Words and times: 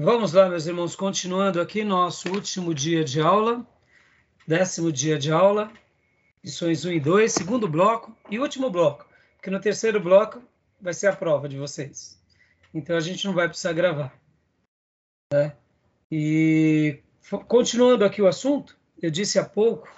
Vamos 0.00 0.32
lá, 0.32 0.48
meus 0.48 0.64
irmãos, 0.64 0.94
continuando 0.94 1.60
aqui 1.60 1.82
nosso 1.82 2.30
último 2.30 2.72
dia 2.72 3.02
de 3.02 3.20
aula, 3.20 3.66
décimo 4.46 4.92
dia 4.92 5.18
de 5.18 5.32
aula, 5.32 5.72
lições 6.44 6.84
1 6.84 6.92
e 6.92 7.00
2, 7.00 7.32
segundo 7.32 7.66
bloco 7.66 8.16
e 8.30 8.38
último 8.38 8.70
bloco, 8.70 9.04
porque 9.34 9.50
no 9.50 9.58
terceiro 9.58 9.98
bloco 9.98 10.40
vai 10.80 10.94
ser 10.94 11.08
a 11.08 11.16
prova 11.16 11.48
de 11.48 11.58
vocês. 11.58 12.16
Então 12.72 12.96
a 12.96 13.00
gente 13.00 13.26
não 13.26 13.34
vai 13.34 13.48
precisar 13.48 13.72
gravar. 13.72 14.16
Né? 15.32 15.56
E 16.08 17.00
continuando 17.48 18.04
aqui 18.04 18.22
o 18.22 18.28
assunto, 18.28 18.78
eu 19.02 19.10
disse 19.10 19.36
há 19.36 19.44
pouco, 19.44 19.88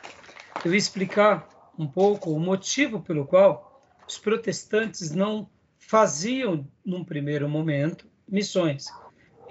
eu 0.65 0.73
ia 0.73 0.79
explicar 0.79 1.47
um 1.79 1.87
pouco 1.87 2.31
o 2.31 2.41
motivo 2.41 3.03
pelo 3.03 3.27
qual 3.27 3.85
os 4.09 4.17
protestantes 4.17 5.11
não 5.11 5.47
faziam, 5.79 6.67
num 6.83 7.05
primeiro 7.05 7.47
momento, 7.51 8.09
missões 8.27 8.87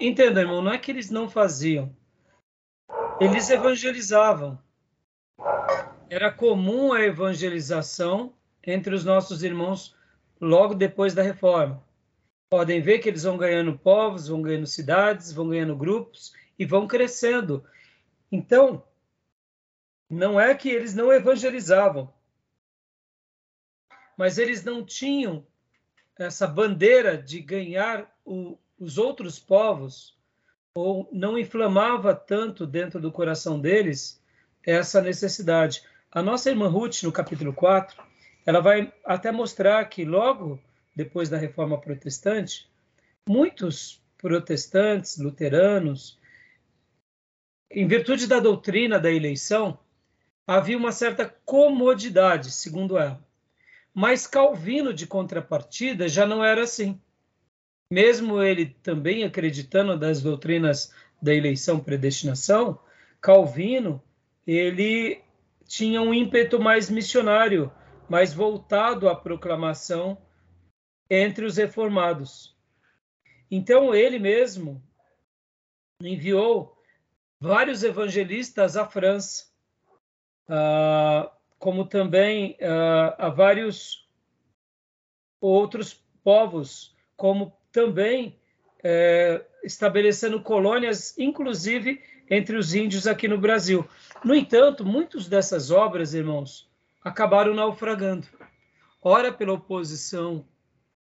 Entenda, 0.00 0.40
irmão, 0.40 0.62
não 0.62 0.72
é 0.72 0.78
que 0.78 0.90
eles 0.90 1.10
não 1.10 1.28
faziam. 1.28 1.94
Eles 3.20 3.50
evangelizavam. 3.50 4.58
Era 6.08 6.32
comum 6.32 6.94
a 6.94 7.02
evangelização 7.02 8.34
entre 8.66 8.94
os 8.94 9.04
nossos 9.04 9.42
irmãos 9.42 9.94
logo 10.40 10.74
depois 10.74 11.12
da 11.12 11.22
reforma. 11.22 11.84
Podem 12.48 12.80
ver 12.80 12.98
que 12.98 13.10
eles 13.10 13.24
vão 13.24 13.36
ganhando 13.36 13.78
povos, 13.78 14.28
vão 14.28 14.40
ganhando 14.40 14.66
cidades, 14.66 15.32
vão 15.32 15.50
ganhando 15.50 15.76
grupos 15.76 16.32
e 16.58 16.64
vão 16.64 16.88
crescendo. 16.88 17.62
Então, 18.32 18.82
não 20.08 20.40
é 20.40 20.54
que 20.54 20.70
eles 20.70 20.94
não 20.94 21.12
evangelizavam, 21.12 22.12
mas 24.16 24.38
eles 24.38 24.64
não 24.64 24.84
tinham 24.84 25.46
essa 26.18 26.46
bandeira 26.46 27.16
de 27.16 27.40
ganhar 27.40 28.10
o, 28.24 28.58
os 28.80 28.96
outros 28.96 29.38
povos, 29.38 30.18
ou 30.74 31.06
não 31.12 31.38
inflamava 31.38 32.14
tanto 32.14 32.66
dentro 32.66 32.98
do 32.98 33.12
coração 33.12 33.60
deles 33.60 34.20
essa 34.64 35.02
necessidade. 35.02 35.82
A 36.10 36.22
nossa 36.22 36.48
irmã 36.48 36.68
Ruth, 36.68 37.02
no 37.02 37.12
capítulo 37.12 37.52
4, 37.52 38.02
ela 38.46 38.60
vai 38.60 38.92
até 39.04 39.30
mostrar 39.30 39.84
que 39.84 40.04
logo 40.04 40.58
depois 40.96 41.28
da 41.28 41.36
reforma 41.36 41.78
protestante, 41.78 42.68
muitos 43.28 44.02
protestantes, 44.16 45.18
luteranos, 45.18 46.18
em 47.70 47.86
virtude 47.86 48.26
da 48.26 48.40
doutrina 48.40 48.98
da 48.98 49.10
eleição, 49.10 49.78
havia 50.46 50.76
uma 50.76 50.90
certa 50.90 51.32
comodidade, 51.44 52.50
segundo 52.50 52.98
ela. 52.98 53.22
Mas 53.94 54.26
Calvino, 54.26 54.92
de 54.92 55.06
contrapartida, 55.06 56.08
já 56.08 56.26
não 56.26 56.42
era 56.44 56.62
assim 56.62 57.00
mesmo 57.90 58.40
ele 58.40 58.66
também 58.66 59.24
acreditando 59.24 59.98
das 59.98 60.22
doutrinas 60.22 60.94
da 61.20 61.34
eleição 61.34 61.80
predestinação, 61.80 62.78
Calvino, 63.20 64.02
ele 64.46 65.22
tinha 65.66 66.00
um 66.00 66.14
ímpeto 66.14 66.60
mais 66.60 66.88
missionário, 66.88 67.70
mais 68.08 68.32
voltado 68.32 69.08
à 69.08 69.14
proclamação 69.14 70.16
entre 71.08 71.44
os 71.44 71.56
reformados. 71.56 72.56
Então 73.50 73.94
ele 73.94 74.18
mesmo 74.18 74.82
enviou 76.00 76.76
vários 77.40 77.82
evangelistas 77.82 78.76
à 78.76 78.86
França, 78.86 79.48
uh, 80.48 81.30
como 81.58 81.84
também 81.84 82.56
uh, 82.60 83.14
a 83.18 83.28
vários 83.28 84.08
outros 85.40 85.94
povos, 86.22 86.96
como 87.16 87.59
também 87.72 88.38
é, 88.82 89.44
estabelecendo 89.62 90.40
colônias, 90.40 91.16
inclusive 91.18 92.00
entre 92.28 92.56
os 92.56 92.74
índios 92.74 93.06
aqui 93.06 93.26
no 93.26 93.38
Brasil. 93.38 93.86
No 94.24 94.34
entanto, 94.34 94.84
muitas 94.84 95.26
dessas 95.26 95.70
obras, 95.70 96.14
irmãos, 96.14 96.70
acabaram 97.02 97.54
naufragando. 97.54 98.26
Ora 99.02 99.32
pela 99.32 99.54
oposição 99.54 100.44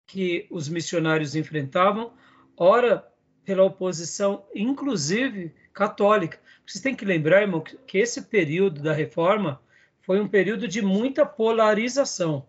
que 0.06 0.46
os 0.50 0.68
missionários 0.68 1.34
enfrentavam, 1.34 2.12
ora 2.56 3.06
pela 3.44 3.64
oposição, 3.64 4.44
inclusive 4.54 5.52
católica. 5.72 6.38
Vocês 6.66 6.82
têm 6.82 6.94
que 6.94 7.04
lembrar, 7.04 7.42
irmão, 7.42 7.60
que 7.60 7.98
esse 7.98 8.22
período 8.22 8.80
da 8.80 8.92
reforma 8.92 9.60
foi 10.00 10.20
um 10.20 10.28
período 10.28 10.68
de 10.68 10.80
muita 10.80 11.26
polarização. 11.26 12.46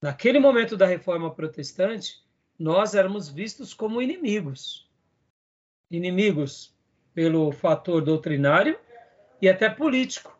Naquele 0.00 0.38
momento 0.38 0.76
da 0.76 0.86
reforma 0.86 1.34
protestante, 1.34 2.22
nós 2.58 2.94
éramos 2.94 3.28
vistos 3.28 3.74
como 3.74 4.00
inimigos. 4.00 4.88
Inimigos 5.90 6.76
pelo 7.12 7.50
fator 7.50 8.02
doutrinário 8.02 8.78
e 9.42 9.48
até 9.48 9.68
político. 9.68 10.38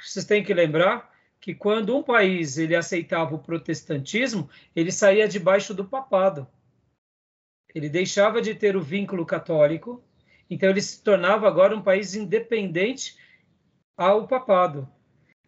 Vocês 0.00 0.24
têm 0.24 0.42
que 0.42 0.54
lembrar 0.54 1.14
que 1.40 1.54
quando 1.54 1.96
um 1.96 2.02
país 2.02 2.56
ele 2.56 2.74
aceitava 2.74 3.34
o 3.34 3.38
protestantismo, 3.38 4.48
ele 4.74 4.90
saía 4.90 5.28
debaixo 5.28 5.74
do 5.74 5.84
papado. 5.84 6.46
Ele 7.74 7.88
deixava 7.88 8.40
de 8.40 8.54
ter 8.54 8.76
o 8.76 8.82
vínculo 8.82 9.26
católico, 9.26 10.02
então 10.48 10.70
ele 10.70 10.80
se 10.80 11.02
tornava 11.02 11.46
agora 11.46 11.76
um 11.76 11.82
país 11.82 12.14
independente 12.14 13.18
ao 13.96 14.26
papado. 14.26 14.88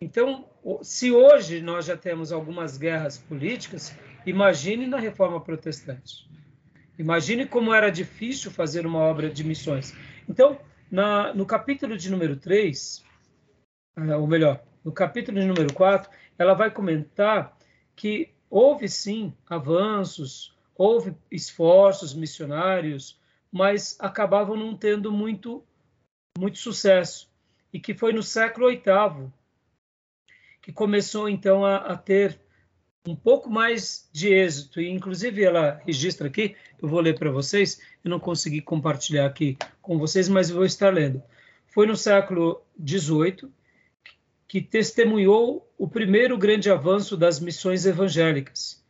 Então, 0.00 0.49
se 0.82 1.10
hoje 1.10 1.60
nós 1.60 1.86
já 1.86 1.96
temos 1.96 2.32
algumas 2.32 2.76
guerras 2.76 3.18
políticas, 3.18 3.96
imagine 4.26 4.86
na 4.86 4.98
reforma 4.98 5.40
protestante. 5.40 6.28
Imagine 6.98 7.46
como 7.46 7.72
era 7.72 7.90
difícil 7.90 8.50
fazer 8.50 8.86
uma 8.86 8.98
obra 8.98 9.30
de 9.30 9.42
missões. 9.42 9.94
Então, 10.28 10.58
na, 10.90 11.32
no 11.32 11.46
capítulo 11.46 11.96
de 11.96 12.10
número 12.10 12.36
3, 12.36 13.02
ah, 13.96 14.16
ou 14.18 14.26
melhor, 14.26 14.62
no 14.84 14.92
capítulo 14.92 15.40
de 15.40 15.46
número 15.46 15.72
4, 15.72 16.10
ela 16.38 16.54
vai 16.54 16.70
comentar 16.70 17.56
que 17.96 18.30
houve 18.50 18.88
sim 18.88 19.32
avanços, 19.48 20.54
houve 20.76 21.14
esforços 21.30 22.14
missionários, 22.14 23.18
mas 23.50 23.96
acabavam 23.98 24.56
não 24.56 24.76
tendo 24.76 25.10
muito, 25.10 25.64
muito 26.38 26.58
sucesso. 26.58 27.30
E 27.72 27.78
que 27.78 27.94
foi 27.94 28.12
no 28.12 28.22
século 28.22 28.68
VIII 28.68 29.32
que 30.60 30.72
começou 30.72 31.28
então 31.28 31.64
a, 31.64 31.76
a 31.76 31.96
ter 31.96 32.38
um 33.06 33.16
pouco 33.16 33.48
mais 33.48 34.08
de 34.12 34.28
êxito, 34.28 34.80
e 34.80 34.90
inclusive 34.90 35.42
ela 35.42 35.80
registra 35.86 36.26
aqui, 36.26 36.54
eu 36.80 36.88
vou 36.88 37.00
ler 37.00 37.18
para 37.18 37.30
vocês, 37.30 37.80
eu 38.04 38.10
não 38.10 38.20
consegui 38.20 38.60
compartilhar 38.60 39.26
aqui 39.26 39.56
com 39.80 39.98
vocês, 39.98 40.28
mas 40.28 40.50
vou 40.50 40.64
estar 40.64 40.92
lendo. 40.92 41.22
Foi 41.66 41.86
no 41.86 41.96
século 41.96 42.62
XVIII 42.78 43.48
que 44.46 44.60
testemunhou 44.60 45.72
o 45.78 45.88
primeiro 45.88 46.36
grande 46.36 46.70
avanço 46.70 47.16
das 47.16 47.40
missões 47.40 47.86
evangélicas, 47.86 48.84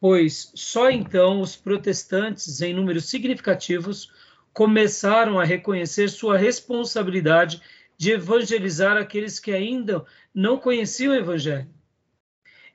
pois 0.00 0.52
só 0.54 0.90
então 0.90 1.40
os 1.40 1.56
protestantes, 1.56 2.60
em 2.60 2.74
números 2.74 3.08
significativos, 3.08 4.12
começaram 4.52 5.38
a 5.38 5.44
reconhecer 5.44 6.08
sua 6.08 6.36
responsabilidade 6.36 7.62
de 7.98 8.12
evangelizar 8.12 8.96
aqueles 8.96 9.40
que 9.40 9.50
ainda 9.50 10.06
não 10.32 10.56
conheciam 10.56 11.12
o 11.12 11.16
Evangelho. 11.16 11.68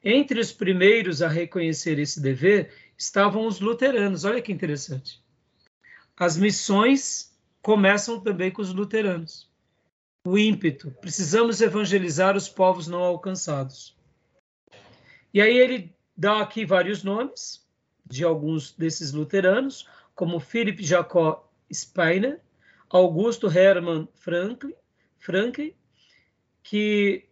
Entre 0.04 0.38
os 0.38 0.52
primeiros 0.52 1.22
a 1.22 1.30
reconhecer 1.30 1.98
esse 1.98 2.20
dever 2.20 2.74
estavam 2.98 3.48
os 3.48 3.62
luteranos. 3.62 4.26
Olha 4.26 4.42
que 4.42 4.52
interessante. 4.52 5.24
As 6.18 6.36
missões 6.36 7.34
começam 7.62 8.20
também 8.20 8.52
com 8.52 8.62
os 8.62 8.74
luteranos. 8.74 9.50
O 10.28 10.38
ímpeto, 10.38 10.92
precisamos 11.00 11.62
evangelizar 11.62 12.36
os 12.36 12.50
povos 12.50 12.88
não 12.88 13.02
alcançados. 13.02 13.96
E 15.34 15.42
aí 15.42 15.58
ele 15.58 15.96
dá 16.16 16.42
aqui 16.42 16.66
vários 16.66 17.02
nomes 17.02 17.66
de 18.06 18.26
alguns 18.26 18.74
desses 18.74 19.14
luteranos, 19.14 19.88
como 20.14 20.40
Philip 20.40 20.84
Jacob 20.84 21.44
Speiner, 21.74 22.42
Augusto 22.90 23.48
Hermann 23.48 24.08
Franklin, 24.14 24.74
Franklin 25.24 25.74
que 26.62 27.30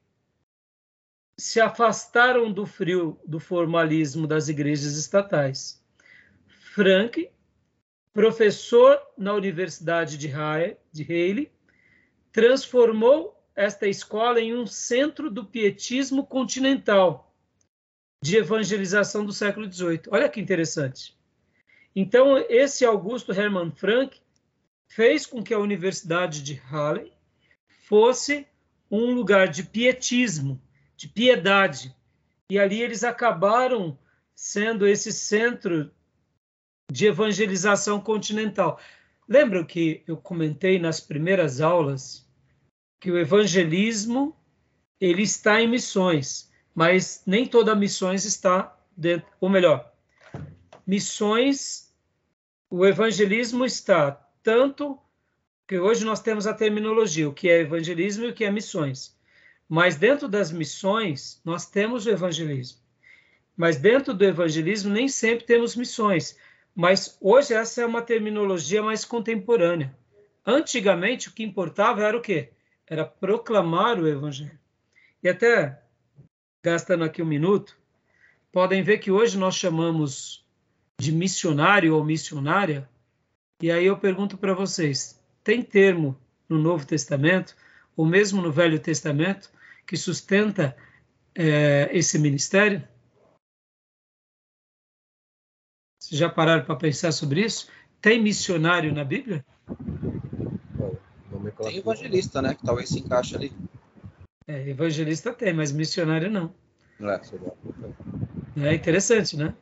se 1.37 1.59
afastaram 1.59 2.51
do 2.51 2.65
frio 2.65 3.19
do 3.25 3.39
formalismo 3.39 4.25
das 4.25 4.47
igrejas 4.47 4.95
estatais. 4.95 5.83
Frank, 6.73 7.29
professor 8.13 8.97
na 9.17 9.33
Universidade 9.33 10.17
de 10.17 10.27
Halle, 10.29 11.51
transformou 12.31 13.37
esta 13.53 13.87
escola 13.87 14.39
em 14.39 14.55
um 14.55 14.65
centro 14.65 15.29
do 15.29 15.43
pietismo 15.43 16.25
continental 16.25 17.35
de 18.23 18.37
evangelização 18.37 19.25
do 19.25 19.33
século 19.33 19.69
XVIII. 19.69 20.03
Olha 20.11 20.29
que 20.29 20.39
interessante. 20.39 21.17
Então, 21.93 22.37
esse 22.47 22.85
Augusto 22.85 23.33
Hermann 23.33 23.71
Frank 23.71 24.17
fez 24.87 25.25
com 25.25 25.43
que 25.43 25.53
a 25.53 25.59
Universidade 25.59 26.41
de 26.41 26.53
Halle 26.53 27.11
fosse 27.91 28.47
um 28.89 29.13
lugar 29.13 29.49
de 29.49 29.63
pietismo, 29.63 30.61
de 30.95 31.09
piedade. 31.09 31.93
E 32.49 32.57
ali 32.57 32.81
eles 32.81 33.03
acabaram 33.03 33.99
sendo 34.33 34.87
esse 34.87 35.11
centro 35.11 35.91
de 36.89 37.07
evangelização 37.07 37.99
continental. 37.99 38.79
Lembram 39.27 39.65
que 39.65 40.05
eu 40.07 40.15
comentei 40.15 40.79
nas 40.79 41.01
primeiras 41.01 41.59
aulas 41.59 42.25
que 42.97 43.11
o 43.11 43.19
evangelismo 43.19 44.33
ele 44.97 45.23
está 45.23 45.61
em 45.61 45.67
missões, 45.67 46.49
mas 46.73 47.23
nem 47.25 47.45
toda 47.45 47.75
missões 47.75 48.23
está 48.23 48.73
dentro, 48.95 49.27
ou 49.41 49.49
melhor, 49.49 49.91
missões, 50.87 51.93
o 52.69 52.85
evangelismo 52.85 53.65
está 53.65 54.11
tanto 54.41 54.97
que 55.71 55.79
hoje 55.79 56.03
nós 56.03 56.19
temos 56.19 56.45
a 56.45 56.53
terminologia, 56.53 57.29
o 57.29 57.33
que 57.33 57.49
é 57.49 57.61
evangelismo 57.61 58.25
e 58.25 58.31
o 58.31 58.33
que 58.33 58.43
é 58.43 58.51
missões. 58.51 59.17
Mas 59.69 59.95
dentro 59.95 60.27
das 60.27 60.51
missões, 60.51 61.39
nós 61.45 61.65
temos 61.65 62.05
o 62.05 62.09
evangelismo. 62.09 62.81
Mas 63.55 63.77
dentro 63.77 64.13
do 64.13 64.25
evangelismo, 64.25 64.91
nem 64.91 65.07
sempre 65.07 65.45
temos 65.45 65.77
missões. 65.77 66.37
Mas 66.75 67.17
hoje 67.21 67.53
essa 67.53 67.83
é 67.83 67.85
uma 67.85 68.01
terminologia 68.01 68.83
mais 68.83 69.05
contemporânea. 69.05 69.95
Antigamente, 70.45 71.29
o 71.29 71.31
que 71.31 71.41
importava 71.41 72.03
era 72.03 72.17
o 72.17 72.21
quê? 72.21 72.49
Era 72.85 73.05
proclamar 73.05 73.97
o 73.97 74.09
evangelho. 74.09 74.59
E 75.23 75.29
até, 75.29 75.81
gastando 76.61 77.05
aqui 77.05 77.21
um 77.21 77.25
minuto, 77.25 77.77
podem 78.51 78.83
ver 78.83 78.97
que 78.97 79.09
hoje 79.09 79.37
nós 79.37 79.55
chamamos 79.55 80.45
de 80.99 81.13
missionário 81.13 81.95
ou 81.95 82.03
missionária. 82.03 82.89
E 83.61 83.71
aí 83.71 83.85
eu 83.85 83.97
pergunto 83.97 84.37
para 84.37 84.53
vocês: 84.53 85.20
tem 85.43 85.63
termo 85.63 86.17
no 86.47 86.57
Novo 86.57 86.85
Testamento, 86.85 87.55
ou 87.95 88.05
mesmo 88.05 88.41
no 88.41 88.51
Velho 88.51 88.79
Testamento, 88.79 89.51
que 89.85 89.97
sustenta 89.97 90.75
é, 91.35 91.89
esse 91.91 92.19
ministério? 92.19 92.87
Vocês 95.99 96.19
já 96.19 96.29
pararam 96.29 96.65
para 96.65 96.75
pensar 96.75 97.11
sobre 97.11 97.41
isso? 97.41 97.69
Tem 98.01 98.21
missionário 98.21 98.93
na 98.93 99.03
Bíblia? 99.03 99.45
Tem 101.63 101.77
evangelista, 101.77 102.41
né? 102.41 102.55
Que 102.55 102.65
talvez 102.65 102.89
se 102.89 102.99
encaixe 102.99 103.35
ali. 103.35 103.53
É, 104.47 104.69
evangelista 104.69 105.33
tem, 105.33 105.53
mas 105.53 105.71
missionário 105.71 106.29
não. 106.29 106.53
É, 108.57 108.69
é 108.69 108.73
interessante, 108.73 109.37
né? 109.37 109.53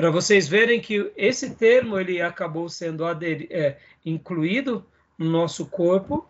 Para 0.00 0.10
vocês 0.10 0.48
verem 0.48 0.80
que 0.80 1.12
esse 1.14 1.54
termo 1.54 2.00
ele 2.00 2.22
acabou 2.22 2.70
sendo 2.70 3.04
é, 3.06 3.76
incluído 4.02 4.82
no 5.18 5.28
nosso 5.28 5.66
corpo 5.66 6.26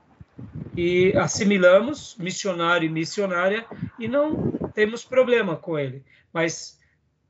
e 0.76 1.12
assimilamos 1.16 2.16
missionário 2.18 2.86
e 2.86 2.88
missionária 2.88 3.64
e 3.96 4.08
não 4.08 4.50
temos 4.74 5.04
problema 5.04 5.54
com 5.54 5.78
ele. 5.78 6.02
Mas 6.32 6.80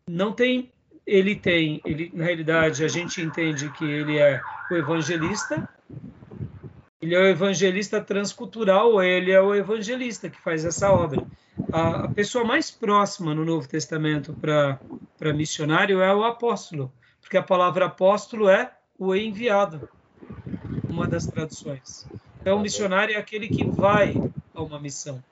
não 0.08 0.32
tem 0.32 0.72
ele 1.06 1.36
tem, 1.36 1.78
ele, 1.84 2.10
na 2.14 2.24
realidade, 2.24 2.82
a 2.84 2.88
gente 2.88 3.20
entende 3.20 3.70
que 3.72 3.84
ele 3.84 4.16
é 4.16 4.40
o 4.70 4.76
evangelista, 4.76 5.68
ele 7.02 7.14
é 7.14 7.18
o 7.18 7.26
evangelista 7.26 8.00
transcultural, 8.00 9.02
ele 9.02 9.30
é 9.30 9.42
o 9.42 9.54
evangelista 9.54 10.30
que 10.30 10.40
faz 10.40 10.64
essa 10.64 10.90
obra. 10.90 11.22
A, 11.72 12.04
a 12.04 12.08
pessoa 12.08 12.44
mais 12.44 12.70
próxima 12.70 13.34
no 13.34 13.44
Novo 13.44 13.68
Testamento 13.68 14.32
para 14.34 15.32
missionário 15.32 16.00
é 16.00 16.14
o 16.14 16.24
apóstolo, 16.24 16.92
porque 17.20 17.36
a 17.36 17.42
palavra 17.42 17.86
apóstolo 17.86 18.48
é 18.48 18.72
o 18.98 19.14
enviado, 19.14 19.88
uma 20.88 21.06
das 21.06 21.26
traduções. 21.26 22.06
Então, 22.40 22.58
o 22.58 22.60
missionário 22.60 23.14
é 23.14 23.18
aquele 23.18 23.48
que 23.48 23.64
vai 23.64 24.14
a 24.54 24.62
uma 24.62 24.80
missão. 24.80 25.22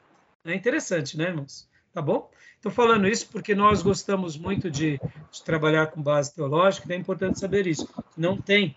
É 0.45 0.55
interessante, 0.55 1.17
né, 1.17 1.25
irmãos? 1.25 1.69
Tá 1.93 2.01
bom? 2.01 2.31
Estou 2.57 2.71
falando 2.71 3.09
isso 3.09 3.29
porque 3.31 3.55
nós 3.55 3.83
gostamos 3.83 4.37
muito 4.37 4.71
de, 4.71 5.01
de 5.31 5.43
trabalhar 5.45 5.89
com 5.89 6.03
base 6.03 6.35
teológica, 6.35 6.87
e 6.89 6.93
é 6.95 6.99
importante 6.99 7.39
saber 7.39 7.67
isso. 7.67 7.89
Não 8.17 8.37
tem, 8.37 8.77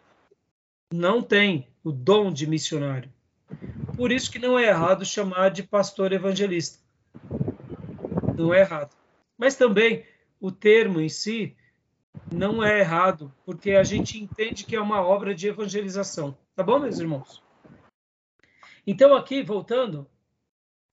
não 0.91 1.21
tem 1.21 1.67
o 1.83 1.91
dom 1.91 2.31
de 2.31 2.47
missionário. 2.47 3.11
Por 3.95 4.11
isso 4.11 4.31
que 4.31 4.39
não 4.39 4.57
é 4.57 4.67
errado 4.67 5.05
chamar 5.05 5.49
de 5.49 5.63
pastor 5.63 6.11
evangelista. 6.11 6.79
Não 8.37 8.53
é 8.53 8.61
errado. 8.61 8.95
Mas 9.37 9.55
também 9.55 10.05
o 10.39 10.51
termo 10.51 10.99
em 10.99 11.09
si 11.09 11.55
não 12.31 12.63
é 12.63 12.79
errado, 12.79 13.33
porque 13.45 13.71
a 13.71 13.83
gente 13.83 14.21
entende 14.21 14.65
que 14.65 14.75
é 14.75 14.81
uma 14.81 15.01
obra 15.01 15.33
de 15.33 15.47
evangelização. 15.47 16.37
Tá 16.55 16.63
bom, 16.63 16.79
meus 16.79 16.99
irmãos? 16.99 17.41
Então, 18.85 19.15
aqui, 19.15 19.43
voltando, 19.43 20.09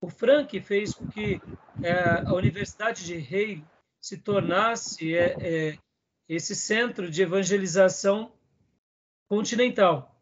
o 0.01 0.09
Frank 0.09 0.61
fez 0.61 0.95
com 0.95 1.09
que 1.09 1.41
é, 1.83 2.23
a 2.27 2.33
Universidade 2.35 3.05
de 3.05 3.15
Yale 3.15 3.65
se 4.01 4.19
tornasse 4.19 5.15
é, 5.17 5.37
é, 5.41 5.79
esse 6.29 6.55
centro 6.55 7.11
de 7.11 7.23
evangelização 7.23 8.33
continental. 9.29 10.15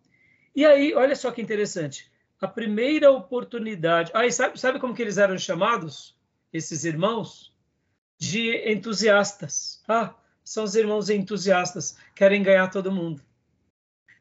E 0.55 0.65
aí, 0.65 0.95
olha 0.95 1.15
só 1.15 1.31
que 1.31 1.43
interessante, 1.43 2.11
a 2.41 2.49
primeira 2.49 3.11
oportunidade... 3.11 4.11
Ah, 4.15 4.29
sabe, 4.31 4.59
sabe 4.59 4.79
como 4.81 4.95
que 4.95 5.03
eles 5.03 5.19
eram 5.19 5.37
chamados, 5.37 6.16
esses 6.57 6.85
irmãos? 6.85 7.55
De 8.19 8.73
entusiastas. 8.73 9.83
Ah, 9.87 10.15
são 10.43 10.65
os 10.65 10.75
irmãos 10.75 11.11
entusiastas, 11.11 11.97
querem 12.15 12.43
ganhar 12.43 12.69
todo 12.69 12.93
mundo. 12.93 13.23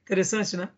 Interessante, 0.02 0.58
né? 0.58 0.70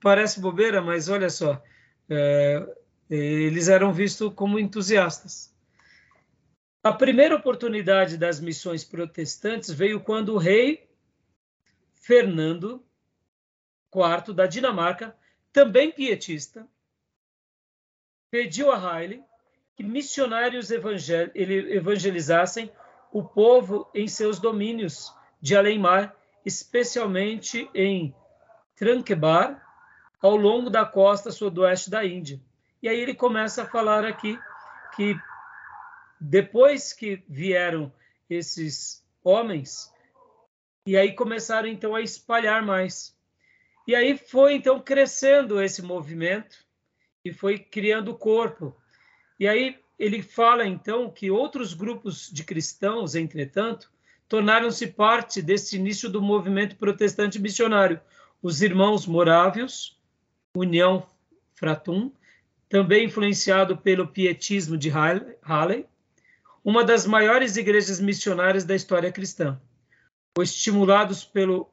Parece 0.00 0.40
bobeira, 0.40 0.80
mas 0.80 1.08
olha 1.08 1.28
só, 1.28 1.62
é, 2.08 2.76
eles 3.10 3.68
eram 3.68 3.92
vistos 3.92 4.32
como 4.34 4.58
entusiastas. 4.58 5.54
A 6.82 6.92
primeira 6.92 7.34
oportunidade 7.34 8.16
das 8.16 8.40
missões 8.40 8.84
protestantes 8.84 9.70
veio 9.70 10.00
quando 10.00 10.34
o 10.34 10.38
rei 10.38 10.88
Fernando 11.94 12.86
IV 13.92 14.32
da 14.32 14.46
Dinamarca, 14.46 15.16
também 15.52 15.90
pietista, 15.90 16.68
pediu 18.30 18.70
a 18.70 18.78
Haile 18.78 19.24
que 19.76 19.84
missionários 19.84 20.70
evangelizassem 20.70 22.72
o 23.12 23.22
povo 23.22 23.88
em 23.94 24.08
seus 24.08 24.40
domínios 24.40 25.14
de 25.40 25.54
além-mar, 25.54 26.16
especialmente 26.44 27.70
em 27.74 28.14
Tranquebar, 28.74 29.62
ao 30.20 30.34
longo 30.34 30.70
da 30.70 30.84
costa 30.84 31.30
sudoeste 31.30 31.90
da 31.90 32.04
Índia. 32.04 32.40
E 32.82 32.88
aí 32.88 32.98
ele 32.98 33.14
começa 33.14 33.62
a 33.62 33.66
falar 33.66 34.04
aqui 34.04 34.38
que 34.94 35.14
depois 36.20 36.92
que 36.92 37.22
vieram 37.28 37.92
esses 38.28 39.04
homens, 39.22 39.92
e 40.86 40.96
aí 40.96 41.14
começaram 41.14 41.68
então 41.68 41.94
a 41.94 42.00
espalhar 42.00 42.64
mais. 42.64 43.14
E 43.86 43.94
aí 43.94 44.16
foi 44.16 44.54
então 44.54 44.80
crescendo 44.80 45.62
esse 45.62 45.82
movimento 45.82 46.56
e 47.24 47.32
foi 47.32 47.58
criando 47.58 48.16
corpo. 48.16 48.74
E 49.38 49.46
aí 49.46 49.78
ele 49.98 50.22
fala 50.22 50.66
então 50.66 51.10
que 51.10 51.30
outros 51.30 51.74
grupos 51.74 52.30
de 52.30 52.44
cristãos, 52.44 53.14
entretanto, 53.14 53.90
tornaram-se 54.28 54.86
parte 54.88 55.40
desse 55.40 55.76
início 55.76 56.08
do 56.08 56.20
movimento 56.20 56.76
protestante 56.76 57.38
missionário. 57.38 58.00
Os 58.42 58.62
irmãos 58.62 59.06
morávios, 59.06 59.98
União 60.54 61.06
Fratum, 61.54 62.12
também 62.68 63.06
influenciado 63.06 63.76
pelo 63.76 64.08
pietismo 64.08 64.76
de 64.76 64.90
Halley, 64.90 65.86
uma 66.64 66.82
das 66.82 67.06
maiores 67.06 67.56
igrejas 67.56 68.00
missionárias 68.00 68.64
da 68.64 68.74
história 68.74 69.12
cristã. 69.12 69.60
Estimulados 70.40 71.24
pelo 71.24 71.70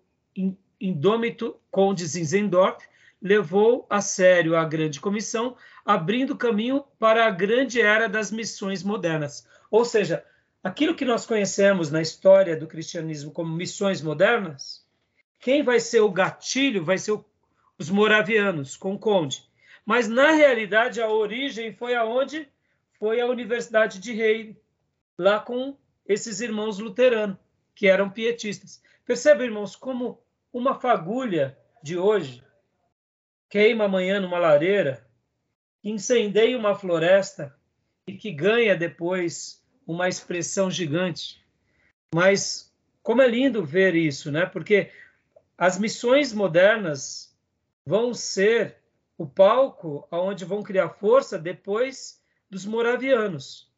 indômito 0.79 1.59
conde 1.71 2.05
Zinzendorf, 2.05 2.85
levou 3.23 3.87
a 3.89 4.01
sério 4.01 4.57
a 4.57 4.65
grande 4.65 4.99
comissão, 4.99 5.55
abrindo 5.85 6.35
caminho 6.35 6.83
para 6.99 7.25
a 7.25 7.29
grande 7.29 7.79
era 7.79 8.09
das 8.09 8.29
missões 8.29 8.83
modernas. 8.83 9.47
Ou 9.71 9.85
seja, 9.85 10.25
aquilo 10.61 10.93
que 10.93 11.05
nós 11.05 11.25
conhecemos 11.25 11.89
na 11.89 12.01
história 12.01 12.57
do 12.57 12.67
cristianismo 12.67 13.31
como 13.31 13.55
missões 13.55 14.01
modernas, 14.01 14.85
quem 15.39 15.63
vai 15.63 15.79
ser 15.79 16.01
o 16.01 16.11
gatilho 16.11 16.83
vai 16.83 16.97
ser 16.97 17.17
os 17.79 17.89
moravianos, 17.89 18.75
com 18.75 18.93
o 18.93 18.99
conde. 18.99 19.41
Mas, 19.85 20.09
na 20.09 20.31
realidade, 20.31 21.01
a 21.01 21.07
origem 21.07 21.73
foi 21.73 21.95
aonde? 21.95 22.49
Foi 22.99 23.21
a 23.21 23.25
Universidade 23.25 23.99
de 23.99 24.11
Reire, 24.11 24.57
lá 25.17 25.39
com 25.39 25.77
esses 26.05 26.41
irmãos 26.41 26.77
luteranos, 26.77 27.37
que 27.73 27.87
eram 27.87 28.09
pietistas. 28.09 28.81
Percebe, 29.05 29.45
irmãos, 29.45 29.77
como 29.77 30.21
uma 30.51 30.75
fagulha 30.79 31.57
de 31.81 31.97
hoje 31.97 32.43
queima 33.53 33.83
amanhã 33.83 34.19
numa 34.19 34.39
lareira, 34.39 35.05
que 35.79 35.91
incendeia 35.91 36.57
uma 36.57 36.73
floresta 36.73 37.55
e 38.07 38.13
que 38.13 38.31
ganha 38.31 38.75
depois 38.75 39.63
uma 39.85 40.09
expressão 40.09 40.71
gigante. 40.71 41.39
Mas 42.15 42.73
como 43.03 43.21
é 43.21 43.27
lindo 43.27 43.63
ver 43.63 43.93
isso, 43.93 44.31
né? 44.31 44.43
Porque 44.47 44.89
as 45.55 45.77
missões 45.77 46.33
modernas 46.33 47.37
vão 47.85 48.11
ser 48.11 48.77
o 49.19 49.27
palco 49.27 50.07
aonde 50.09 50.45
vão 50.45 50.63
criar 50.63 50.89
força 50.89 51.37
depois 51.37 52.19
dos 52.49 52.65
moravianos. 52.65 53.71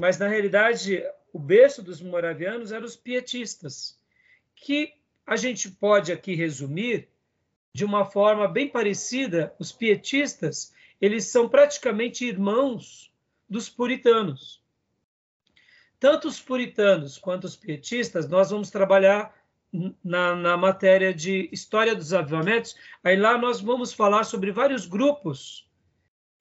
Mas 0.00 0.18
na 0.18 0.26
realidade, 0.26 1.04
o 1.34 1.38
berço 1.38 1.82
dos 1.82 2.00
moravianos 2.00 2.72
eram 2.72 2.86
os 2.86 2.96
pietistas, 2.96 4.00
que 4.56 4.94
a 5.26 5.36
gente 5.36 5.70
pode 5.70 6.10
aqui 6.10 6.34
resumir 6.34 7.11
de 7.74 7.84
uma 7.84 8.04
forma 8.04 8.46
bem 8.46 8.68
parecida, 8.68 9.54
os 9.58 9.72
pietistas, 9.72 10.74
eles 11.00 11.26
são 11.26 11.48
praticamente 11.48 12.24
irmãos 12.24 13.12
dos 13.48 13.68
puritanos. 13.68 14.62
Tanto 15.98 16.28
os 16.28 16.40
puritanos 16.40 17.16
quanto 17.16 17.44
os 17.44 17.56
pietistas, 17.56 18.28
nós 18.28 18.50
vamos 18.50 18.70
trabalhar 18.70 19.34
na, 20.04 20.34
na 20.34 20.56
matéria 20.56 21.14
de 21.14 21.48
História 21.52 21.94
dos 21.94 22.12
Avivamentos, 22.12 22.76
aí 23.02 23.16
lá 23.16 23.38
nós 23.38 23.60
vamos 23.60 23.92
falar 23.92 24.24
sobre 24.24 24.52
vários 24.52 24.86
grupos 24.86 25.66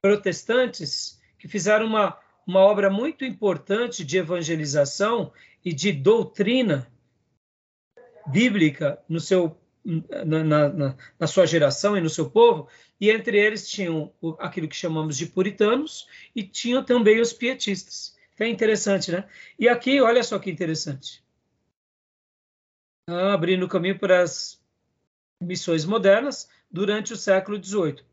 protestantes 0.02 1.22
que 1.38 1.48
fizeram 1.48 1.86
uma, 1.86 2.18
uma 2.46 2.60
obra 2.60 2.90
muito 2.90 3.24
importante 3.24 4.04
de 4.04 4.18
evangelização 4.18 5.32
e 5.64 5.72
de 5.72 5.92
doutrina 5.92 6.92
bíblica 8.28 9.02
no 9.08 9.20
seu, 9.20 9.58
na, 9.84 10.44
na, 10.44 10.96
na, 11.20 11.28
sua 11.28 11.46
geração 11.46 11.98
e 11.98 12.02
no 12.02 12.10
seu 12.10 12.30
povo, 12.30 12.68
e 13.00 13.10
entre 13.10 13.38
eles 13.38 13.70
tinham 13.70 14.14
aquilo 14.40 14.68
que 14.68 14.76
chamamos 14.76 15.18
de 15.18 15.26
puritanos 15.26 16.08
e 16.36 16.44
tinham 16.44 16.84
também 16.84 17.20
os 17.20 17.34
pietistas. 17.34 18.16
Então 18.34 18.48
é 18.48 18.50
interessante, 18.50 19.12
né? 19.12 19.28
E 19.58 19.68
aqui, 19.68 20.02
olha 20.02 20.24
só 20.24 20.40
que 20.40 20.50
interessante. 20.50 21.24
Ah, 23.08 23.34
abrindo 23.34 23.66
o 23.66 23.70
caminho 23.70 23.98
para 23.98 24.22
as 24.22 24.62
missões 25.42 25.86
modernas 25.86 26.50
durante 26.70 27.14
o 27.14 27.18
século 27.18 27.62
XVIII. 27.62 28.04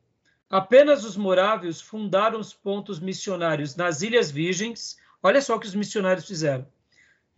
Apenas 0.50 1.04
os 1.04 1.16
morávios 1.16 1.80
fundaram 1.80 2.40
os 2.40 2.54
pontos 2.54 2.98
missionários 2.98 3.76
nas 3.76 4.00
Ilhas 4.00 4.30
Virgens. 4.30 4.96
Olha 5.22 5.42
só 5.42 5.56
o 5.56 5.60
que 5.60 5.66
os 5.66 5.74
missionários 5.74 6.26
fizeram. 6.26 6.66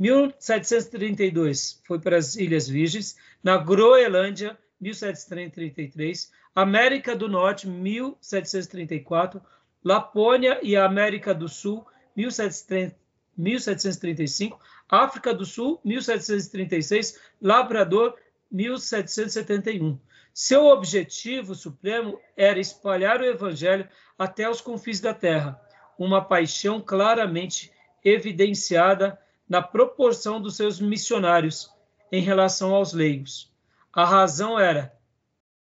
1732 0.00 1.80
foi 1.87 2.00
para 2.00 2.16
as 2.16 2.35
Ilhas 2.35 2.66
Virgens, 2.66 3.16
na 3.45 3.59
Groenlândia, 3.59 4.59
1733, 4.80 6.33
América 6.54 7.14
do 7.14 7.28
Norte, 7.28 7.69
1734, 7.69 9.42
Lapônia 9.85 10.59
e 10.62 10.75
América 10.75 11.35
do 11.35 11.50
Sul, 11.50 11.87
1735, 12.16 14.59
África 14.88 15.35
do 15.35 15.45
Sul, 15.45 15.78
1736, 15.85 17.21
Labrador, 17.38 18.16
1771. 18.50 20.00
Seu 20.33 20.64
objetivo 20.64 21.54
supremo 21.54 22.19
era 22.35 22.59
espalhar 22.59 23.21
o 23.21 23.26
evangelho 23.26 23.87
até 24.19 24.49
os 24.49 24.62
confins 24.62 24.99
da 24.99 25.12
terra, 25.12 25.61
uma 25.99 26.25
paixão 26.25 26.80
claramente 26.80 27.71
evidenciada 28.02 29.21
na 29.50 29.61
proporção 29.61 30.40
dos 30.40 30.57
seus 30.57 30.80
missionários 30.80 31.75
em 32.12 32.23
relação 32.23 32.73
aos 32.73 32.92
leigos. 32.92 33.52
A 33.92 34.04
razão 34.04 34.57
era 34.57 34.97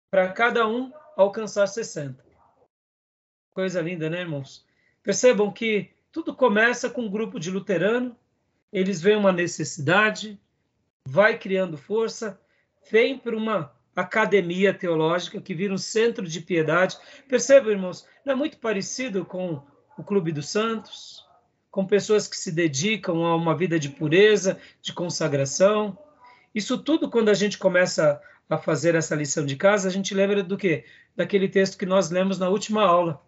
para 0.08 0.28
cada 0.32 0.64
um 0.68 0.92
alcançar 1.16 1.66
60. 1.66 2.24
Coisa 3.52 3.82
linda, 3.82 4.08
né, 4.08 4.20
irmãos? 4.20 4.64
Percebam 5.02 5.50
que 5.50 5.90
tudo 6.12 6.32
começa 6.32 6.88
com 6.88 7.02
um 7.02 7.10
grupo 7.10 7.40
de 7.40 7.50
luterano, 7.50 8.16
eles 8.72 9.00
veem 9.02 9.16
uma 9.16 9.32
necessidade, 9.32 10.40
vai 11.04 11.36
criando 11.36 11.76
força, 11.76 12.40
vem 12.92 13.18
para 13.18 13.36
uma 13.36 13.74
academia 13.94 14.72
teológica, 14.72 15.40
que 15.40 15.52
vira 15.52 15.74
um 15.74 15.78
centro 15.78 16.28
de 16.28 16.40
piedade. 16.40 16.96
Percebam, 17.28 17.72
irmãos, 17.72 18.06
não 18.24 18.34
é 18.34 18.36
muito 18.36 18.56
parecido 18.58 19.24
com 19.24 19.60
o 19.98 20.04
Clube 20.04 20.30
dos 20.30 20.48
Santos, 20.48 21.28
com 21.70 21.86
pessoas 21.86 22.26
que 22.26 22.36
se 22.36 22.50
dedicam 22.50 23.24
a 23.24 23.36
uma 23.36 23.56
vida 23.56 23.78
de 23.78 23.88
pureza, 23.88 24.58
de 24.82 24.92
consagração. 24.92 25.96
Isso 26.54 26.76
tudo, 26.78 27.08
quando 27.08 27.28
a 27.28 27.34
gente 27.34 27.58
começa 27.58 28.20
a 28.48 28.58
fazer 28.58 28.94
essa 28.94 29.14
lição 29.14 29.46
de 29.46 29.54
casa, 29.54 29.88
a 29.88 29.92
gente 29.92 30.12
lembra 30.12 30.42
do 30.42 30.56
quê? 30.56 30.84
Daquele 31.14 31.48
texto 31.48 31.78
que 31.78 31.86
nós 31.86 32.10
lemos 32.10 32.38
na 32.38 32.48
última 32.48 32.82
aula, 32.82 33.22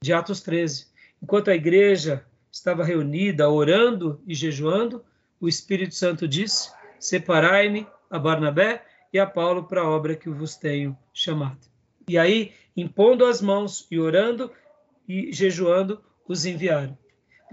de 0.00 0.12
Atos 0.12 0.40
13. 0.40 0.86
Enquanto 1.22 1.50
a 1.50 1.54
igreja 1.54 2.24
estava 2.50 2.82
reunida, 2.82 3.50
orando 3.50 4.22
e 4.26 4.34
jejuando, 4.34 5.04
o 5.38 5.46
Espírito 5.46 5.94
Santo 5.94 6.26
disse: 6.26 6.72
Separai-me 6.98 7.86
a 8.10 8.18
Barnabé 8.18 8.84
e 9.12 9.18
a 9.18 9.26
Paulo 9.26 9.64
para 9.64 9.82
a 9.82 9.88
obra 9.88 10.16
que 10.16 10.30
vos 10.30 10.56
tenho 10.56 10.96
chamado. 11.12 11.60
E 12.08 12.16
aí, 12.16 12.52
impondo 12.76 13.26
as 13.26 13.42
mãos 13.42 13.86
e 13.90 13.98
orando 13.98 14.50
e 15.06 15.32
jejuando, 15.32 16.02
os 16.26 16.46
enviaram. 16.46 16.96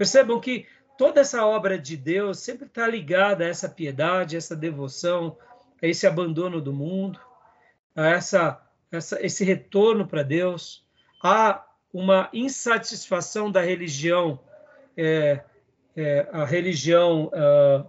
Percebam 0.00 0.40
que 0.40 0.66
toda 0.96 1.20
essa 1.20 1.44
obra 1.44 1.78
de 1.78 1.94
Deus 1.94 2.38
sempre 2.38 2.64
está 2.64 2.88
ligada 2.88 3.44
a 3.44 3.48
essa 3.48 3.68
piedade, 3.68 4.34
a 4.34 4.38
essa 4.38 4.56
devoção, 4.56 5.36
a 5.82 5.86
esse 5.86 6.06
abandono 6.06 6.58
do 6.58 6.72
mundo, 6.72 7.20
a 7.94 8.06
essa, 8.06 8.66
essa 8.90 9.22
esse 9.22 9.44
retorno 9.44 10.06
para 10.06 10.22
Deus, 10.22 10.86
a 11.22 11.66
uma 11.92 12.30
insatisfação 12.32 13.52
da 13.52 13.60
religião, 13.60 14.40
é, 14.96 15.42
é, 15.94 16.26
a 16.32 16.46
religião 16.46 17.26
uh, 17.26 17.86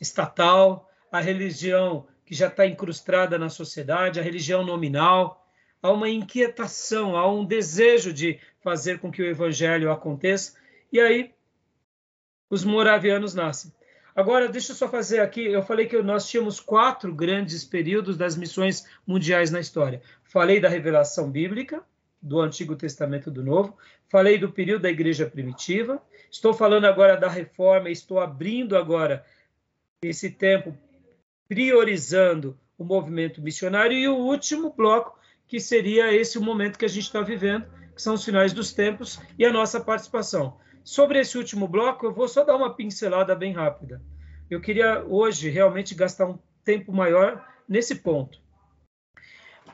estatal, 0.00 0.88
a 1.10 1.20
religião 1.20 2.06
que 2.24 2.36
já 2.36 2.46
está 2.46 2.64
incrustada 2.64 3.36
na 3.36 3.48
sociedade, 3.48 4.20
a 4.20 4.22
religião 4.22 4.64
nominal, 4.64 5.44
há 5.82 5.90
uma 5.90 6.08
inquietação, 6.08 7.16
há 7.16 7.28
um 7.28 7.44
desejo 7.44 8.12
de 8.12 8.38
fazer 8.60 9.00
com 9.00 9.10
que 9.10 9.22
o 9.22 9.26
evangelho 9.26 9.90
aconteça, 9.90 10.64
e 10.96 11.00
aí 11.00 11.34
os 12.48 12.64
moravianos 12.64 13.34
nascem. 13.34 13.70
Agora, 14.14 14.48
deixa 14.48 14.72
eu 14.72 14.76
só 14.76 14.88
fazer 14.88 15.20
aqui, 15.20 15.44
eu 15.44 15.62
falei 15.62 15.84
que 15.84 16.00
nós 16.00 16.26
tínhamos 16.26 16.58
quatro 16.58 17.14
grandes 17.14 17.64
períodos 17.64 18.16
das 18.16 18.34
missões 18.34 18.86
mundiais 19.06 19.50
na 19.50 19.60
história. 19.60 20.00
Falei 20.24 20.58
da 20.58 20.70
revelação 20.70 21.30
bíblica, 21.30 21.84
do 22.22 22.40
Antigo 22.40 22.74
Testamento 22.74 23.30
do 23.30 23.44
Novo, 23.44 23.76
falei 24.08 24.38
do 24.38 24.50
período 24.50 24.82
da 24.82 24.90
igreja 24.90 25.26
primitiva, 25.26 26.02
estou 26.30 26.54
falando 26.54 26.86
agora 26.86 27.14
da 27.14 27.28
reforma, 27.28 27.90
estou 27.90 28.18
abrindo 28.18 28.74
agora 28.74 29.22
esse 30.02 30.30
tempo 30.30 30.74
priorizando 31.46 32.58
o 32.78 32.84
movimento 32.84 33.42
missionário, 33.42 33.96
e 33.96 34.08
o 34.08 34.16
último 34.16 34.72
bloco, 34.74 35.18
que 35.46 35.60
seria 35.60 36.12
esse 36.14 36.38
momento 36.38 36.78
que 36.78 36.86
a 36.86 36.88
gente 36.88 37.04
está 37.04 37.20
vivendo, 37.20 37.66
que 37.94 38.00
são 38.00 38.14
os 38.14 38.24
finais 38.24 38.54
dos 38.54 38.72
tempos, 38.72 39.20
e 39.38 39.44
a 39.44 39.52
nossa 39.52 39.78
participação. 39.78 40.56
Sobre 40.86 41.18
esse 41.18 41.36
último 41.36 41.66
bloco, 41.66 42.06
eu 42.06 42.14
vou 42.14 42.28
só 42.28 42.44
dar 42.44 42.54
uma 42.54 42.72
pincelada 42.72 43.34
bem 43.34 43.52
rápida. 43.52 44.00
Eu 44.48 44.60
queria 44.60 45.04
hoje 45.04 45.50
realmente 45.50 45.96
gastar 45.96 46.26
um 46.26 46.38
tempo 46.64 46.92
maior 46.92 47.44
nesse 47.68 47.96
ponto. 47.96 48.40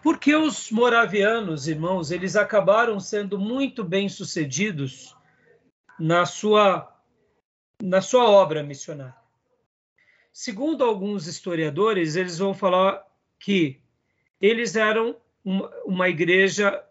Porque 0.03 0.35
os 0.35 0.71
moravianos, 0.71 1.69
irmãos, 1.69 2.11
eles 2.11 2.35
acabaram 2.35 2.99
sendo 2.99 3.39
muito 3.39 3.85
bem 3.85 4.09
sucedidos 4.09 5.15
na 6.01 6.25
sua, 6.25 6.91
na 7.83 8.01
sua 8.01 8.31
obra 8.31 8.63
missionária. 8.63 9.15
Segundo 10.33 10.83
alguns 10.83 11.27
historiadores, 11.27 12.17
eles 12.17 12.39
vão 12.39 12.55
falar 12.55 13.07
que 13.39 13.83
eles 14.41 14.77
eram 14.77 15.15
uma, 15.45 15.69
uma 15.85 16.09
igreja 16.09 16.83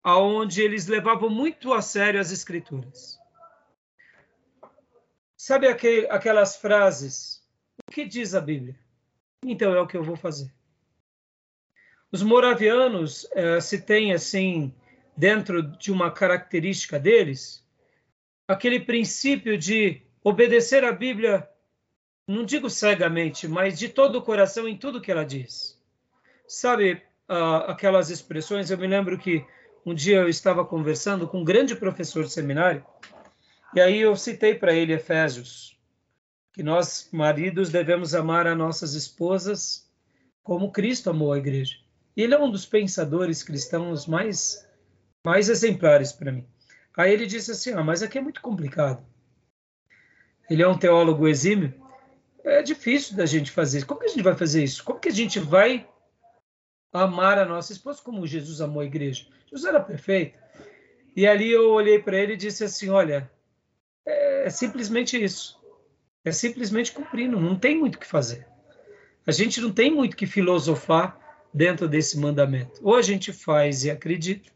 aonde 0.00 0.62
eles 0.62 0.86
levavam 0.86 1.28
muito 1.28 1.74
a 1.74 1.82
sério 1.82 2.20
as 2.20 2.30
escrituras. 2.30 3.20
Sabe 5.44 5.66
aquele, 5.66 6.06
aquelas 6.08 6.54
frases? 6.56 7.42
O 7.88 7.90
que 7.90 8.04
diz 8.04 8.32
a 8.32 8.40
Bíblia? 8.40 8.78
Então 9.44 9.74
é 9.74 9.80
o 9.80 9.88
que 9.88 9.96
eu 9.96 10.04
vou 10.04 10.14
fazer. 10.14 10.48
Os 12.12 12.22
moravianos 12.22 13.26
eh, 13.32 13.60
se 13.60 13.82
tem 13.82 14.12
assim 14.12 14.72
dentro 15.16 15.60
de 15.60 15.90
uma 15.90 16.12
característica 16.12 16.96
deles 16.96 17.66
aquele 18.46 18.78
princípio 18.78 19.58
de 19.58 20.00
obedecer 20.22 20.84
à 20.84 20.92
Bíblia 20.92 21.48
não 22.24 22.44
digo 22.44 22.70
cegamente, 22.70 23.48
mas 23.48 23.76
de 23.76 23.88
todo 23.88 24.18
o 24.18 24.22
coração 24.22 24.68
em 24.68 24.78
tudo 24.78 25.00
que 25.00 25.10
ela 25.10 25.24
diz. 25.24 25.76
Sabe 26.46 27.02
uh, 27.28 27.66
aquelas 27.66 28.10
expressões? 28.10 28.70
Eu 28.70 28.78
me 28.78 28.86
lembro 28.86 29.18
que 29.18 29.44
um 29.84 29.92
dia 29.92 30.18
eu 30.18 30.28
estava 30.28 30.64
conversando 30.64 31.26
com 31.26 31.40
um 31.40 31.44
grande 31.44 31.74
professor 31.74 32.22
de 32.22 32.30
seminário, 32.30 32.86
e 33.74 33.80
aí 33.80 34.00
eu 34.00 34.14
citei 34.16 34.54
para 34.54 34.74
ele 34.74 34.92
Efésios, 34.92 35.78
que 36.52 36.62
nós, 36.62 37.08
maridos, 37.12 37.70
devemos 37.70 38.14
amar 38.14 38.46
as 38.46 38.56
nossas 38.56 38.94
esposas 38.94 39.90
como 40.42 40.72
Cristo 40.72 41.08
amou 41.08 41.32
a 41.32 41.38
igreja. 41.38 41.76
E 42.16 42.22
ele 42.22 42.34
é 42.34 42.38
um 42.38 42.50
dos 42.50 42.66
pensadores 42.66 43.42
cristãos 43.42 44.06
mais, 44.06 44.68
mais 45.24 45.48
exemplares 45.48 46.12
para 46.12 46.32
mim. 46.32 46.46
Aí 46.96 47.12
ele 47.12 47.26
disse 47.26 47.52
assim: 47.52 47.72
ah, 47.72 47.82
mas 47.82 48.02
aqui 48.02 48.18
é 48.18 48.20
muito 48.20 48.42
complicado. 48.42 49.02
Ele 50.50 50.62
é 50.62 50.68
um 50.68 50.76
teólogo 50.76 51.26
exímio, 51.26 51.72
é 52.44 52.62
difícil 52.62 53.16
da 53.16 53.24
gente 53.24 53.50
fazer. 53.50 53.86
Como 53.86 54.00
que 54.00 54.06
a 54.06 54.08
gente 54.10 54.22
vai 54.22 54.36
fazer 54.36 54.62
isso? 54.62 54.84
Como 54.84 55.00
que 55.00 55.08
a 55.08 55.12
gente 55.12 55.38
vai 55.38 55.88
amar 56.92 57.38
a 57.38 57.46
nossa 57.46 57.72
esposa 57.72 58.02
como 58.02 58.26
Jesus 58.26 58.60
amou 58.60 58.82
a 58.82 58.84
igreja? 58.84 59.26
Jesus 59.46 59.64
era 59.64 59.80
perfeito. 59.80 60.38
E 61.16 61.26
ali 61.26 61.50
eu 61.50 61.70
olhei 61.70 61.98
para 61.98 62.18
ele 62.18 62.34
e 62.34 62.36
disse 62.36 62.64
assim: 62.64 62.90
olha, 62.90 63.30
é, 64.46 64.50
simplesmente 64.50 65.22
isso. 65.22 65.60
É 66.24 66.30
simplesmente 66.30 66.92
cumprindo, 66.92 67.40
não 67.40 67.58
tem 67.58 67.78
muito 67.78 67.96
o 67.96 67.98
que 67.98 68.06
fazer. 68.06 68.46
A 69.26 69.32
gente 69.32 69.60
não 69.60 69.72
tem 69.72 69.90
muito 69.90 70.16
que 70.16 70.26
filosofar 70.26 71.18
dentro 71.52 71.88
desse 71.88 72.18
mandamento. 72.18 72.80
Ou 72.82 72.96
a 72.96 73.02
gente 73.02 73.32
faz 73.32 73.84
e 73.84 73.90
acredita, 73.90 74.50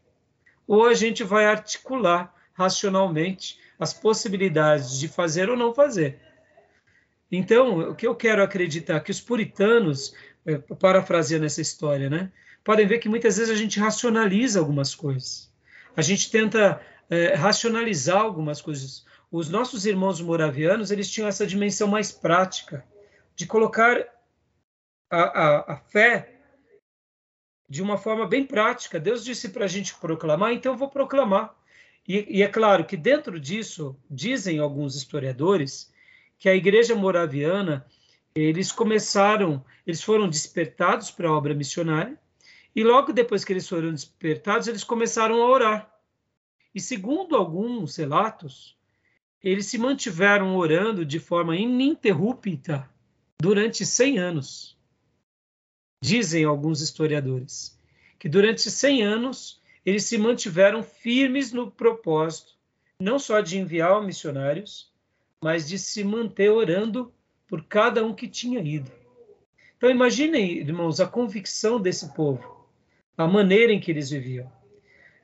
ou 0.65 0.85
a 0.85 0.93
gente 0.93 1.23
vai 1.23 1.45
articular 1.45 2.33
racionalmente 2.53 3.59
as 3.79 3.93
possibilidades 3.93 4.97
de 4.99 5.07
fazer 5.07 5.49
ou 5.49 5.55
não 5.55 5.73
fazer. 5.73 6.19
Então, 7.31 7.91
o 7.91 7.95
que 7.95 8.07
eu 8.07 8.15
quero 8.15 8.41
acreditar 8.41 8.99
que 9.01 9.11
os 9.11 9.21
puritanos, 9.21 10.13
é, 10.45 10.57
parafraseando 10.57 11.45
essa 11.45 11.61
história, 11.61 12.09
né, 12.09 12.31
podem 12.63 12.87
ver 12.87 12.99
que 12.99 13.09
muitas 13.09 13.37
vezes 13.37 13.53
a 13.53 13.57
gente 13.57 13.79
racionaliza 13.79 14.59
algumas 14.59 14.95
coisas. 14.95 15.51
A 15.95 16.01
gente 16.01 16.31
tenta 16.31 16.81
é, 17.09 17.33
racionalizar 17.35 18.21
algumas 18.21 18.61
coisas. 18.61 19.05
Os 19.31 19.49
nossos 19.49 19.85
irmãos 19.85 20.21
moravianos, 20.21 20.89
eles 20.89 21.09
tinham 21.09 21.27
essa 21.27 21.45
dimensão 21.45 21.87
mais 21.87 22.11
prática 22.11 22.85
de 23.35 23.45
colocar 23.45 24.07
a, 25.09 25.21
a, 25.21 25.73
a 25.73 25.77
fé 25.77 26.37
de 27.69 27.81
uma 27.81 27.97
forma 27.97 28.25
bem 28.25 28.45
prática. 28.45 28.99
Deus 28.99 29.25
disse 29.25 29.49
para 29.49 29.65
a 29.65 29.67
gente 29.67 29.93
proclamar, 29.95 30.53
então 30.53 30.71
eu 30.71 30.77
vou 30.77 30.89
proclamar. 30.89 31.53
E, 32.07 32.37
e, 32.37 32.41
é 32.41 32.47
claro 32.47 32.85
que 32.85 32.95
dentro 32.95 33.37
disso, 33.37 33.97
dizem 34.09 34.59
alguns 34.59 34.95
historiadores, 34.95 35.93
que 36.39 36.47
a 36.47 36.55
igreja 36.55 36.95
moraviana, 36.95 37.85
eles 38.33 38.71
começaram, 38.71 39.63
eles 39.85 40.01
foram 40.01 40.29
despertados 40.29 41.11
para 41.11 41.27
a 41.27 41.33
obra 41.33 41.53
missionária, 41.53 42.17
e 42.73 42.83
logo 42.83 43.11
depois 43.11 43.43
que 43.43 43.51
eles 43.51 43.67
foram 43.67 43.91
despertados, 43.91 44.67
eles 44.67 44.85
começaram 44.85 45.41
a 45.41 45.47
orar. 45.47 45.99
E 46.73 46.79
segundo 46.79 47.35
alguns 47.35 47.97
relatos, 47.97 48.76
eles 49.43 49.67
se 49.67 49.77
mantiveram 49.77 50.55
orando 50.55 51.05
de 51.05 51.19
forma 51.19 51.55
ininterrupta 51.55 52.89
durante 53.41 53.85
100 53.85 54.17
anos. 54.17 54.77
Dizem 56.03 56.45
alguns 56.45 56.81
historiadores 56.81 57.77
que 58.19 58.27
durante 58.27 58.69
100 58.69 59.03
anos 59.03 59.61
eles 59.85 60.03
se 60.05 60.17
mantiveram 60.17 60.83
firmes 60.83 61.51
no 61.51 61.71
propósito, 61.71 62.57
não 62.99 63.19
só 63.19 63.39
de 63.41 63.57
enviar 63.57 64.03
missionários, 64.03 64.91
mas 65.41 65.67
de 65.67 65.77
se 65.77 66.03
manter 66.03 66.49
orando 66.49 67.13
por 67.47 67.63
cada 67.63 68.03
um 68.03 68.13
que 68.13 68.27
tinha 68.27 68.59
ido. 68.59 68.91
Então 69.77 69.89
imaginem, 69.89 70.57
irmãos, 70.57 70.99
a 70.99 71.07
convicção 71.07 71.79
desse 71.79 72.13
povo, 72.13 72.67
a 73.15 73.27
maneira 73.27 73.71
em 73.71 73.79
que 73.79 73.91
eles 73.91 74.09
viviam. 74.09 74.51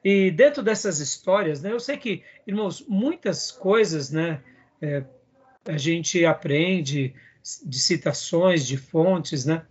E 0.04 0.30
dentro 0.32 0.62
dessas 0.62 1.00
histórias, 1.00 1.62
né, 1.62 1.72
eu 1.72 1.80
sei 1.80 1.98
que, 1.98 2.24
irmãos, 2.46 2.86
muitas 2.88 3.52
coisas, 3.52 4.12
né, 4.12 4.42
é, 4.82 5.04
a 5.66 5.78
gente 5.78 6.26
aprende 6.26 7.16
de 7.66 7.80
citações, 7.80 8.68
de 8.68 8.76
fontes, 8.76 9.46
né, 9.46 9.66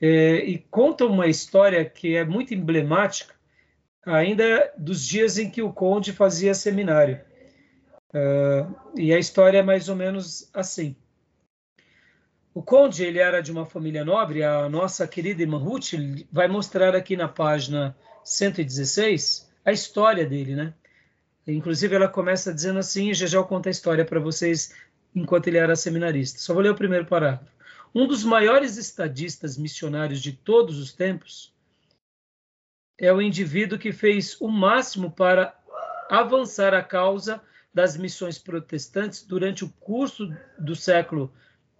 é, 0.00 0.36
e 0.36 0.58
conta 0.70 1.04
uma 1.04 1.26
história 1.26 1.84
que 1.84 2.16
é 2.16 2.24
muito 2.24 2.54
emblemática, 2.54 3.34
ainda 4.06 4.72
dos 4.76 5.06
dias 5.06 5.38
em 5.38 5.50
que 5.50 5.62
o 5.62 5.72
conde 5.72 6.12
fazia 6.12 6.54
seminário. 6.54 7.20
Uh, 8.10 8.72
e 8.96 9.12
a 9.12 9.18
história 9.18 9.58
é 9.58 9.62
mais 9.62 9.88
ou 9.88 9.96
menos 9.96 10.48
assim. 10.54 10.94
O 12.52 12.62
conde 12.62 13.02
ele 13.02 13.18
era 13.18 13.40
de 13.40 13.50
uma 13.50 13.66
família 13.66 14.04
nobre. 14.04 14.44
A 14.44 14.68
nossa 14.68 15.08
querida 15.08 15.42
irmã 15.42 15.58
Ruth 15.58 15.94
vai 16.30 16.46
mostrar 16.46 16.94
aqui 16.94 17.16
na 17.16 17.26
página 17.26 17.96
116 18.22 19.52
a 19.64 19.72
história 19.72 20.26
dele, 20.26 20.54
né? 20.54 20.74
Inclusive 21.46 21.94
ela 21.94 22.08
começa 22.08 22.52
dizendo 22.52 22.78
assim, 22.78 23.10
e 23.10 23.14
já 23.14 23.26
já 23.26 23.38
eu 23.38 23.44
conto 23.44 23.68
a 23.68 23.70
história 23.70 24.04
para 24.04 24.20
vocês 24.20 24.74
enquanto 25.14 25.46
ele 25.46 25.58
era 25.58 25.76
seminarista. 25.76 26.38
Só 26.38 26.54
vou 26.54 26.62
ler 26.62 26.70
o 26.70 26.74
primeiro 26.74 27.06
parágrafo. 27.06 27.52
Um 27.94 28.06
dos 28.06 28.24
maiores 28.24 28.76
estadistas 28.76 29.56
missionários 29.56 30.20
de 30.20 30.32
todos 30.32 30.78
os 30.78 30.92
tempos 30.92 31.54
é 32.98 33.12
o 33.12 33.20
indivíduo 33.20 33.78
que 33.78 33.92
fez 33.92 34.40
o 34.40 34.48
máximo 34.48 35.10
para 35.10 35.56
avançar 36.10 36.74
a 36.74 36.82
causa 36.82 37.40
das 37.72 37.96
missões 37.96 38.38
protestantes 38.38 39.22
durante 39.22 39.64
o 39.64 39.68
curso 39.80 40.34
do 40.58 40.74
século 40.74 41.32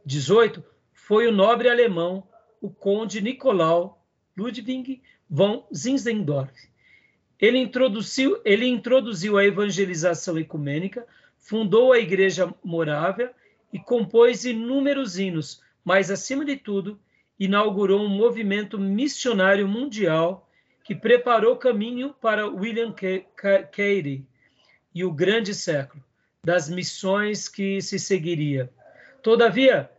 XVIII 0.09 0.63
foi 0.93 1.27
o 1.27 1.33
nobre 1.33 1.69
alemão, 1.69 2.27
o 2.61 2.71
conde 2.71 3.21
Nicolau 3.21 4.03
Ludwig 4.37 5.03
von 5.29 5.67
Zinzendorf. 5.75 6.53
Ele 7.45 7.59
introduziu, 7.59 8.41
ele 8.43 8.67
introduziu 8.67 9.37
a 9.37 9.45
evangelização 9.45 10.39
ecumênica, 10.39 11.07
fundou 11.39 11.93
a 11.93 11.99
Igreja 11.99 12.51
Morávia 12.65 13.33
e 13.71 13.79
compôs 13.79 14.47
inúmeros 14.47 15.19
hinos, 15.19 15.63
mas, 15.85 16.11
acima 16.11 16.43
de 16.43 16.57
tudo, 16.57 16.99
inaugurou 17.39 18.01
um 18.01 18.09
movimento 18.09 18.79
missionário 18.79 19.69
mundial 19.69 20.49
que 20.85 20.95
preparou 20.95 21.59
caminho 21.59 22.15
para 22.19 22.49
William 22.49 22.95
Carey, 23.71 24.25
e 24.95 25.05
o 25.05 25.13
grande 25.13 25.55
século, 25.55 26.03
das 26.43 26.71
missões 26.71 27.47
que 27.47 27.79
se 27.83 27.99
seguiria. 27.99 28.73
Todavia, 29.23 29.91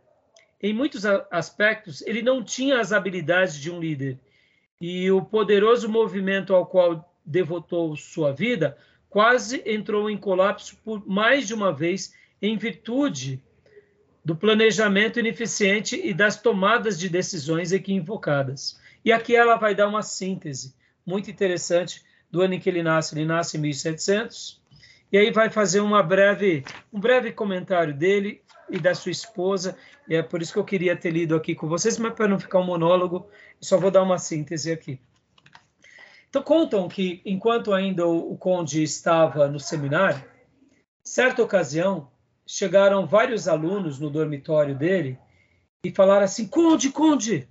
em 0.60 0.74
muitos 0.74 1.06
aspectos, 1.30 2.02
ele 2.02 2.22
não 2.22 2.42
tinha 2.42 2.80
as 2.80 2.92
habilidades 2.92 3.56
de 3.56 3.70
um 3.70 3.78
líder, 3.78 4.18
e 4.80 5.08
o 5.12 5.22
poderoso 5.22 5.88
movimento 5.88 6.52
ao 6.52 6.66
qual 6.66 7.08
devotou 7.26 7.96
sua 7.96 8.32
vida 8.32 8.76
quase 9.08 9.62
entrou 9.66 10.10
em 10.10 10.16
colapso 10.16 10.76
por 10.84 11.06
mais 11.06 11.46
de 11.46 11.54
uma 11.54 11.72
vez 11.72 12.14
em 12.40 12.56
virtude 12.56 13.42
do 14.24 14.36
planejamento 14.36 15.18
ineficiente 15.18 16.00
e 16.02 16.12
das 16.12 16.40
tomadas 16.40 16.98
de 16.98 17.08
decisões 17.08 17.72
equivocadas. 17.72 18.78
E 19.04 19.12
aqui 19.12 19.34
ela 19.34 19.56
vai 19.56 19.74
dar 19.74 19.88
uma 19.88 20.02
síntese 20.02 20.74
muito 21.06 21.30
interessante 21.30 22.02
do 22.30 22.42
ano 22.42 22.54
em 22.54 22.60
que 22.60 22.68
ele 22.68 22.82
nasce. 22.82 23.14
Ele 23.14 23.24
nasce 23.24 23.56
em 23.56 23.60
1700, 23.60 24.60
e 25.12 25.16
aí 25.16 25.30
vai 25.30 25.48
fazer 25.48 25.80
uma 25.80 26.02
breve, 26.02 26.64
um 26.92 26.98
breve 26.98 27.32
comentário 27.32 27.94
dele 27.94 28.42
e 28.68 28.78
da 28.78 28.94
sua 28.94 29.12
esposa, 29.12 29.76
e 30.08 30.16
é 30.16 30.22
por 30.22 30.42
isso 30.42 30.52
que 30.52 30.58
eu 30.58 30.64
queria 30.64 30.96
ter 30.96 31.10
lido 31.10 31.36
aqui 31.36 31.54
com 31.54 31.68
vocês, 31.68 31.96
mas 31.98 32.12
para 32.12 32.26
não 32.26 32.40
ficar 32.40 32.58
um 32.58 32.64
monólogo, 32.64 33.28
só 33.60 33.78
vou 33.78 33.90
dar 33.90 34.02
uma 34.02 34.18
síntese 34.18 34.72
aqui. 34.72 35.00
Então, 36.36 36.44
contam 36.44 36.86
que 36.86 37.22
enquanto 37.24 37.72
ainda 37.72 38.06
o 38.06 38.36
conde 38.36 38.82
estava 38.82 39.48
no 39.48 39.58
seminário, 39.58 40.22
certa 41.02 41.42
ocasião, 41.42 42.12
chegaram 42.46 43.06
vários 43.06 43.48
alunos 43.48 43.98
no 43.98 44.10
dormitório 44.10 44.76
dele 44.76 45.18
e 45.82 45.90
falaram 45.90 46.24
assim: 46.26 46.46
Conde, 46.46 46.90
Conde, 46.90 47.48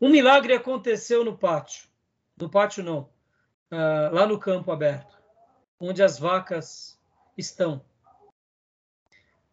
um 0.00 0.08
milagre 0.08 0.54
aconteceu 0.54 1.24
no 1.24 1.36
pátio. 1.36 1.88
No 2.36 2.48
pátio, 2.48 2.84
não, 2.84 3.10
uh, 3.72 4.14
lá 4.14 4.24
no 4.24 4.38
campo 4.38 4.70
aberto 4.70 5.20
onde 5.80 6.04
as 6.04 6.20
vacas 6.20 6.96
estão. 7.36 7.84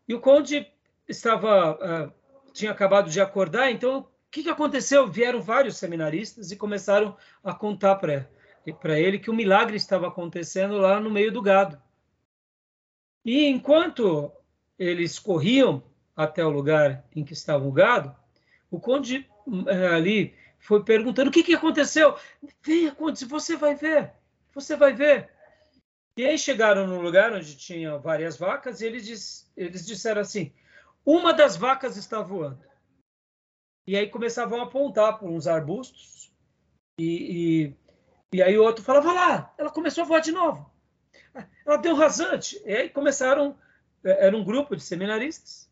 E 0.07 0.13
o 0.13 0.21
conde 0.21 0.71
estava 1.07 1.71
uh, 1.73 2.13
tinha 2.53 2.69
acabado 2.69 3.09
de 3.09 3.19
acordar, 3.19 3.71
então 3.71 3.97
o 3.97 4.03
que, 4.32 4.44
que 4.44 4.50
aconteceu? 4.50 5.08
Vieram 5.08 5.42
vários 5.42 5.78
seminaristas 5.78 6.52
e 6.52 6.56
começaram 6.56 7.18
a 7.44 7.54
contar 7.54 7.96
para 7.96 9.00
ele 9.00 9.20
que 9.20 9.30
o 9.30 9.34
milagre 9.34 9.76
estava 9.76 10.08
acontecendo 10.08 10.78
lá 10.78 11.00
no 11.00 11.10
meio 11.10 11.32
do 11.32 11.42
gado. 11.42 11.82
E 13.26 13.46
enquanto 13.48 14.32
eles 14.78 15.20
corriam 15.20 15.84
até 16.15 16.46
o 16.46 16.50
lugar 16.50 17.06
em 17.15 17.24
que 17.24 17.34
estava 17.34 17.65
o 17.65 17.72
gado, 17.72 18.15
o 18.70 18.80
conde 18.80 19.28
uh, 19.48 19.96
ali 19.96 20.36
foi 20.60 20.84
perguntando 20.84 21.30
o 21.30 21.34
que, 21.34 21.44
que 21.44 21.56
aconteceu. 21.56 22.15
Venha, 22.62 22.92
conde, 22.92 23.26
você 23.26 23.56
vai 23.56 23.76
ver, 23.76 24.13
você 24.54 24.76
vai 24.76 24.94
ver. 24.94 25.30
E 26.15 26.26
aí 26.26 26.38
chegaram 26.38 26.86
no 26.86 27.02
lugar 27.02 27.34
onde 27.34 27.58
tinha 27.58 27.98
várias 27.98 28.38
vacas 28.38 28.82
e 28.82 28.86
eles, 28.86 29.52
eles 29.56 29.86
disseram 29.86 30.22
assim: 30.22 30.54
uma 31.06 31.34
das 31.34 31.56
vacas 31.56 31.98
está 31.98 32.22
voando. 32.22 32.68
E 33.88 33.98
aí 33.98 34.08
começavam 34.08 34.60
a 34.60 34.63
apontar 34.63 35.18
por 35.18 35.30
uns 35.30 35.48
arbustos. 35.48 36.32
E, 37.00 37.74
e, 38.34 38.38
e 38.38 38.44
aí 38.44 38.58
o 38.58 38.63
outro 38.63 38.84
falava: 38.84 39.12
lá, 39.12 39.54
ela 39.58 39.72
começou 39.72 40.04
a 40.04 40.08
voar 40.08 40.20
de 40.20 40.32
novo. 40.32 40.70
Ela 41.65 41.78
deu 41.78 41.96
rasante. 41.96 42.62
E 42.65 42.74
aí 42.74 42.89
começaram, 42.89 43.58
é, 44.04 44.28
era 44.28 44.36
um 44.36 44.44
grupo 44.44 44.76
de 44.76 44.84
seminaristas. 44.84 45.70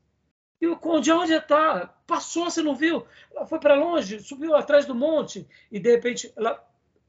E 0.59 0.67
o 0.67 0.75
conde, 0.75 1.11
onde 1.11 1.33
está? 1.33 1.93
Passou, 2.07 2.49
você 2.49 2.63
não 2.63 2.75
viu? 2.75 3.05
Ela 3.31 3.45
foi 3.45 3.59
para 3.59 3.75
longe, 3.75 4.19
subiu 4.19 4.55
atrás 4.55 4.85
do 4.85 4.95
monte 4.95 5.47
e 5.71 5.79
de 5.79 5.91
repente 5.91 6.33
ela 6.35 6.65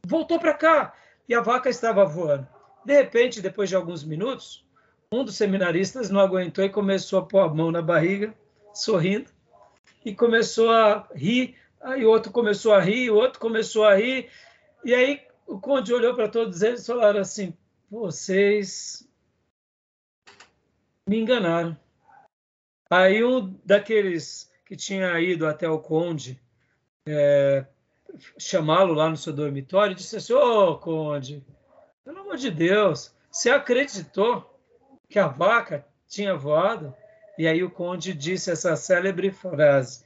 voltou 0.06 0.38
para 0.38 0.52
cá 0.52 0.94
e 1.26 1.34
a 1.34 1.40
vaca 1.40 1.70
estava 1.70 2.04
voando. 2.04 2.46
De 2.84 2.94
repente, 2.94 3.40
depois 3.40 3.68
de 3.68 3.76
alguns 3.76 4.04
minutos, 4.04 4.66
um 5.12 5.24
dos 5.24 5.36
seminaristas 5.36 6.10
não 6.10 6.20
aguentou 6.20 6.64
e 6.64 6.70
começou 6.70 7.20
a 7.20 7.24
pôr 7.24 7.40
a 7.40 7.48
mão 7.48 7.70
na 7.70 7.80
barriga, 7.80 8.34
sorrindo, 8.74 9.30
e 10.04 10.14
começou 10.14 10.70
a 10.70 11.08
rir. 11.14 11.56
Aí 11.80 12.04
o 12.04 12.10
outro 12.10 12.32
começou 12.32 12.72
a 12.72 12.80
rir, 12.80 13.10
o 13.10 13.16
outro 13.16 13.38
começou 13.38 13.84
a 13.84 13.94
rir. 13.94 14.30
E 14.84 14.94
aí 14.94 15.22
o 15.46 15.58
conde 15.58 15.92
olhou 15.92 16.14
para 16.14 16.28
todos 16.28 16.62
eles 16.62 16.82
e 16.82 16.86
falaram 16.86 17.20
assim: 17.20 17.56
vocês 17.90 19.08
me 21.06 21.18
enganaram. 21.18 21.76
Aí 22.90 23.24
um 23.24 23.54
daqueles 23.64 24.50
que 24.64 24.76
tinha 24.76 25.18
ido 25.20 25.46
até 25.46 25.68
o 25.68 25.78
conde 25.78 26.40
é, 27.06 27.64
chamá-lo 28.38 28.92
lá 28.92 29.08
no 29.08 29.16
seu 29.16 29.32
dormitório 29.32 29.94
disse 29.94 30.16
assim: 30.16 30.32
Ô 30.34 30.70
oh, 30.70 30.78
conde, 30.78 31.44
pelo 32.04 32.20
amor 32.20 32.36
de 32.36 32.50
Deus, 32.50 33.14
você 33.30 33.50
acreditou 33.50 34.58
que 35.08 35.18
a 35.18 35.26
vaca 35.26 35.86
tinha 36.06 36.34
voado? 36.34 36.94
E 37.38 37.46
aí 37.46 37.62
o 37.62 37.70
conde 37.70 38.12
disse 38.12 38.50
essa 38.50 38.74
célebre 38.74 39.30
frase: 39.30 40.04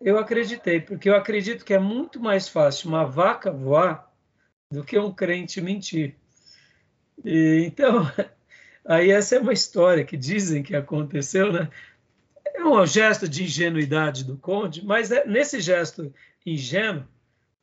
Eu 0.00 0.18
acreditei, 0.18 0.80
porque 0.80 1.10
eu 1.10 1.14
acredito 1.14 1.66
que 1.66 1.74
é 1.74 1.78
muito 1.78 2.18
mais 2.18 2.48
fácil 2.48 2.88
uma 2.88 3.04
vaca 3.04 3.52
voar 3.52 4.10
do 4.72 4.82
que 4.82 4.98
um 4.98 5.12
crente 5.12 5.60
mentir. 5.60 6.16
E, 7.22 7.64
então, 7.66 8.10
aí 8.86 9.10
essa 9.10 9.36
é 9.36 9.38
uma 9.38 9.52
história 9.52 10.02
que 10.02 10.16
dizem 10.16 10.62
que 10.62 10.74
aconteceu, 10.74 11.52
né? 11.52 11.70
É 12.54 12.64
um 12.64 12.86
gesto 12.86 13.28
de 13.28 13.44
ingenuidade 13.44 14.24
do 14.24 14.38
conde, 14.38 14.82
mas 14.82 15.10
é, 15.10 15.26
nesse 15.26 15.60
gesto 15.60 16.10
ingênuo 16.46 17.06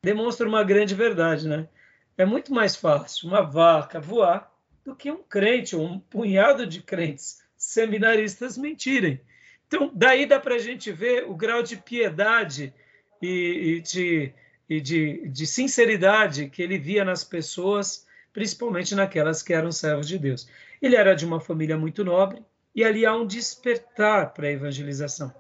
demonstra 0.04 0.48
uma 0.48 0.64
grande 0.64 0.94
verdade, 0.94 1.48
né? 1.48 1.68
É 2.16 2.26
muito 2.26 2.54
mais 2.54 2.76
fácil 2.76 3.28
uma 3.28 3.42
vaca 3.42 4.00
voar 4.00 4.54
do 4.86 4.96
que 4.96 5.10
um 5.10 5.24
crente 5.24 5.76
ou 5.76 5.84
um 5.84 6.00
punhado 6.00 6.68
de 6.68 6.84
crentes 6.84 7.42
seminaristas 7.62 8.58
mentirem. 8.58 9.22
Então, 9.68 9.92
daí 9.94 10.26
dá 10.26 10.40
para 10.40 10.56
a 10.56 10.60
gente 10.60 10.92
ver 10.92 11.26
o 11.30 11.36
grau 11.36 11.62
de 11.62 11.78
piedade 11.78 12.74
e, 13.22 13.28
e, 13.78 13.82
de, 13.82 14.34
e 14.68 14.82
de, 14.82 15.30
de, 15.30 15.46
sinceridade 15.46 16.50
que 16.50 16.64
ele 16.64 16.80
via 16.80 17.06
nas 17.06 17.24
pessoas, 17.24 18.08
principalmente 18.34 18.96
naquelas 18.96 19.44
que 19.44 19.54
eram 19.54 19.72
servos 19.72 20.08
de 20.08 20.18
Deus. 20.18 20.50
Ele 20.82 20.96
era 20.96 21.14
de 21.14 21.24
uma 21.24 21.40
família 21.40 21.78
muito 21.78 22.04
nobre 22.04 22.44
e 22.74 22.84
ali 22.84 23.06
há 23.06 23.16
um 23.16 23.28
despertar 23.28 24.34
para 24.34 24.48
a 24.48 24.52
evangelização. 24.52 25.32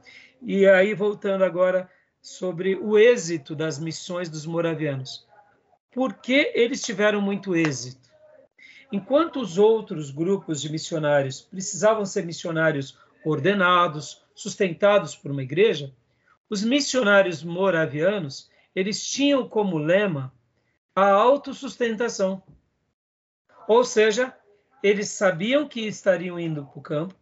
E 0.44 0.68
aí, 0.68 0.94
voltando 0.94 1.44
agora 1.44 1.90
sobre 2.22 2.76
o 2.76 3.00
êxito 3.00 3.56
das 3.56 3.80
missões 3.80 4.30
dos 4.30 4.46
moravianos. 4.46 5.28
Por 5.92 6.14
que 6.14 6.52
eles 6.54 6.84
tiveram 6.84 7.20
muito 7.20 7.56
êxito? 7.56 8.11
Enquanto 8.92 9.40
os 9.40 9.58
outros 9.58 10.12
grupos 10.12 10.62
de 10.62 10.70
missionários 10.70 11.42
precisavam 11.42 12.06
ser 12.06 12.26
missionários 12.26 12.98
ordenados, 13.24 14.22
sustentados 14.36 15.16
por 15.16 15.32
uma 15.32 15.44
igreja, 15.44 15.94
os 16.50 16.64
missionários 16.64 17.42
moravianos, 17.44 18.50
eles 18.76 19.06
tinham 19.06 19.48
como 19.48 19.78
lema 19.78 20.34
a 20.94 21.10
autossustentação. 21.10 22.44
Ou 23.68 23.84
seja, 23.86 24.36
eles 24.84 25.10
sabiam 25.10 25.68
que 25.68 25.88
estariam 25.88 26.38
indo 26.38 26.66
para 26.66 26.80
o 26.80 26.82
campo 26.82 27.16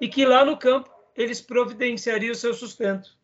e 0.00 0.08
que 0.08 0.24
lá 0.24 0.44
no 0.44 0.56
campo 0.56 0.90
eles 1.14 1.40
providenciariam 1.40 2.32
o 2.32 2.36
seu 2.36 2.54
sustento. 2.54 3.18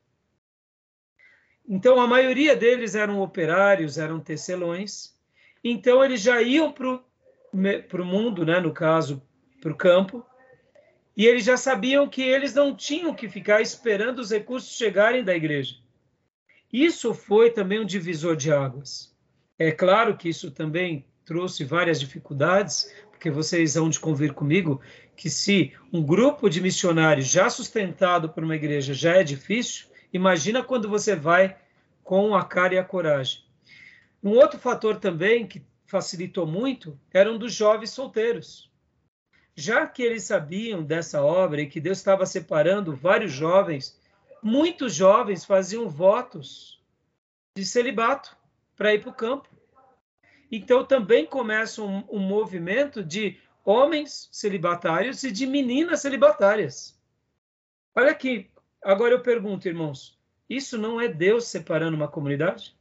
Então, 1.67 2.01
a 2.01 2.07
maioria 2.07 2.55
deles 2.57 2.95
eram 2.95 3.21
operários, 3.21 3.97
eram 3.99 4.21
tecelões, 4.21 5.15
então 5.63 6.05
eles 6.05 6.21
já 6.21 6.41
iam 6.43 6.73
para 6.73 6.89
o 6.89 7.08
para 7.89 8.03
o 8.03 8.05
mundo, 8.05 8.45
né, 8.45 8.61
no 8.61 8.73
caso, 8.73 9.23
para 9.61 9.73
o 9.73 9.77
campo, 9.77 10.25
e 11.17 11.27
eles 11.27 11.45
já 11.45 11.57
sabiam 11.57 12.09
que 12.09 12.23
eles 12.23 12.55
não 12.55 12.75
tinham 12.75 13.15
que 13.15 13.29
ficar 13.29 13.61
esperando 13.61 14.21
os 14.21 14.31
recursos 14.31 14.77
chegarem 14.77 15.25
da 15.25 15.35
igreja. 15.35 15.77
Isso 16.73 17.13
foi 17.13 17.51
também 17.51 17.81
um 17.81 17.85
divisor 17.85 18.37
de 18.37 18.53
águas. 18.53 19.13
É 19.59 19.73
claro 19.73 20.17
que 20.17 20.29
isso 20.29 20.51
também 20.51 21.05
trouxe 21.25 21.65
várias 21.65 21.99
dificuldades, 21.99 22.93
porque 23.11 23.31
vocês 23.31 23.75
vão 23.75 23.91
de 23.91 23.99
convir 23.99 24.33
comigo 24.33 24.81
que 25.17 25.29
se 25.29 25.73
um 25.93 26.01
grupo 26.01 26.49
de 26.49 26.61
missionários 26.61 27.27
já 27.27 27.51
sustentado 27.51 28.29
por 28.29 28.45
uma 28.45 28.55
igreja 28.55 28.95
já 28.95 29.17
é 29.17 29.25
difícil, 29.25 29.89
imagina 30.13 30.63
quando 30.63 30.89
você 30.89 31.17
vai 31.17 31.57
com 32.05 32.37
a 32.37 32.45
cara 32.45 32.75
e 32.75 32.79
a 32.79 32.85
coragem. 32.85 33.43
Um 34.23 34.31
outro 34.31 34.59
fator 34.59 34.99
também 34.99 35.47
que 35.47 35.61
facilitou 35.89 36.47
muito 36.47 37.01
eram 37.13 37.39
dos 37.39 37.53
jovens 37.53 37.91
solteiros. 37.91 38.71
Já 39.57 39.87
que 39.87 40.03
eles 40.03 40.23
sabiam 40.23 40.85
dessa 40.85 41.23
obra 41.23 41.63
e 41.63 41.67
que 41.67 41.81
Deus 41.81 41.99
estava 41.99 42.25
separando 42.27 42.95
vários 42.95 43.33
jovens, 43.33 43.99
muitos 44.41 44.95
jovens 44.95 45.45
faziam 45.45 45.89
votos 45.89 46.81
de 47.57 47.65
celibato 47.65 48.37
para 48.77 48.95
ir 48.95 49.01
para 49.01 49.11
o 49.11 49.15
campo. 49.15 49.49
Então 50.53 50.85
também 50.85 51.27
começa 51.27 51.83
um, 51.83 52.05
um 52.09 52.21
movimento 52.21 53.03
de 53.03 53.39
homens 53.65 54.29
celibatários 54.31 55.25
e 55.25 55.33
de 55.33 55.47
meninas 55.47 56.03
celibatárias. 56.03 56.97
Olha 57.95 58.11
aqui, 58.13 58.49
agora 58.83 59.15
eu 59.15 59.23
pergunto, 59.23 59.67
irmãos, 59.67 60.19
isso 60.49 60.79
não 60.79 61.01
é 61.01 61.09
Deus 61.09 61.47
separando 61.47 61.97
uma 61.97 62.09
comunidade? 62.09 62.77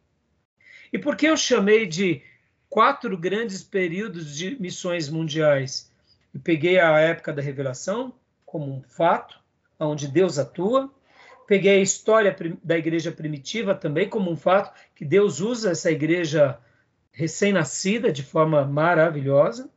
E 0.91 0.99
por 0.99 1.15
que 1.15 1.25
eu 1.25 1.35
chamei 1.35 1.85
de 1.85 2.21
quatro 2.69 3.17
grandes 3.17 3.63
períodos 3.63 4.35
de 4.35 4.59
missões 4.61 5.09
mundiais. 5.09 5.91
Eu 6.33 6.39
peguei 6.41 6.79
a 6.79 6.99
época 6.99 7.33
da 7.33 7.41
revelação 7.41 8.13
como 8.45 8.73
um 8.73 8.81
fato, 8.81 9.39
onde 9.79 10.07
Deus 10.07 10.37
atua. 10.39 10.91
Peguei 11.47 11.79
a 11.79 11.81
história 11.81 12.35
da 12.63 12.77
igreja 12.77 13.11
primitiva 13.11 13.73
também 13.73 14.09
como 14.09 14.29
um 14.29 14.35
fato, 14.35 14.73
que 14.93 15.05
Deus 15.05 15.39
usa 15.39 15.71
essa 15.71 15.89
igreja 15.89 16.59
recém-nascida 17.11 18.11
de 18.11 18.21
forma 18.21 18.65
maravilhosa. 18.65 19.69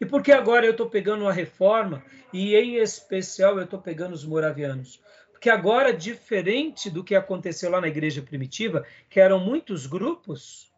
E 0.00 0.04
por 0.04 0.22
que 0.22 0.32
agora 0.32 0.66
eu 0.66 0.72
estou 0.72 0.90
pegando 0.90 1.28
a 1.28 1.32
reforma 1.32 2.02
e, 2.32 2.56
em 2.56 2.76
especial, 2.76 3.56
eu 3.56 3.64
estou 3.64 3.80
pegando 3.80 4.12
os 4.12 4.24
moravianos? 4.24 5.00
Porque 5.30 5.48
agora, 5.48 5.92
diferente 5.92 6.90
do 6.90 7.04
que 7.04 7.14
aconteceu 7.14 7.70
lá 7.70 7.80
na 7.80 7.88
igreja 7.88 8.20
primitiva, 8.22 8.84
que 9.08 9.20
eram 9.20 9.38
muitos 9.38 9.86
grupos, 9.86 10.71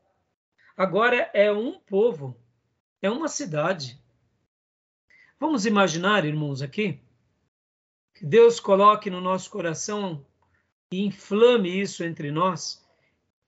Agora 0.76 1.30
é 1.32 1.52
um 1.52 1.78
povo, 1.78 2.36
é 3.00 3.08
uma 3.08 3.28
cidade. 3.28 4.02
Vamos 5.38 5.66
imaginar, 5.66 6.24
irmãos, 6.24 6.62
aqui, 6.62 7.00
que 8.12 8.26
Deus 8.26 8.58
coloque 8.58 9.08
no 9.08 9.20
nosso 9.20 9.50
coração 9.50 10.26
e 10.90 11.04
inflame 11.04 11.80
isso 11.80 12.02
entre 12.02 12.32
nós, 12.32 12.84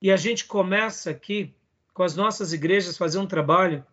e 0.01 0.09
a 0.09 0.15
gente 0.15 0.45
começa 0.45 1.09
aqui, 1.09 1.53
com 1.93 2.03
as 2.03 2.15
nossas 2.15 2.53
igrejas, 2.53 2.97
fazer 2.97 3.17
um 3.17 3.27
trabalho, 3.27 3.85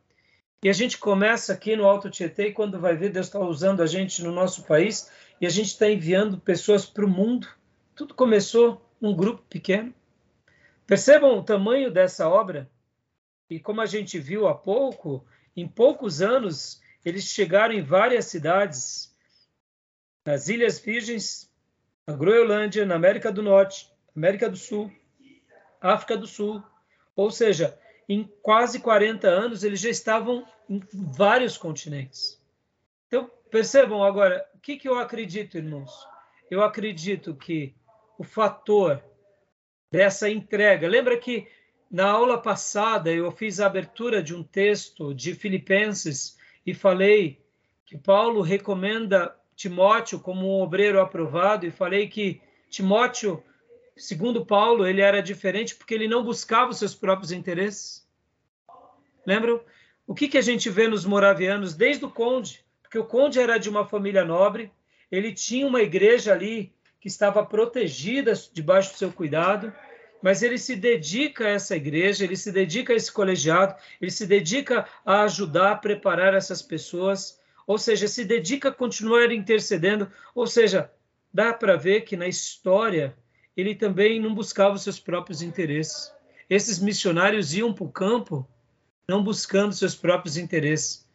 e 0.62 0.68
a 0.68 0.73
gente 0.73 0.97
começa 0.97 1.53
aqui 1.53 1.75
no 1.75 1.87
Alto 1.87 2.09
Tietê, 2.09 2.49
e 2.49 2.53
quando 2.53 2.79
vai 2.79 2.97
ver, 2.97 3.11
Deus 3.11 3.27
está 3.27 3.40
usando 3.40 3.83
a 3.83 3.87
gente 3.87 4.23
no 4.23 4.31
nosso 4.31 4.64
país, 4.64 5.11
e 5.40 5.47
a 5.47 5.51
gente 5.51 5.68
está 5.68 5.90
enviando 5.90 6.38
pessoas 6.38 6.87
para 6.87 7.05
o 7.05 7.09
mundo. 7.09 7.49
Tudo 7.97 8.14
começou 8.14 8.81
num 9.01 9.14
grupo 9.14 9.42
pequeno. 9.49 9.92
Percebam 10.87 11.37
o 11.37 11.42
tamanho 11.42 11.90
dessa 11.90 12.29
obra? 12.29 12.70
E 13.48 13.61
como 13.61 13.80
a 13.80 13.87
gente 13.87 14.18
viu 14.18 14.46
há 14.46 14.54
pouco, 14.54 15.26
em 15.57 15.68
poucos 15.68 16.22
anos 16.22 16.80
eles 17.04 17.24
chegaram 17.24 17.74
em 17.74 17.83
várias 17.83 18.26
cidades, 18.26 19.14
nas 20.24 20.48
Ilhas 20.48 20.78
Virgens, 20.78 21.50
na 22.07 22.14
Groenlândia, 22.14 22.87
na 22.87 22.94
América 22.94 23.30
do 23.30 23.42
Norte, 23.42 23.90
América 24.16 24.48
do 24.48 24.57
Sul, 24.57 24.90
África 25.80 26.16
do 26.16 26.26
Sul. 26.26 26.62
Ou 27.14 27.30
seja, 27.30 27.78
em 28.09 28.24
quase 28.42 28.80
40 28.80 29.28
anos 29.28 29.64
eles 29.64 29.80
já 29.80 29.90
estavam 29.90 30.46
em 30.68 30.80
vários 30.92 31.59
continentes. 31.59 32.40
Então, 33.07 33.30
percebam 33.50 34.02
agora, 34.02 34.48
o 34.54 34.59
que, 34.59 34.76
que 34.76 34.88
eu 34.88 34.98
acredito, 34.98 35.59
irmãos? 35.59 35.92
Eu 36.50 36.62
acredito 36.62 37.35
que 37.35 37.74
o 38.18 38.24
fator 38.24 39.02
dessa 39.90 40.28
entrega, 40.28 40.88
lembra 40.88 41.18
que 41.18 41.46
na 41.94 42.11
aula 42.11 42.37
passada, 42.37 43.09
eu 43.09 43.30
fiz 43.30 43.61
a 43.61 43.66
abertura 43.66 44.20
de 44.20 44.35
um 44.35 44.42
texto 44.42 45.14
de 45.14 45.33
Filipenses 45.33 46.37
e 46.66 46.74
falei 46.74 47.40
que 47.87 47.96
Paulo 47.96 48.40
recomenda 48.40 49.33
Timóteo 49.54 50.18
como 50.18 50.59
um 50.59 50.61
obreiro 50.61 51.00
aprovado 51.00 51.64
e 51.64 51.70
falei 51.70 52.09
que 52.09 52.40
Timóteo, 52.68 53.40
segundo 53.96 54.44
Paulo, 54.44 54.85
ele 54.85 55.02
era 55.02 55.22
diferente 55.22 55.76
porque 55.76 55.94
ele 55.94 56.09
não 56.09 56.24
buscava 56.24 56.72
os 56.72 56.80
seus 56.80 56.96
próprios 56.96 57.30
interesses. 57.30 58.04
Lembram? 59.24 59.61
O 60.04 60.16
que, 60.16 60.26
que 60.26 60.37
a 60.37 60.42
gente 60.42 60.68
vê 60.68 60.88
nos 60.88 61.04
moravianos 61.04 61.76
desde 61.76 62.04
o 62.04 62.11
conde? 62.11 62.64
Porque 62.83 62.98
o 62.98 63.04
conde 63.04 63.38
era 63.38 63.57
de 63.57 63.70
uma 63.70 63.87
família 63.87 64.24
nobre, 64.24 64.72
ele 65.12 65.33
tinha 65.33 65.64
uma 65.64 65.80
igreja 65.80 66.33
ali 66.33 66.74
que 66.98 67.07
estava 67.07 67.46
protegida 67.46 68.33
debaixo 68.52 68.90
do 68.90 68.98
seu 68.98 69.12
cuidado, 69.12 69.72
mas 70.25 70.43
ele 70.43 70.57
se 70.57 70.75
dedica 70.75 71.45
a 71.45 71.51
essa 71.51 71.77
igreja, 71.77 72.25
ele 72.25 72.35
se 72.35 72.51
dedica 72.51 72.95
a 72.95 72.97
esse 72.97 73.13
colegiado, 73.13 73.75
ele 74.01 74.11
se 74.11 74.27
dedica 74.27 74.89
a 75.05 75.25
ajudar 75.25 75.73
a 75.73 75.77
preparar 75.77 76.33
essas 76.33 76.63
pessoas, 76.63 77.39
ou 77.67 77.77
seja, 77.77 78.09
se 78.09 78.25
dedica 78.25 78.71
a 78.71 78.73
continuar 78.73 79.31
intercedendo, 79.31 80.11
ou 80.35 80.47
seja, 80.47 80.91
dá 81.31 81.53
para 81.53 81.77
ver 81.77 82.07
que 82.07 82.17
na 82.17 82.27
história 82.27 83.15
ele 83.55 83.75
também 83.75 84.19
não 84.19 84.35
buscava 84.35 84.75
os 84.75 84.83
seus 84.83 84.99
próprios 84.99 85.43
interesses. 85.43 86.11
Esses 86.49 86.79
missionários 86.79 87.53
iam 87.53 87.75
para 87.75 87.85
o 87.85 87.93
campo 87.93 88.49
não 89.07 89.23
buscando 89.23 89.75
seus 89.75 89.95
próprios 89.95 90.39
interesses. 90.39 91.07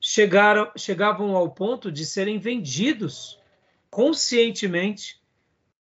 Chegaram, 0.00 0.70
chegavam 0.76 1.34
ao 1.34 1.50
ponto 1.50 1.90
de 1.90 2.06
serem 2.06 2.38
vendidos 2.38 3.36
conscientemente 3.90 5.20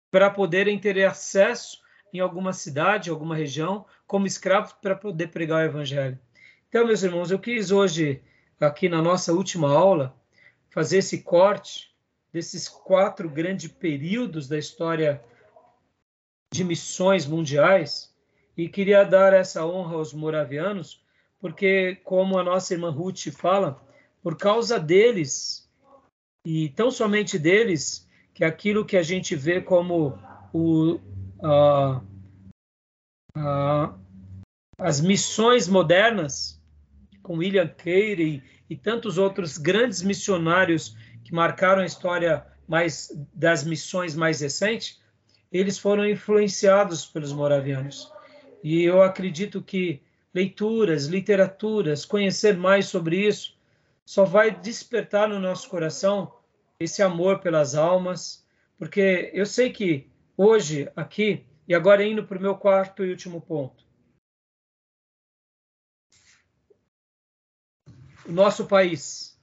para 0.09 0.31
poderem 0.31 0.79
ter 0.79 1.05
acesso 1.05 1.80
em 2.12 2.20
alguma 2.20 2.53
cidade, 2.53 3.11
alguma 3.11 3.37
região, 3.37 3.85
como 4.07 4.27
escravos 4.27 4.73
para 4.73 4.94
poder 4.94 5.29
pregar 5.29 5.62
o 5.62 5.68
evangelho. 5.68 6.18
Então, 6.68 6.87
meus 6.87 7.03
irmãos, 7.03 7.31
eu 7.31 7.38
quis 7.38 7.70
hoje, 7.70 8.23
aqui 8.61 8.88
na 8.88 9.03
nossa 9.03 9.33
última 9.33 9.70
aula, 9.70 10.14
fazer 10.70 10.99
esse 10.99 11.23
corte 11.23 11.90
desses 12.33 12.68
quatro 12.68 13.29
grandes 13.29 13.70
períodos 13.70 14.49
da 14.49 14.59
história 14.59 15.23
de 16.53 16.64
missões 16.64 17.27
mundiais 17.27 18.14
e 18.57 18.68
queria 18.68 19.05
dar 19.05 19.33
essa 19.33 19.64
honra 19.64 19.96
aos 19.96 20.12
moravianos, 20.12 21.05
porque, 21.40 21.96
como 22.05 22.38
a 22.38 22.44
nossa 22.44 22.75
irmã 22.75 22.90
Ruth 22.90 23.31
fala, 23.33 23.81
por 24.23 24.37
causa 24.37 24.79
deles, 24.79 25.68
e 26.44 26.68
tão 26.70 26.90
somente 26.90 27.38
deles, 27.38 28.09
que 28.35 28.44
aquilo 28.44 28.85
que 28.85 28.96
a 28.96 29.03
gente 29.03 29.35
vê 29.35 29.61
como 29.61 30.18
o, 30.53 31.01
a, 31.42 32.00
a, 33.37 33.94
as 34.79 35.00
missões 35.00 35.68
modernas, 35.68 36.61
com 37.22 37.38
William 37.38 37.68
Carey 37.68 38.42
e 38.68 38.76
tantos 38.76 39.18
outros 39.18 39.59
grandes 39.59 40.03
missionários 40.03 40.96
que 41.24 41.35
marcaram 41.35 41.83
a 41.83 41.87
história 41.87 42.46
mais 42.66 43.11
das 43.35 43.64
missões 43.64 44.14
mais 44.14 44.40
recentes, 44.40 45.00
eles 45.50 45.79
foram 45.79 46.09
influenciados 46.09 47.05
pelos 47.05 47.33
moravianos. 47.33 48.12
E 48.62 48.83
eu 48.83 49.03
acredito 49.03 49.61
que 49.61 50.00
leituras, 50.33 51.07
literaturas, 51.07 52.05
conhecer 52.05 52.57
mais 52.57 52.87
sobre 52.87 53.26
isso, 53.26 53.59
só 54.05 54.24
vai 54.24 54.50
despertar 54.50 55.29
no 55.29 55.38
nosso 55.38 55.68
coração 55.68 56.33
esse 56.79 57.03
amor 57.03 57.40
pelas 57.40 57.74
almas, 57.74 58.44
porque 58.79 59.31
eu 59.35 59.44
sei 59.44 59.70
que 59.70 60.10
hoje, 60.42 60.90
aqui, 60.96 61.46
e 61.68 61.74
agora 61.74 62.03
indo 62.03 62.24
para 62.24 62.38
o 62.38 62.40
meu 62.40 62.57
quarto 62.57 63.05
e 63.05 63.11
último 63.11 63.42
ponto, 63.42 63.85
o 68.26 68.33
nosso 68.33 68.64
país, 68.66 69.38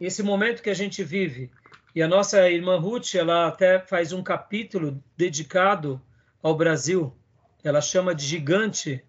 esse 0.00 0.20
momento 0.20 0.62
que 0.62 0.70
a 0.70 0.74
gente 0.74 1.04
vive, 1.04 1.52
e 1.94 2.02
a 2.02 2.08
nossa 2.08 2.50
irmã 2.50 2.76
Ruth, 2.76 3.14
ela 3.14 3.46
até 3.46 3.78
faz 3.78 4.12
um 4.12 4.20
capítulo 4.22 5.00
dedicado 5.16 6.02
ao 6.42 6.56
Brasil. 6.56 7.14
Ela 7.62 7.82
chama 7.82 8.14
de 8.14 8.24
gigante 8.24 9.04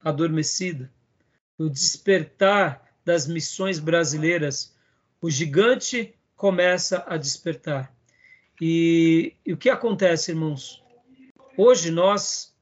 adormecido. 0.00 0.88
O 1.58 1.68
despertar 1.68 2.88
das 3.04 3.26
missões 3.26 3.80
brasileiras. 3.80 4.72
O 5.20 5.28
gigante 5.28 6.14
começa 6.36 7.04
a 7.08 7.16
despertar. 7.16 7.92
E, 8.60 9.34
e 9.46 9.52
o 9.52 9.56
que 9.56 9.70
acontece, 9.70 10.32
irmãos? 10.32 10.82
Hoje 11.56 11.90
nós 11.90 12.56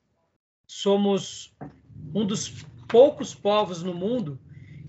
somos 0.66 1.54
um 2.14 2.26
dos 2.26 2.64
poucos 2.88 3.34
povos 3.34 3.82
no 3.82 3.94
mundo 3.94 4.38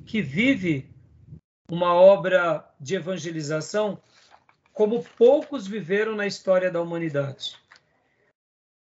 que 0.06 0.22
vive 0.22 0.90
uma 1.70 1.94
obra 1.94 2.66
de 2.80 2.96
evangelização 2.96 4.02
como 4.74 5.04
poucos 5.18 5.66
viveram 5.68 6.16
na 6.16 6.28
história 6.28 6.70
da 6.70 6.82
humanidade. 6.82 7.58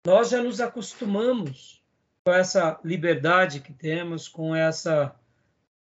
Nós 0.06 0.30
já 0.30 0.44
nos 0.44 0.60
acostumamos 0.60 1.82
com 2.24 2.34
essa 2.34 2.80
liberdade 2.84 3.60
que 3.60 3.74
temos, 3.74 4.28
com 4.28 4.56
essa 4.56 5.16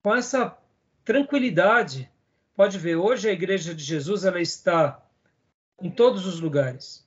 com 0.02 0.14
essa 0.14 0.56
tranquilidade. 1.04 2.10
Pode 2.54 2.78
ver, 2.78 2.96
hoje 2.96 3.28
a 3.28 3.32
Igreja 3.32 3.74
de 3.74 3.82
Jesus 3.82 4.24
ela 4.24 4.40
está 4.40 5.05
em 5.80 5.90
todos 5.90 6.26
os 6.26 6.40
lugares. 6.40 7.06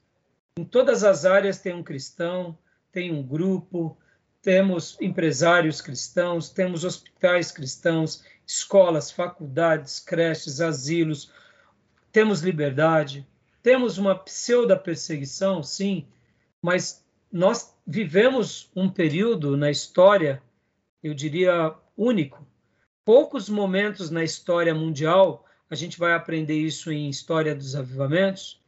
Em 0.58 0.66
todas 0.66 1.04
as 1.04 1.26
áreas 1.26 1.60
tem 1.60 1.74
um 1.74 1.84
cristão, 1.84 2.58
tem 2.92 3.12
um 3.12 3.24
grupo, 3.24 3.98
temos 4.42 4.98
empresários 5.02 5.82
cristãos, 5.82 6.50
temos 6.50 6.84
hospitais 6.84 7.52
cristãos, 7.52 8.24
escolas, 8.46 9.12
faculdades, 9.12 10.00
creches, 10.00 10.62
asilos, 10.62 11.32
temos 12.12 12.42
liberdade, 12.42 13.28
temos 13.62 13.98
uma 13.98 14.16
pseudo-perseguição, 14.16 15.62
sim, 15.62 16.08
mas 16.62 17.06
nós 17.32 17.76
vivemos 17.86 18.72
um 18.76 18.90
período 18.90 19.56
na 19.56 19.70
história, 19.70 20.42
eu 21.04 21.14
diria, 21.14 21.76
único. 21.96 22.46
Poucos 23.06 23.50
momentos 23.50 24.10
na 24.10 24.24
história 24.24 24.74
mundial, 24.74 25.46
a 25.70 25.76
gente 25.76 26.00
vai 26.00 26.14
aprender 26.14 26.58
isso 26.58 26.92
em 26.92 27.10
História 27.10 27.54
dos 27.54 27.76
Avivamentos, 27.76 28.59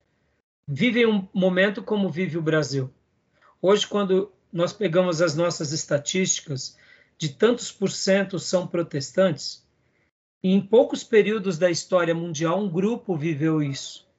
vivem 0.74 1.06
um 1.06 1.28
momento 1.34 1.84
como 1.84 2.10
vive 2.10 2.38
o 2.38 2.42
Brasil. 2.42 2.90
Hoje, 3.62 3.86
quando 3.86 4.32
nós 4.54 4.72
pegamos 4.72 5.22
as 5.22 5.36
nossas 5.36 5.74
estatísticas 5.74 6.78
de 7.18 7.28
tantos 7.28 7.74
por 7.74 7.92
cento 7.92 8.40
são 8.40 8.66
protestantes, 8.66 9.68
em 10.42 10.62
poucos 10.62 11.04
períodos 11.04 11.58
da 11.58 11.70
história 11.70 12.16
mundial, 12.16 12.58
um 12.58 12.70
grupo 12.70 13.18
viveu 13.18 13.62
isso. 13.62 14.10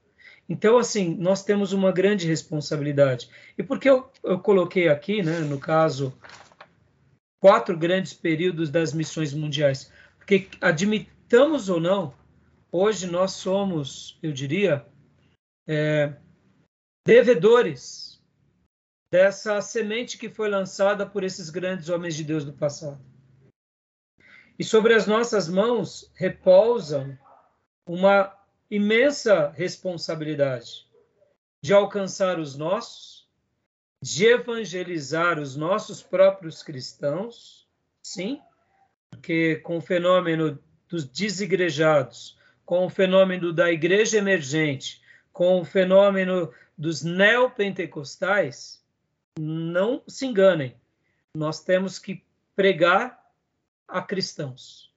Então, 0.47 0.77
assim, 0.77 1.17
nós 1.17 1.43
temos 1.43 1.73
uma 1.73 1.91
grande 1.91 2.27
responsabilidade. 2.29 3.31
E 3.57 3.63
por 3.63 3.81
que 3.81 3.89
eu, 3.89 4.11
eu 4.23 4.39
coloquei 4.39 4.89
aqui, 4.89 5.23
né, 5.23 5.41
no 5.41 5.59
caso, 5.59 6.13
quatro 7.41 7.77
grandes 7.79 8.13
períodos 8.13 8.69
das 8.69 8.93
missões 8.93 9.33
mundiais? 9.33 9.91
Porque, 10.19 10.49
admitamos 10.61 11.71
ou 11.71 11.81
não, 11.81 12.13
hoje 12.71 13.07
nós 13.07 13.33
somos, 13.33 14.19
eu 14.23 14.33
diria, 14.33 14.85
é, 15.67 16.13
devedores 17.05 18.23
dessa 19.11 19.61
semente 19.61 20.17
que 20.17 20.29
foi 20.29 20.49
lançada 20.49 21.05
por 21.05 21.23
esses 21.23 21.51
grandes 21.51 21.89
homens 21.89 22.15
de 22.15 22.25
Deus 22.25 22.45
do 22.45 22.53
passado. 22.53 23.01
E 24.59 24.65
sobre 24.65 24.95
as 24.95 25.07
nossas 25.07 25.49
mãos 25.49 26.11
repousam 26.15 27.19
uma 27.87 28.35
imensa 28.71 29.51
responsabilidade 29.51 30.87
de 31.63 31.73
alcançar 31.73 32.39
os 32.39 32.57
nossos, 32.57 33.29
de 34.01 34.27
evangelizar 34.27 35.39
os 35.39 35.57
nossos 35.57 36.03
próprios 36.03 36.63
cristãos, 36.63 37.69
sim, 38.03 38.41
porque 39.11 39.57
com 39.57 39.77
o 39.77 39.81
fenômeno 39.81 40.59
dos 40.89 41.05
desigrejados, 41.05 42.39
com 42.65 42.87
o 42.87 42.91
fenômeno 42.91 43.53
da 43.53 43.71
igreja 43.71 44.19
emergente, 44.19 45.03
com 45.33 45.61
o 45.61 45.65
fenômeno 45.65 46.53
dos 46.77 47.03
neopentecostais, 47.03 48.83
não 49.39 50.03
se 50.07 50.27
enganem, 50.27 50.77
nós 51.35 51.63
temos 51.63 51.99
que 51.99 52.23
pregar 52.55 53.23
a 53.89 54.03
cristãos. 54.03 54.93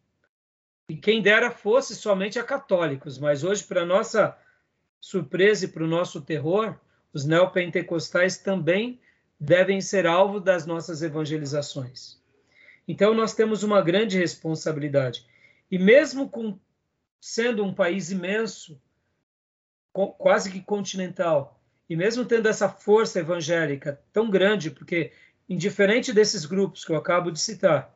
E 0.90 0.96
quem 0.96 1.22
dera 1.22 1.50
fosse 1.50 1.96
somente 1.96 2.38
a 2.38 2.44
católicos, 2.44 3.18
mas 3.18 3.44
hoje, 3.44 3.64
para 3.64 3.86
nossa 3.86 4.38
surpresa 5.02 5.66
e 5.66 5.68
para 5.68 5.84
o 5.84 5.88
nosso 5.88 6.22
terror, 6.22 6.80
os 7.14 7.26
neopentecostais 7.26 8.38
também 8.38 9.00
devem 9.40 9.82
ser 9.82 10.06
alvo 10.06 10.40
das 10.40 10.66
nossas 10.66 11.02
evangelizações. 11.02 12.20
Então, 12.88 13.14
nós 13.14 13.34
temos 13.34 13.64
uma 13.64 13.82
grande 13.82 14.18
responsabilidade. 14.18 15.26
E 15.72 15.80
mesmo 15.80 16.30
com, 16.30 16.60
sendo 17.20 17.64
um 17.64 17.74
país 17.74 18.12
imenso, 18.12 18.80
quase 19.94 20.52
que 20.52 20.62
continental, 20.62 21.60
e 21.90 21.96
mesmo 21.96 22.26
tendo 22.26 22.48
essa 22.48 22.70
força 22.70 23.20
evangélica 23.20 24.00
tão 24.12 24.30
grande, 24.30 24.72
porque, 24.72 25.12
indiferente 25.48 26.12
desses 26.14 26.46
grupos 26.46 26.84
que 26.84 26.92
eu 26.92 26.96
acabo 26.96 27.32
de 27.32 27.40
citar, 27.40 27.96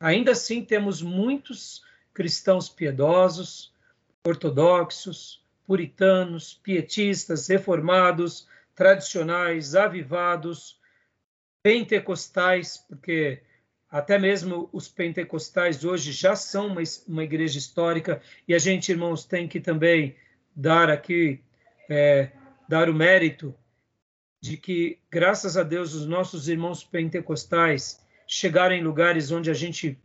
Ainda 0.00 0.30
assim, 0.30 0.64
temos 0.64 1.02
muitos 1.02 1.82
cristãos 2.14 2.68
piedosos, 2.68 3.72
ortodoxos, 4.24 5.44
puritanos, 5.66 6.54
pietistas, 6.54 7.48
reformados, 7.48 8.48
tradicionais, 8.74 9.74
avivados, 9.74 10.78
pentecostais, 11.62 12.76
porque 12.88 13.42
até 13.90 14.18
mesmo 14.18 14.68
os 14.72 14.88
pentecostais 14.88 15.84
hoje 15.84 16.12
já 16.12 16.36
são 16.36 16.68
uma, 16.68 16.82
uma 17.06 17.24
igreja 17.24 17.58
histórica 17.58 18.22
e 18.46 18.54
a 18.54 18.58
gente, 18.58 18.92
irmãos, 18.92 19.24
tem 19.24 19.48
que 19.48 19.58
também 19.58 20.14
dar 20.54 20.90
aqui, 20.90 21.40
é, 21.88 22.30
dar 22.68 22.90
o 22.90 22.94
mérito 22.94 23.54
de 24.40 24.56
que, 24.56 24.98
graças 25.10 25.56
a 25.56 25.62
Deus, 25.62 25.94
os 25.94 26.06
nossos 26.06 26.48
irmãos 26.48 26.84
pentecostais 26.84 28.04
chegar 28.26 28.70
em 28.70 28.82
lugares 28.82 29.32
onde 29.32 29.50
a 29.50 29.54
gente, 29.54 29.98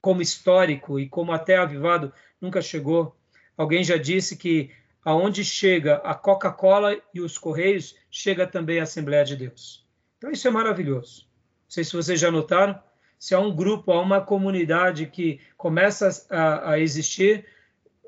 como 0.00 0.22
histórico 0.22 0.98
e 0.98 1.08
como 1.08 1.32
até 1.32 1.56
avivado, 1.56 2.12
nunca 2.40 2.62
chegou. 2.62 3.14
Alguém 3.56 3.82
já 3.82 3.96
disse 3.96 4.36
que 4.36 4.70
aonde 5.04 5.44
chega 5.44 5.96
a 5.96 6.14
Coca-Cola 6.14 6.96
e 7.12 7.20
os 7.20 7.36
Correios, 7.36 7.94
chega 8.10 8.46
também 8.46 8.80
a 8.80 8.84
Assembleia 8.84 9.24
de 9.24 9.36
Deus. 9.36 9.86
Então 10.16 10.30
isso 10.30 10.48
é 10.48 10.50
maravilhoso. 10.50 11.26
Não 11.64 11.70
sei 11.70 11.84
se 11.84 11.92
vocês 11.92 12.18
já 12.18 12.30
notaram, 12.30 12.80
se 13.18 13.34
há 13.34 13.40
um 13.40 13.54
grupo, 13.54 13.92
há 13.92 14.00
uma 14.00 14.20
comunidade 14.20 15.06
que 15.06 15.40
começa 15.56 16.08
a, 16.30 16.70
a 16.72 16.78
existir, 16.78 17.44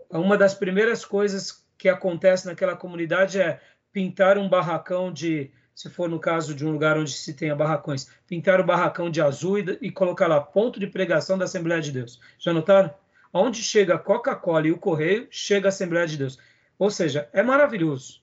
uma 0.08 0.38
das 0.38 0.54
primeiras 0.54 1.04
coisas 1.04 1.65
que 1.78 1.88
acontece 1.88 2.46
naquela 2.46 2.76
comunidade 2.76 3.40
é 3.40 3.60
pintar 3.92 4.38
um 4.38 4.48
barracão 4.48 5.12
de, 5.12 5.50
se 5.74 5.88
for 5.88 6.08
no 6.08 6.18
caso 6.18 6.54
de 6.54 6.66
um 6.66 6.72
lugar 6.72 6.98
onde 6.98 7.12
se 7.12 7.34
tenha 7.34 7.54
barracões, 7.54 8.10
pintar 8.26 8.60
o 8.60 8.64
barracão 8.64 9.10
de 9.10 9.20
azul 9.20 9.58
e, 9.58 9.78
e 9.80 9.90
colocar 9.90 10.26
lá 10.26 10.40
ponto 10.40 10.78
de 10.78 10.86
pregação 10.86 11.38
da 11.38 11.44
Assembleia 11.44 11.80
de 11.80 11.92
Deus. 11.92 12.20
Já 12.38 12.52
notaram? 12.52 12.92
Onde 13.32 13.62
chega 13.62 13.94
a 13.94 13.98
Coca-Cola 13.98 14.66
e 14.66 14.72
o 14.72 14.78
correio, 14.78 15.26
chega 15.30 15.68
a 15.68 15.70
Assembleia 15.70 16.06
de 16.06 16.16
Deus. 16.16 16.38
Ou 16.78 16.90
seja, 16.90 17.28
é 17.32 17.42
maravilhoso. 17.42 18.22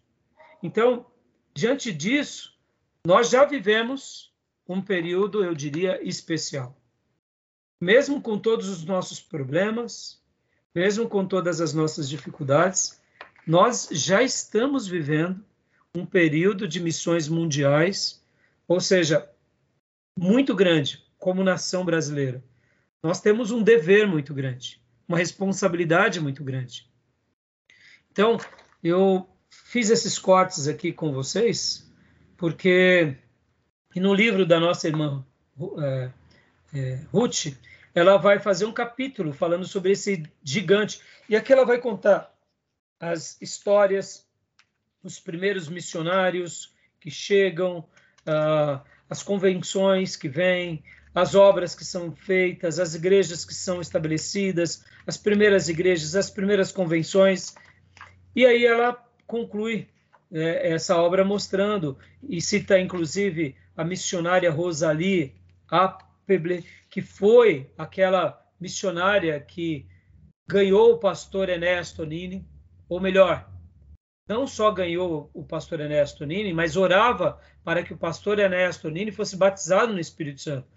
Então, 0.62 1.06
diante 1.54 1.92
disso, 1.92 2.58
nós 3.06 3.30
já 3.30 3.46
vivemos 3.46 4.34
um 4.68 4.82
período, 4.82 5.44
eu 5.44 5.54
diria, 5.54 6.00
especial. 6.08 6.76
Mesmo 7.82 8.22
com 8.22 8.40
todos 8.40 8.70
os 8.70 8.86
nossos 8.86 9.20
problemas, 9.20 10.22
mesmo 10.74 11.08
com 11.08 11.26
todas 11.26 11.60
as 11.60 11.74
nossas 11.74 12.08
dificuldades, 12.08 13.02
nós 13.46 13.90
já 13.92 14.24
estamos 14.24 14.88
vivendo 14.88 15.44
um 15.96 16.06
período 16.06 16.68
de 16.68 16.80
missões 16.80 17.28
mundiais, 17.28 18.24
ou 18.68 18.80
seja, 18.80 19.30
muito 20.18 20.56
grande, 20.56 21.04
como 21.18 21.44
nação 21.44 21.86
brasileira. 21.86 22.44
Nós 23.02 23.22
temos 23.22 23.52
um 23.52 23.62
dever 23.62 24.08
muito 24.08 24.34
grande, 24.34 24.82
uma 25.08 25.18
responsabilidade 25.18 26.20
muito 26.20 26.44
grande. 26.44 26.90
Então, 28.12 28.38
eu 28.84 29.28
fiz 29.50 29.90
esses 29.90 30.18
cortes 30.18 30.68
aqui 30.68 30.92
com 30.92 31.12
vocês, 31.12 31.92
porque 32.38 33.16
no 33.96 34.14
livro 34.14 34.46
da 34.46 34.60
nossa 34.60 34.88
irmã 34.88 35.26
é, 35.80 36.12
é, 36.74 37.00
Ruth, 37.12 37.54
ela 37.94 38.18
vai 38.18 38.40
fazer 38.40 38.66
um 38.66 38.74
capítulo 38.74 39.34
falando 39.34 39.66
sobre 39.66 39.92
esse 39.92 40.24
gigante. 40.44 41.02
E 41.30 41.36
aqui 41.36 41.54
ela 41.54 41.66
vai 41.66 41.78
contar 41.78 42.33
as 43.04 43.38
histórias 43.42 44.26
dos 45.04 45.20
primeiros 45.20 45.68
missionários 45.68 46.74
que 47.02 47.12
chegam, 47.12 47.80
uh, 47.80 48.82
as 49.10 49.22
convenções 49.22 50.16
que 50.16 50.30
vêm, 50.30 50.82
as 51.14 51.36
obras 51.36 51.76
que 51.76 51.84
são 51.84 52.16
feitas, 52.16 52.80
as 52.80 52.96
igrejas 52.96 53.44
que 53.44 53.54
são 53.54 53.82
estabelecidas, 53.82 54.86
as 55.06 55.18
primeiras 55.18 55.68
igrejas, 55.68 56.16
as 56.16 56.30
primeiras 56.30 56.72
convenções. 56.72 57.54
E 58.34 58.46
aí 58.46 58.66
ela 58.66 58.94
conclui 59.28 59.90
é, 60.32 60.72
essa 60.72 60.96
obra 60.96 61.26
mostrando, 61.26 61.98
e 62.28 62.42
cita 62.42 62.80
inclusive 62.80 63.54
a 63.76 63.84
missionária 63.84 64.50
Rosalie 64.50 65.36
Appeble, 65.70 66.66
que 66.90 67.02
foi 67.02 67.70
aquela 67.78 68.42
missionária 68.58 69.42
que 69.42 69.86
ganhou 70.48 70.94
o 70.94 71.00
pastor 71.00 71.50
Ernesto 71.50 72.06
Nini, 72.06 72.48
ou 72.94 73.00
melhor, 73.00 73.50
não 74.30 74.46
só 74.46 74.70
ganhou 74.70 75.30
o 75.34 75.44
pastor 75.44 75.80
Ernesto 75.80 76.26
Nini, 76.26 76.54
mas 76.54 76.78
orava 76.78 77.40
para 77.64 77.82
que 77.82 77.92
o 77.92 77.98
pastor 77.98 78.38
Ernesto 78.38 78.88
Nini 78.88 79.12
fosse 79.12 79.36
batizado 79.36 79.92
no 79.92 80.00
Espírito 80.00 80.42
Santo. 80.42 80.68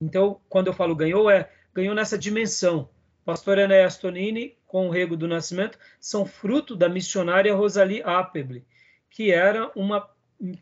Então, 0.00 0.40
quando 0.48 0.68
eu 0.68 0.72
falo 0.72 0.96
ganhou, 0.96 1.30
é 1.30 1.50
ganhou 1.74 1.94
nessa 1.94 2.16
dimensão. 2.16 2.88
Pastor 3.22 3.58
Ernesto 3.58 4.10
Nini 4.10 4.56
com 4.66 4.88
o 4.88 4.90
Rego 4.90 5.14
do 5.14 5.28
Nascimento 5.28 5.78
são 6.00 6.24
fruto 6.24 6.74
da 6.74 6.88
missionária 6.88 7.54
Rosalie 7.54 8.02
Appeble, 8.02 8.64
que 9.10 9.30
era 9.30 9.70
uma 9.76 10.08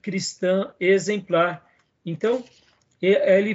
cristã 0.03 0.75
exemplar. 0.81 1.65
Então, 2.05 2.45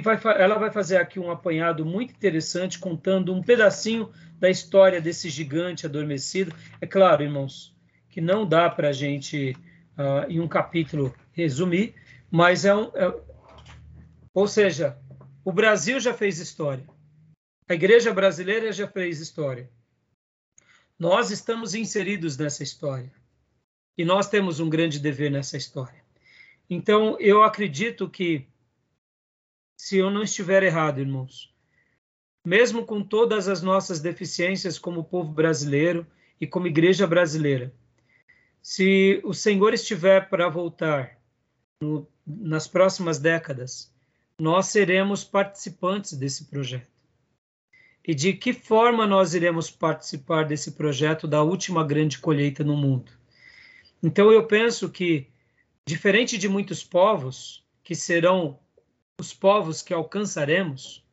vai, 0.02 0.18
ela 0.42 0.58
vai 0.58 0.70
fazer 0.70 0.96
aqui 0.96 1.20
um 1.20 1.30
apanhado 1.30 1.84
muito 1.84 2.14
interessante, 2.14 2.78
contando 2.78 3.34
um 3.34 3.42
pedacinho 3.42 4.10
da 4.38 4.50
história 4.50 5.00
desse 5.00 5.28
gigante 5.28 5.86
adormecido. 5.86 6.54
É 6.80 6.86
claro, 6.86 7.22
irmãos, 7.22 7.74
que 8.08 8.20
não 8.20 8.46
dá 8.46 8.68
para 8.70 8.88
a 8.88 8.92
gente, 8.92 9.56
uh, 9.98 10.30
em 10.30 10.40
um 10.40 10.48
capítulo, 10.48 11.14
resumir, 11.32 11.94
mas 12.30 12.64
é 12.64 12.74
um. 12.74 12.90
É, 12.94 13.14
ou 14.34 14.46
seja, 14.46 14.98
o 15.44 15.52
Brasil 15.52 15.98
já 16.00 16.12
fez 16.12 16.38
história, 16.38 16.86
a 17.68 17.74
igreja 17.74 18.12
brasileira 18.12 18.72
já 18.72 18.86
fez 18.86 19.20
história. 19.20 19.70
Nós 20.98 21.30
estamos 21.30 21.74
inseridos 21.74 22.36
nessa 22.36 22.62
história. 22.62 23.12
E 23.98 24.04
nós 24.04 24.28
temos 24.28 24.60
um 24.60 24.68
grande 24.68 24.98
dever 24.98 25.30
nessa 25.30 25.56
história. 25.56 26.04
Então, 26.68 27.18
eu 27.18 27.42
acredito 27.42 28.08
que, 28.10 28.46
se 29.76 29.96
eu 29.96 30.10
não 30.10 30.22
estiver 30.22 30.62
errado, 30.62 31.00
irmãos, 31.00 31.54
mesmo 32.46 32.86
com 32.86 33.02
todas 33.02 33.48
as 33.48 33.60
nossas 33.60 33.98
deficiências 33.98 34.78
como 34.78 35.02
povo 35.02 35.32
brasileiro 35.32 36.06
e 36.40 36.46
como 36.46 36.68
igreja 36.68 37.04
brasileira, 37.04 37.74
se 38.62 39.20
o 39.24 39.34
Senhor 39.34 39.74
estiver 39.74 40.28
para 40.28 40.48
voltar 40.48 41.18
no, 41.82 42.06
nas 42.24 42.68
próximas 42.68 43.18
décadas, 43.18 43.92
nós 44.40 44.66
seremos 44.66 45.24
participantes 45.24 46.12
desse 46.12 46.44
projeto 46.44 46.86
e 48.06 48.14
de 48.14 48.32
que 48.32 48.52
forma 48.52 49.08
nós 49.08 49.34
iremos 49.34 49.68
participar 49.68 50.44
desse 50.44 50.72
projeto 50.72 51.26
da 51.26 51.42
última 51.42 51.82
grande 51.82 52.20
colheita 52.20 52.62
no 52.62 52.76
mundo. 52.76 53.10
Então 54.00 54.30
eu 54.30 54.46
penso 54.46 54.88
que, 54.88 55.26
diferente 55.84 56.38
de 56.38 56.48
muitos 56.48 56.84
povos, 56.84 57.64
que 57.82 57.96
serão 57.96 58.60
os 59.20 59.34
povos 59.34 59.82
que 59.82 59.92
alcançaremos, 59.92 61.04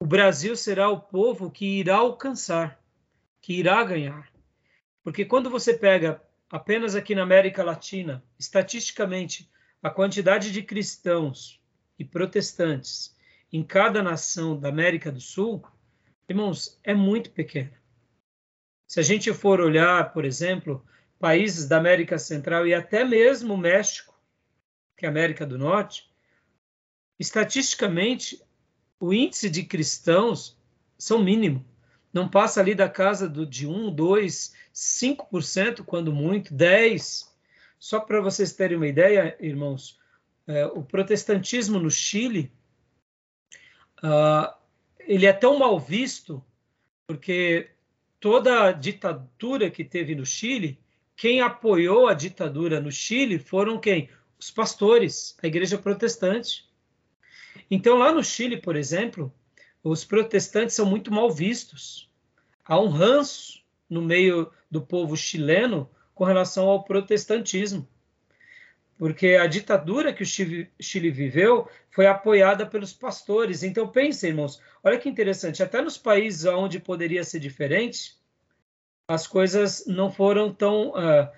o 0.00 0.06
Brasil 0.06 0.56
será 0.56 0.88
o 0.88 1.00
povo 1.00 1.50
que 1.50 1.80
irá 1.80 1.96
alcançar, 1.96 2.82
que 3.40 3.54
irá 3.54 3.82
ganhar. 3.84 4.32
Porque 5.02 5.24
quando 5.24 5.50
você 5.50 5.74
pega 5.74 6.22
apenas 6.50 6.94
aqui 6.94 7.14
na 7.14 7.22
América 7.22 7.64
Latina, 7.64 8.22
estatisticamente, 8.38 9.50
a 9.82 9.90
quantidade 9.90 10.50
de 10.50 10.62
cristãos 10.62 11.60
e 11.98 12.04
protestantes 12.04 13.16
em 13.52 13.62
cada 13.62 14.02
nação 14.02 14.58
da 14.58 14.68
América 14.68 15.10
do 15.10 15.20
Sul, 15.20 15.62
Irmãos, 16.28 16.78
é 16.84 16.92
muito 16.92 17.30
pequena. 17.30 17.72
Se 18.86 19.00
a 19.00 19.02
gente 19.02 19.32
for 19.32 19.62
olhar, 19.62 20.12
por 20.12 20.26
exemplo, 20.26 20.84
países 21.18 21.66
da 21.66 21.78
América 21.78 22.18
Central 22.18 22.66
e 22.66 22.74
até 22.74 23.02
mesmo 23.02 23.54
o 23.54 23.58
México, 23.58 24.14
que 24.94 25.06
é 25.06 25.08
a 25.08 25.10
América 25.10 25.46
do 25.46 25.56
Norte, 25.56 26.12
estatisticamente, 27.18 28.42
o 29.00 29.12
índice 29.12 29.48
de 29.48 29.62
cristãos 29.62 30.56
são 30.98 31.22
mínimo. 31.22 31.64
Não 32.12 32.28
passa 32.28 32.60
ali 32.60 32.74
da 32.74 32.88
casa 32.88 33.28
do, 33.28 33.46
de 33.46 33.66
1, 33.66 33.94
2, 33.94 34.54
5%, 34.74 35.84
quando 35.84 36.12
muito, 36.12 36.54
10%. 36.54 37.28
Só 37.78 38.00
para 38.00 38.20
vocês 38.20 38.52
terem 38.52 38.76
uma 38.76 38.88
ideia, 38.88 39.36
irmãos, 39.38 39.98
é, 40.48 40.66
o 40.66 40.82
protestantismo 40.82 41.78
no 41.78 41.90
Chile, 41.90 42.50
uh, 44.02 44.52
ele 44.98 45.26
é 45.26 45.32
tão 45.32 45.58
mal 45.58 45.78
visto 45.78 46.44
porque 47.06 47.70
toda 48.20 48.64
a 48.64 48.72
ditadura 48.72 49.70
que 49.70 49.84
teve 49.84 50.14
no 50.14 50.26
Chile, 50.26 50.78
quem 51.16 51.40
apoiou 51.40 52.06
a 52.06 52.14
ditadura 52.14 52.80
no 52.80 52.92
Chile 52.92 53.38
foram 53.38 53.80
quem? 53.80 54.10
Os 54.38 54.50
pastores, 54.50 55.36
a 55.42 55.46
igreja 55.46 55.78
protestante. 55.78 56.67
Então, 57.70 57.98
lá 57.98 58.12
no 58.12 58.22
Chile, 58.22 58.56
por 58.56 58.76
exemplo, 58.76 59.32
os 59.82 60.04
protestantes 60.04 60.74
são 60.74 60.86
muito 60.86 61.12
mal 61.12 61.30
vistos. 61.30 62.10
Há 62.64 62.80
um 62.80 62.88
ranço 62.88 63.62
no 63.88 64.02
meio 64.02 64.50
do 64.70 64.80
povo 64.80 65.16
chileno 65.16 65.88
com 66.14 66.24
relação 66.24 66.68
ao 66.68 66.84
protestantismo 66.84 67.88
porque 68.98 69.36
a 69.36 69.46
ditadura 69.46 70.12
que 70.12 70.24
o 70.24 70.26
Chile, 70.26 71.10
viveu 71.10 71.70
foi 71.88 72.06
apoiada 72.06 72.66
pelos 72.66 72.92
pastores. 72.92 73.62
Então, 73.62 73.88
pensem, 73.88 74.30
irmãos, 74.30 74.60
olha 74.82 74.98
que 74.98 75.08
interessante, 75.08 75.62
até 75.62 75.80
nos 75.80 75.96
países 75.96 76.44
onde 76.44 76.80
poderia 76.80 77.22
ser 77.22 77.38
diferente, 77.38 78.18
as 79.06 79.26
coisas 79.26 79.86
não 79.86 80.10
foram 80.10 80.52
tão, 80.52 80.90
uh, 80.90 81.30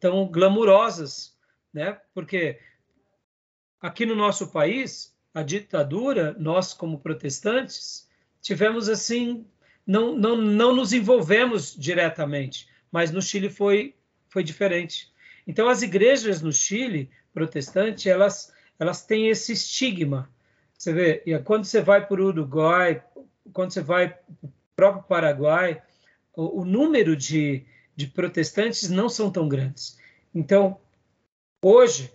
tão 0.00 0.26
glamurosas, 0.26 1.36
né? 1.72 2.00
Porque 2.14 2.58
aqui 3.80 4.06
no 4.06 4.16
nosso 4.16 4.50
país, 4.50 5.14
a 5.34 5.42
ditadura, 5.42 6.34
nós 6.38 6.72
como 6.72 6.98
protestantes, 6.98 8.08
tivemos 8.40 8.88
assim, 8.88 9.46
não, 9.86 10.16
não, 10.16 10.36
não 10.36 10.74
nos 10.74 10.92
envolvemos 10.92 11.74
diretamente, 11.76 12.68
mas 12.90 13.10
no 13.10 13.22
Chile 13.22 13.50
foi, 13.50 13.94
foi 14.28 14.42
diferente 14.42 15.12
então, 15.48 15.66
as 15.66 15.80
igrejas 15.80 16.42
no 16.42 16.52
Chile 16.52 17.10
protestante, 17.32 18.10
elas, 18.10 18.52
elas 18.78 19.06
têm 19.06 19.28
esse 19.28 19.54
estigma. 19.54 20.30
Você 20.76 20.92
vê, 20.92 21.22
e 21.24 21.36
quando 21.38 21.64
você 21.64 21.80
vai 21.80 22.06
para 22.06 22.20
o 22.20 22.26
Uruguai, 22.26 23.02
quando 23.54 23.72
você 23.72 23.80
vai 23.80 24.10
para 24.10 24.18
o 24.42 24.52
próprio 24.76 25.04
Paraguai, 25.04 25.82
o, 26.36 26.60
o 26.60 26.64
número 26.66 27.16
de, 27.16 27.64
de 27.96 28.06
protestantes 28.06 28.90
não 28.90 29.08
são 29.08 29.32
tão 29.32 29.48
grandes. 29.48 29.98
Então, 30.34 30.78
hoje, 31.62 32.12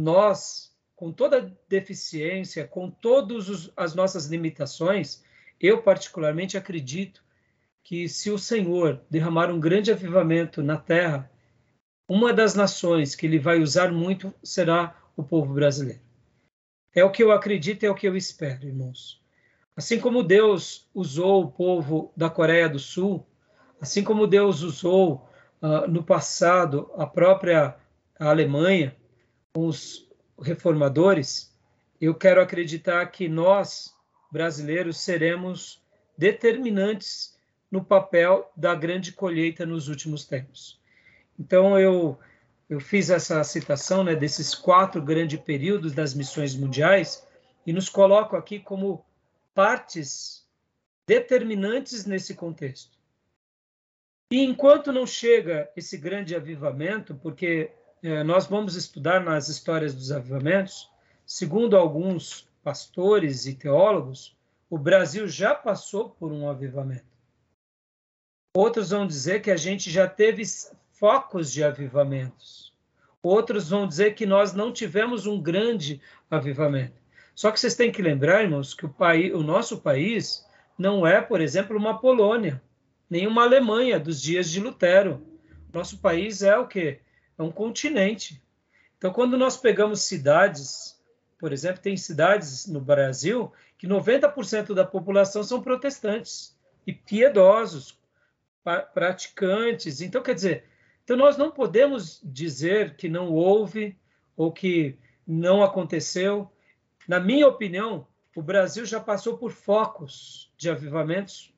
nós, 0.00 0.73
com 1.04 1.12
toda 1.12 1.54
deficiência, 1.68 2.66
com 2.66 2.90
todas 2.90 3.70
as 3.76 3.94
nossas 3.94 4.24
limitações, 4.24 5.22
eu 5.60 5.82
particularmente 5.82 6.56
acredito 6.56 7.22
que 7.82 8.08
se 8.08 8.30
o 8.30 8.38
Senhor 8.38 9.02
derramar 9.10 9.50
um 9.50 9.60
grande 9.60 9.92
avivamento 9.92 10.62
na 10.62 10.78
terra, 10.78 11.30
uma 12.08 12.32
das 12.32 12.54
nações 12.54 13.14
que 13.14 13.26
ele 13.26 13.38
vai 13.38 13.60
usar 13.60 13.92
muito 13.92 14.32
será 14.42 14.98
o 15.14 15.22
povo 15.22 15.52
brasileiro. 15.52 16.00
É 16.94 17.04
o 17.04 17.10
que 17.10 17.22
eu 17.22 17.32
acredito, 17.32 17.84
é 17.84 17.90
o 17.90 17.94
que 17.94 18.08
eu 18.08 18.16
espero, 18.16 18.66
irmãos. 18.66 19.22
Assim 19.76 20.00
como 20.00 20.22
Deus 20.22 20.88
usou 20.94 21.42
o 21.44 21.52
povo 21.52 22.14
da 22.16 22.30
Coreia 22.30 22.66
do 22.66 22.78
Sul, 22.78 23.26
assim 23.78 24.02
como 24.02 24.26
Deus 24.26 24.62
usou 24.62 25.28
uh, 25.60 25.86
no 25.86 26.02
passado 26.02 26.90
a 26.96 27.06
própria 27.06 27.76
Alemanha, 28.18 28.96
os 29.54 30.03
reformadores, 30.40 31.52
eu 32.00 32.14
quero 32.14 32.40
acreditar 32.40 33.06
que 33.06 33.28
nós, 33.28 33.94
brasileiros, 34.30 34.98
seremos 34.98 35.82
determinantes 36.16 37.38
no 37.70 37.84
papel 37.84 38.50
da 38.56 38.74
grande 38.74 39.12
colheita 39.12 39.64
nos 39.66 39.88
últimos 39.88 40.24
tempos. 40.24 40.80
Então, 41.38 41.78
eu, 41.78 42.18
eu 42.68 42.80
fiz 42.80 43.10
essa 43.10 43.42
citação 43.42 44.04
né, 44.04 44.14
desses 44.14 44.54
quatro 44.54 45.02
grandes 45.02 45.40
períodos 45.40 45.92
das 45.92 46.14
missões 46.14 46.54
mundiais 46.54 47.26
e 47.66 47.72
nos 47.72 47.88
coloco 47.88 48.36
aqui 48.36 48.60
como 48.60 49.04
partes 49.54 50.46
determinantes 51.06 52.06
nesse 52.06 52.34
contexto. 52.34 52.98
E 54.30 54.42
enquanto 54.42 54.92
não 54.92 55.06
chega 55.06 55.70
esse 55.76 55.96
grande 55.96 56.34
avivamento, 56.34 57.14
porque 57.14 57.70
nós 58.24 58.46
vamos 58.46 58.76
estudar 58.76 59.20
nas 59.20 59.48
histórias 59.48 59.94
dos 59.94 60.12
avivamentos, 60.12 60.90
segundo 61.24 61.76
alguns 61.76 62.46
pastores 62.62 63.46
e 63.46 63.54
teólogos, 63.54 64.36
o 64.68 64.76
Brasil 64.76 65.26
já 65.26 65.54
passou 65.54 66.10
por 66.10 66.30
um 66.30 66.48
avivamento. 66.48 67.06
Outros 68.56 68.90
vão 68.90 69.06
dizer 69.06 69.40
que 69.40 69.50
a 69.50 69.56
gente 69.56 69.90
já 69.90 70.06
teve 70.06 70.42
focos 70.92 71.52
de 71.52 71.64
avivamentos. 71.64 72.72
Outros 73.22 73.70
vão 73.70 73.88
dizer 73.88 74.14
que 74.14 74.26
nós 74.26 74.52
não 74.52 74.72
tivemos 74.72 75.26
um 75.26 75.40
grande 75.40 76.00
avivamento. 76.30 77.02
Só 77.34 77.50
que 77.50 77.58
vocês 77.58 77.74
têm 77.74 77.90
que 77.90 78.02
lembrar, 78.02 78.42
irmãos, 78.42 78.74
que 78.74 78.86
o, 78.86 78.88
país, 78.88 79.32
o 79.32 79.42
nosso 79.42 79.80
país 79.80 80.46
não 80.78 81.06
é, 81.06 81.20
por 81.20 81.40
exemplo, 81.40 81.76
uma 81.76 81.98
Polônia, 81.98 82.62
nem 83.08 83.26
uma 83.26 83.42
Alemanha 83.44 83.98
dos 83.98 84.20
dias 84.20 84.50
de 84.50 84.60
Lutero. 84.60 85.26
Nosso 85.72 85.98
país 85.98 86.42
é 86.42 86.56
o 86.56 86.66
quê? 86.66 87.00
É 87.38 87.42
um 87.42 87.50
continente. 87.50 88.40
Então, 88.98 89.12
quando 89.12 89.36
nós 89.36 89.56
pegamos 89.56 90.02
cidades, 90.02 90.98
por 91.38 91.52
exemplo, 91.52 91.82
tem 91.82 91.96
cidades 91.96 92.66
no 92.66 92.80
Brasil 92.80 93.52
que 93.76 93.86
90% 93.86 94.72
da 94.72 94.84
população 94.84 95.42
são 95.42 95.60
protestantes 95.60 96.56
e 96.86 96.92
piedosos, 96.92 97.98
praticantes. 98.94 100.00
Então, 100.00 100.22
quer 100.22 100.34
dizer, 100.34 100.64
então 101.04 101.16
nós 101.16 101.36
não 101.36 101.50
podemos 101.50 102.20
dizer 102.24 102.96
que 102.96 103.08
não 103.08 103.30
houve 103.30 103.96
ou 104.36 104.50
que 104.50 104.96
não 105.26 105.62
aconteceu. 105.62 106.50
Na 107.06 107.20
minha 107.20 107.46
opinião, 107.46 108.06
o 108.34 108.42
Brasil 108.42 108.86
já 108.86 108.98
passou 108.98 109.36
por 109.36 109.52
focos 109.52 110.50
de 110.56 110.70
avivamentos 110.70 111.52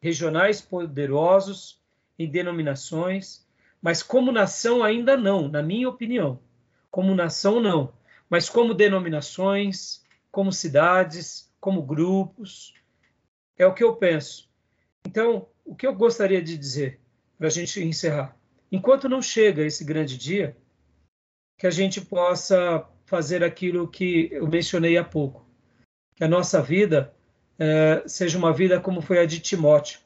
regionais 0.00 0.60
poderosos 0.60 1.80
em 2.18 2.28
denominações, 2.28 3.41
mas 3.82 4.02
como 4.02 4.30
nação 4.30 4.82
ainda 4.82 5.16
não, 5.16 5.48
na 5.48 5.62
minha 5.62 5.88
opinião. 5.88 6.38
Como 6.90 7.14
nação 7.14 7.60
não, 7.60 7.92
mas 8.30 8.48
como 8.48 8.72
denominações, 8.72 10.02
como 10.30 10.52
cidades, 10.52 11.52
como 11.60 11.82
grupos, 11.82 12.74
é 13.58 13.66
o 13.66 13.74
que 13.74 13.82
eu 13.82 13.96
penso. 13.96 14.48
Então, 15.06 15.48
o 15.64 15.74
que 15.74 15.86
eu 15.86 15.94
gostaria 15.94 16.40
de 16.40 16.56
dizer 16.56 17.00
para 17.36 17.48
a 17.48 17.50
gente 17.50 17.82
encerrar? 17.82 18.36
Enquanto 18.70 19.08
não 19.08 19.20
chega 19.20 19.64
esse 19.64 19.84
grande 19.84 20.16
dia, 20.16 20.56
que 21.58 21.66
a 21.66 21.70
gente 21.70 22.00
possa 22.00 22.86
fazer 23.04 23.44
aquilo 23.44 23.86
que 23.86 24.28
eu 24.32 24.48
mencionei 24.48 24.96
há 24.96 25.04
pouco, 25.04 25.46
que 26.14 26.24
a 26.24 26.28
nossa 26.28 26.62
vida 26.62 27.14
é, 27.58 28.02
seja 28.06 28.38
uma 28.38 28.52
vida 28.52 28.80
como 28.80 29.02
foi 29.02 29.18
a 29.18 29.26
de 29.26 29.38
Timóteo, 29.40 30.00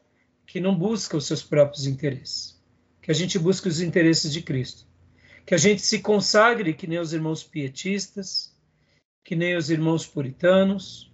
que 0.47 0.61
não 0.61 0.77
busca 0.77 1.17
os 1.17 1.27
seus 1.27 1.43
próprios 1.43 1.87
interesses, 1.87 2.56
que 3.07 3.13
a 3.13 3.15
gente 3.15 3.39
busque 3.39 3.69
os 3.69 3.81
interesses 3.81 4.33
de 4.33 4.43
Cristo, 4.43 4.85
que 5.47 5.55
a 5.55 5.57
gente 5.57 5.81
se 5.81 6.01
consagre 6.01 6.75
que 6.75 6.89
nem 6.89 6.99
os 6.99 7.13
irmãos 7.13 7.45
pietistas, 7.45 8.53
que 9.25 9.37
nem 9.37 9.57
os 9.57 9.71
irmãos 9.71 10.05
puritanos, 10.05 11.09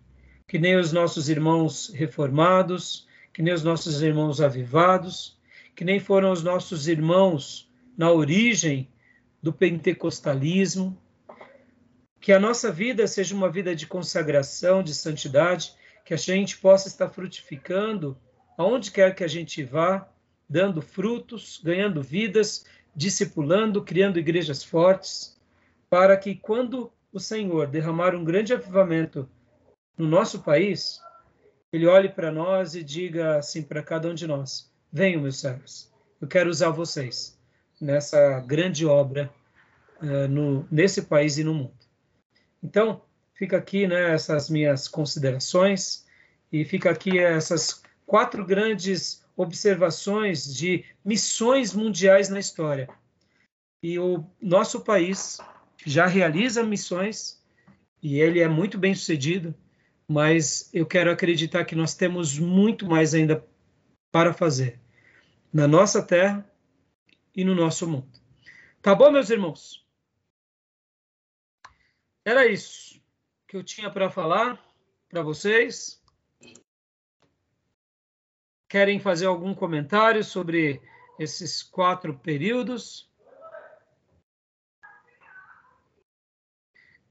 que 0.49 0.59
nem 0.59 0.75
os 0.75 0.91
nossos 0.91 1.29
irmãos 1.29 1.93
reformados, 1.95 3.07
que 3.31 3.43
nem 3.43 3.53
os 3.53 3.63
nossos 3.63 4.01
irmãos 4.01 4.41
avivados, 4.41 5.39
que 5.77 5.85
nem 5.85 6.01
foram 6.01 6.33
os 6.33 6.43
nossos 6.43 6.89
irmãos 6.89 7.71
na 7.95 8.11
origem 8.11 8.89
do 9.43 9.53
pentecostalismo. 9.53 10.97
Que 12.23 12.33
a 12.33 12.41
nossa 12.41 12.73
vida 12.73 13.07
seja 13.07 13.35
uma 13.35 13.51
vida 13.51 13.77
de 13.77 13.87
consagração, 13.87 14.83
de 14.83 14.95
santidade, 14.95 15.75
que 16.07 16.15
a 16.15 16.17
gente 16.17 16.57
possa 16.57 16.89
estar 16.89 17.11
frutificando 17.11 18.17
aonde 18.57 18.91
quer 18.91 19.15
que 19.15 19.25
a 19.25 19.29
gente 19.29 19.63
vá, 19.63 20.11
dando 20.53 20.83
frutos, 20.83 21.61
ganhando 21.65 22.03
vidas, 22.03 22.67
discipulando, 22.95 23.83
criando 23.83 24.19
igrejas 24.19 24.63
fortes, 24.63 25.41
para 25.89 26.15
que 26.15 26.35
quando 26.35 26.93
o 27.11 27.19
Senhor 27.19 27.67
derramar 27.67 28.15
um 28.15 28.23
grande 28.23 28.53
avivamento 28.53 29.27
no 29.97 30.07
nosso 30.07 30.43
país, 30.43 31.01
ele 31.73 31.87
olhe 31.87 32.11
para 32.11 32.31
nós 32.31 32.75
e 32.75 32.85
diga 32.85 33.39
assim 33.39 33.63
para 33.63 33.83
cada 33.83 34.09
um 34.09 34.15
de 34.15 34.27
nós: 34.27 34.71
Venham, 34.93 35.23
meus 35.23 35.41
servos, 35.41 35.91
eu 36.21 36.29
quero 36.29 36.51
usar 36.51 36.69
vocês 36.69 37.39
nessa 37.81 38.41
grande 38.41 38.85
obra 38.85 39.33
uh, 40.03 40.29
no, 40.29 40.69
nesse 40.71 41.03
país 41.03 41.39
e 41.39 41.45
no 41.45 41.55
mundo. 41.55 41.83
Então, 42.63 43.01
fica 43.35 43.57
aqui 43.57 43.87
né, 43.87 44.13
essas 44.13 44.51
minhas 44.51 44.87
considerações 44.87 46.05
e 46.53 46.65
fica 46.65 46.91
aqui 46.91 47.19
essas 47.19 47.83
quatro 48.07 48.45
grandes 48.45 49.25
observações 49.37 50.55
de 50.55 50.85
missões 51.05 51.75
mundiais 51.75 52.29
na 52.29 52.39
história. 52.39 52.89
E 53.83 53.99
o 53.99 54.25
nosso 54.41 54.83
país 54.83 55.39
já 55.85 56.07
realiza 56.07 56.63
missões 56.63 57.43
e 58.03 58.21
ele 58.21 58.41
é 58.41 58.49
muito 58.49 58.79
bem 58.79 58.95
sucedido, 58.95 59.55
mas 60.09 60.69
eu 60.73 60.87
quero 60.87 61.11
acreditar 61.11 61.65
que 61.65 61.75
nós 61.75 61.95
temos 61.95 62.39
muito 62.39 62.87
mais 62.87 63.15
ainda 63.15 63.45
para 64.11 64.33
fazer 64.33 64.81
na 65.53 65.69
nossa 65.69 66.03
terra 66.03 66.45
e 67.35 67.45
no 67.45 67.55
nosso 67.55 67.89
mundo. 67.89 68.11
Tá 68.81 68.95
bom, 68.95 69.11
meus 69.11 69.31
irmãos? 69.31 69.87
Era 72.25 72.47
isso 72.47 73.01
que 73.47 73.57
eu 73.57 73.63
tinha 73.63 73.91
para 73.91 74.11
falar 74.11 74.61
para 75.09 75.23
vocês. 75.23 76.02
Querem 78.73 78.99
fazer 78.99 79.27
algum 79.27 79.55
comentário 79.55 80.25
sobre 80.25 80.81
esses 81.19 81.63
quatro 81.63 82.19
períodos? 82.19 83.07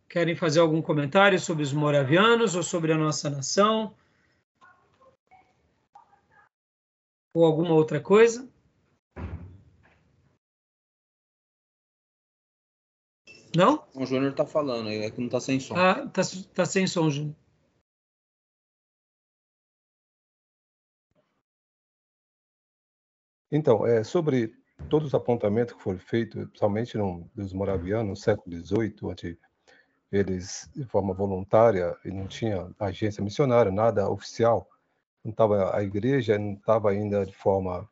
Querem 0.10 0.36
fazer 0.36 0.60
algum 0.60 0.82
comentário 0.82 1.40
sobre 1.40 1.62
os 1.62 1.72
moravianos 1.72 2.56
ou 2.56 2.64
sobre 2.64 2.92
a 2.92 2.98
nossa 2.98 3.30
nação? 3.30 3.96
Ou 7.32 7.46
alguma 7.46 7.76
outra 7.76 8.02
coisa? 8.02 8.50
Não? 13.56 13.88
O 13.94 14.04
Júnior 14.04 14.32
está 14.32 14.48
falando, 14.48 14.90
é 14.90 15.12
que 15.12 15.20
não 15.20 15.28
está 15.28 15.40
sem 15.40 15.60
som. 15.60 15.76
Ah, 15.76 16.08
tá, 16.08 16.24
tá 16.56 16.66
sem 16.66 16.88
som, 16.88 17.08
Júnior. 17.12 17.36
Então, 23.52 23.86
é, 23.86 24.04
sobre 24.04 24.54
todos 24.90 25.10
os 25.10 25.14
apontamentos 25.14 25.74
que 25.74 25.82
foram 25.82 26.00
feitos, 26.00 26.46
principalmente 26.46 26.98
no, 26.98 27.30
dos 27.36 27.54
moravianos, 27.54 28.10
no 28.10 28.16
século 28.16 28.56
XVIII, 28.56 28.96
onde 29.04 29.38
eles, 30.12 30.70
de 30.76 30.86
forma 30.86 31.14
voluntária, 31.14 31.96
e 32.04 32.12
não 32.12 32.28
tinha 32.28 32.70
agência 32.80 33.24
missionária, 33.24 33.72
nada 33.72 34.10
oficial, 34.10 34.70
não 35.24 35.32
tava, 35.32 35.76
a 35.76 35.84
igreja 35.84 36.38
não 36.38 36.54
estava 36.54 36.90
ainda 36.92 37.26
de 37.26 37.34
forma 37.34 37.88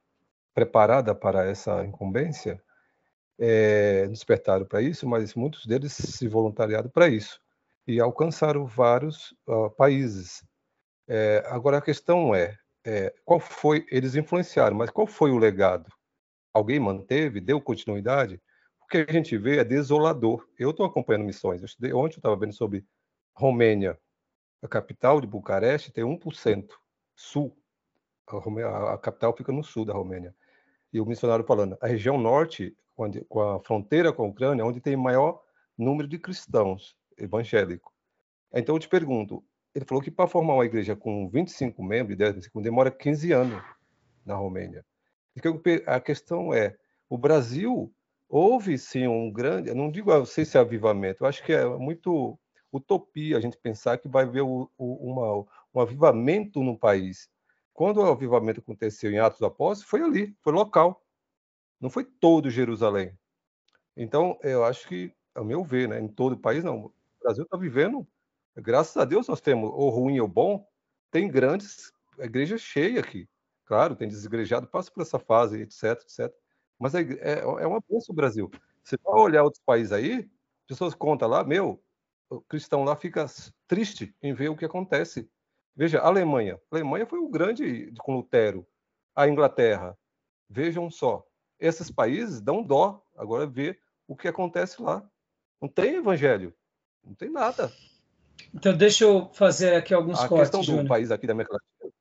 preparada 0.53 1.13
para 1.13 1.45
essa 1.45 1.85
incumbência, 1.85 2.61
é, 3.37 4.07
despertaram 4.07 4.65
para 4.65 4.81
isso, 4.81 5.07
mas 5.07 5.33
muitos 5.33 5.65
deles 5.65 5.93
se 5.93 6.27
voluntariaram 6.27 6.89
para 6.89 7.07
isso 7.07 7.39
e 7.87 7.99
alcançaram 7.99 8.65
vários 8.65 9.33
uh, 9.47 9.69
países. 9.71 10.43
É, 11.07 11.43
agora 11.47 11.77
a 11.77 11.81
questão 11.81 12.35
é, 12.35 12.55
é, 12.85 13.13
qual 13.25 13.39
foi? 13.39 13.85
Eles 13.91 14.15
influenciaram, 14.15 14.75
mas 14.75 14.89
qual 14.89 15.07
foi 15.07 15.31
o 15.31 15.37
legado? 15.37 15.91
Alguém 16.53 16.79
manteve? 16.79 17.39
Deu 17.39 17.61
continuidade? 17.61 18.41
O 18.81 18.87
que 18.87 19.05
a 19.07 19.11
gente 19.11 19.37
vê 19.37 19.59
é 19.59 19.63
desolador. 19.63 20.47
Eu 20.57 20.71
estou 20.71 20.85
acompanhando 20.85 21.25
missões. 21.25 21.61
Eu 21.61 21.65
estudei, 21.65 21.93
ontem 21.93 22.15
eu 22.15 22.19
estava 22.19 22.35
vendo 22.35 22.53
sobre 22.53 22.85
Romênia, 23.35 23.97
a 24.61 24.67
capital 24.67 25.21
de 25.21 25.27
Bucareste 25.27 25.91
tem 25.91 26.03
1% 26.03 26.69
sul. 27.15 27.57
A, 28.27 28.37
Romênia, 28.37 28.69
a, 28.69 28.97
capital 28.97 29.35
fica 29.35 29.51
no 29.51 29.63
sul 29.63 29.85
da 29.85 29.93
Romênia. 29.93 30.35
e 30.91 30.99
o 30.99 31.05
missionário 31.05 31.45
falando, 31.45 31.77
a 31.81 31.87
região 31.87 32.17
norte, 32.17 32.75
onde, 32.97 33.23
com 33.25 33.41
a 33.41 33.59
fronteira 33.61 34.11
com 34.11 34.23
a 34.23 34.27
Ucrânia, 34.27 34.65
onde 34.65 34.81
tem 34.81 34.95
maior 34.95 35.41
número 35.77 36.07
de 36.07 36.19
cristãos 36.19 36.97
evangélicos. 37.17 37.93
Então 38.53 38.75
eu 38.75 38.79
te 38.79 38.89
pergunto, 38.89 39.43
ele 39.73 39.85
falou 39.85 40.03
que 40.03 40.11
para 40.11 40.27
formar 40.27 40.55
uma 40.55 40.65
igreja 40.65 40.95
com 40.95 41.29
25 41.29 41.83
membros, 41.83 42.17
10, 42.17 42.49
demora 42.55 42.91
15 42.91 43.31
anos 43.31 43.63
na 44.25 44.35
Romênia. 44.35 44.85
A 45.85 45.99
questão 45.99 46.53
é, 46.53 46.75
o 47.09 47.17
Brasil 47.17 47.93
houve 48.27 48.77
sim 48.77 49.07
um 49.07 49.31
grande, 49.31 49.73
não 49.73 49.89
digo, 49.91 50.11
não 50.11 50.25
sei 50.25 50.45
se 50.45 50.57
é 50.57 50.61
avivamento, 50.61 51.23
eu 51.23 51.27
acho 51.27 51.43
que 51.43 51.53
é 51.53 51.65
muito 51.65 52.37
utopia 52.71 53.37
a 53.37 53.39
gente 53.39 53.57
pensar 53.57 53.97
que 53.97 54.07
vai 54.07 54.23
haver 54.23 54.41
uma, 54.43 55.45
um 55.73 55.79
avivamento 55.79 56.61
no 56.61 56.77
país. 56.77 57.29
Quando 57.73 57.97
o 57.97 58.11
avivamento 58.11 58.59
aconteceu 58.59 59.11
em 59.11 59.19
Atos 59.19 59.41
Apóstolos, 59.41 59.89
foi 59.89 60.01
ali, 60.01 60.35
foi 60.41 60.53
local. 60.53 61.03
Não 61.79 61.89
foi 61.89 62.03
todo 62.03 62.49
Jerusalém. 62.49 63.17
Então, 63.95 64.37
eu 64.43 64.63
acho 64.65 64.87
que, 64.87 65.13
ao 65.33 65.45
meu 65.45 65.63
ver, 65.63 65.87
né, 65.87 65.99
em 65.99 66.07
todo 66.07 66.33
o 66.33 66.39
país, 66.39 66.63
não. 66.63 66.85
O 66.85 66.93
Brasil 67.23 67.43
está 67.43 67.57
vivendo, 67.57 68.07
graças 68.59 68.95
a 68.97 69.05
Deus, 69.05 69.27
nós 69.27 69.41
temos 69.41 69.69
o 69.73 69.89
ruim 69.89 70.15
e 70.15 70.21
o 70.21 70.27
bom, 70.27 70.67
tem 71.11 71.29
grandes 71.29 71.91
igrejas 72.17 72.61
cheias 72.61 73.03
aqui. 73.03 73.27
Claro, 73.65 73.95
tem 73.95 74.07
desigrejados, 74.07 74.69
passa 74.69 74.91
por 74.91 75.01
essa 75.01 75.19
fase, 75.19 75.61
etc, 75.61 76.01
etc. 76.01 76.33
Mas 76.77 76.95
é, 76.95 77.01
é, 77.01 77.39
é 77.39 77.67
uma 77.67 77.81
benção 77.87 78.13
o 78.13 78.15
Brasil. 78.15 78.49
Você 78.83 78.97
vai 79.03 79.13
olhar 79.13 79.43
outros 79.43 79.61
países 79.63 79.91
aí, 79.91 80.29
pessoas 80.67 80.95
contam 80.95 81.27
lá, 81.27 81.43
meu, 81.43 81.83
o 82.29 82.41
cristão 82.41 82.83
lá 82.83 82.95
fica 82.95 83.25
triste 83.67 84.15
em 84.21 84.33
ver 84.33 84.49
o 84.49 84.55
que 84.55 84.65
acontece. 84.65 85.29
Veja, 85.75 85.99
a 85.99 86.07
Alemanha. 86.07 86.59
A 86.71 86.75
Alemanha 86.75 87.05
foi 87.05 87.19
o 87.19 87.29
grande 87.29 87.91
com 87.99 88.15
Lutero. 88.15 88.67
A 89.15 89.27
Inglaterra. 89.27 89.97
Vejam 90.49 90.89
só. 90.89 91.25
Esses 91.59 91.91
países 91.91 92.41
dão 92.41 92.63
dó 92.63 93.03
agora 93.15 93.45
ver 93.45 93.79
o 94.07 94.15
que 94.15 94.27
acontece 94.27 94.81
lá. 94.81 95.07
Não 95.61 95.67
tem 95.67 95.95
evangelho. 95.95 96.53
Não 97.03 97.13
tem 97.13 97.29
nada. 97.29 97.71
Então, 98.53 98.75
deixa 98.75 99.03
eu 99.03 99.29
fazer 99.33 99.75
aqui 99.75 99.93
alguns 99.93 100.19
a 100.19 100.27
cortes. 100.27 100.37
A 100.37 100.41
questão 100.41 100.61
do 100.61 100.65
Júnior. 100.65 100.87
país 100.87 101.11
aqui 101.11 101.27
da 101.27 101.33
América 101.33 101.53
Latina 101.53 101.93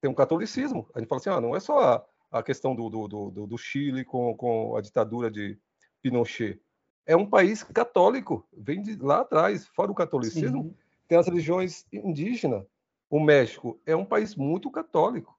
tem 0.00 0.10
um 0.10 0.14
catolicismo. 0.14 0.88
A 0.94 0.98
gente 0.98 1.08
fala 1.08 1.20
assim, 1.20 1.30
ah, 1.30 1.40
não 1.40 1.54
é 1.54 1.60
só 1.60 1.78
a, 1.78 2.06
a 2.38 2.42
questão 2.42 2.74
do, 2.74 2.88
do, 2.88 3.08
do, 3.08 3.46
do 3.46 3.58
Chile 3.58 4.04
com, 4.04 4.36
com 4.36 4.76
a 4.76 4.80
ditadura 4.80 5.30
de 5.30 5.56
Pinochet 6.02 6.60
é 7.06 7.16
um 7.16 7.28
país 7.28 7.62
católico, 7.62 8.46
vem 8.52 8.82
de 8.82 8.96
lá 8.96 9.20
atrás. 9.20 9.66
Fora 9.68 9.90
o 9.90 9.94
catolicismo, 9.94 10.64
Sim. 10.64 10.74
tem 11.08 11.18
as 11.18 11.26
religiões 11.26 11.86
indígenas. 11.92 12.64
O 13.10 13.20
México 13.20 13.80
é 13.84 13.94
um 13.94 14.04
país 14.04 14.34
muito 14.34 14.70
católico, 14.70 15.38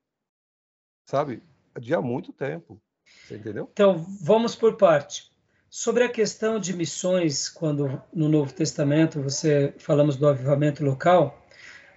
sabe? 1.05 1.41
De 1.79 1.93
há 1.93 2.01
muito 2.01 2.31
tempo. 2.31 2.81
Você 3.05 3.35
entendeu? 3.35 3.69
Então, 3.71 3.97
vamos 3.97 4.55
por 4.55 4.77
parte. 4.77 5.32
Sobre 5.75 6.03
a 6.03 6.07
questão 6.07 6.59
de 6.59 6.71
missões, 6.71 7.49
quando 7.49 7.99
no 8.13 8.29
Novo 8.29 8.53
Testamento 8.53 9.19
você 9.23 9.73
falamos 9.79 10.15
do 10.15 10.27
avivamento 10.27 10.85
local, 10.85 11.43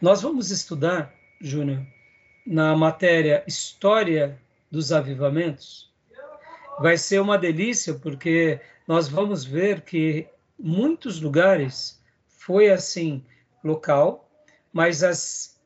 nós 0.01 0.23
vamos 0.23 0.51
estudar, 0.51 1.13
Júnior, 1.39 1.87
na 2.47 2.75
matéria 2.75 3.45
História 3.47 4.41
dos 4.71 4.93
Avivamentos. 4.93 5.93
Vai 6.81 6.97
ser 6.97 7.21
uma 7.21 7.37
delícia, 7.37 7.93
porque 7.93 8.63
nós 8.89 9.09
vamos 9.09 9.45
ver 9.45 9.83
que 9.83 10.27
muitos 10.59 11.21
lugares 11.21 12.03
foi 12.29 12.71
assim 12.71 13.23
local, 13.63 14.27
mas 14.73 15.05
as, 15.05 15.61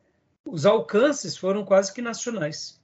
os 0.45 0.67
alcances 0.67 1.37
foram 1.37 1.65
quase 1.65 1.95
que 1.95 2.03
nacionais. 2.03 2.83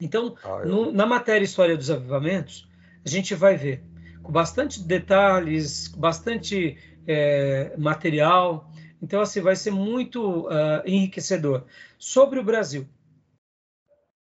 Então, 0.00 0.34
ah, 0.42 0.62
eu... 0.64 0.66
no, 0.66 0.92
na 0.92 1.06
matéria 1.06 1.44
História 1.44 1.76
dos 1.76 1.88
Avivamentos, 1.88 2.68
a 3.04 3.08
gente 3.08 3.32
vai 3.32 3.56
ver 3.56 3.88
com 4.22 4.32
bastante 4.32 4.82
detalhes, 4.82 5.88
bastante 5.88 6.76
é, 7.06 7.74
material. 7.76 8.70
Então, 9.02 9.20
assim, 9.20 9.40
vai 9.40 9.56
ser 9.56 9.70
muito 9.70 10.46
uh, 10.46 10.82
enriquecedor. 10.84 11.64
Sobre 11.98 12.38
o 12.38 12.44
Brasil, 12.44 12.86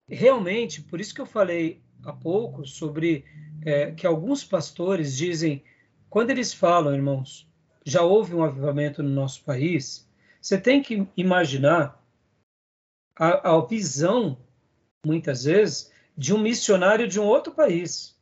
realmente, 0.07 0.81
por 0.81 0.99
isso 0.99 1.13
que 1.13 1.21
eu 1.21 1.25
falei 1.25 1.81
há 2.03 2.13
pouco 2.13 2.65
sobre 2.65 3.25
é, 3.65 3.91
que 3.91 4.07
alguns 4.07 4.43
pastores 4.43 5.15
dizem, 5.15 5.63
quando 6.09 6.31
eles 6.31 6.53
falam, 6.53 6.95
irmãos, 6.95 7.47
já 7.85 8.01
houve 8.01 8.33
um 8.33 8.43
avivamento 8.43 9.03
no 9.03 9.09
nosso 9.09 9.43
país, 9.43 10.07
você 10.41 10.57
tem 10.57 10.81
que 10.81 11.07
imaginar 11.17 12.01
a, 13.15 13.55
a 13.55 13.65
visão, 13.65 14.37
muitas 15.05 15.43
vezes, 15.43 15.91
de 16.17 16.33
um 16.33 16.39
missionário 16.39 17.07
de 17.07 17.19
um 17.19 17.25
outro 17.25 17.53
país. 17.53 18.18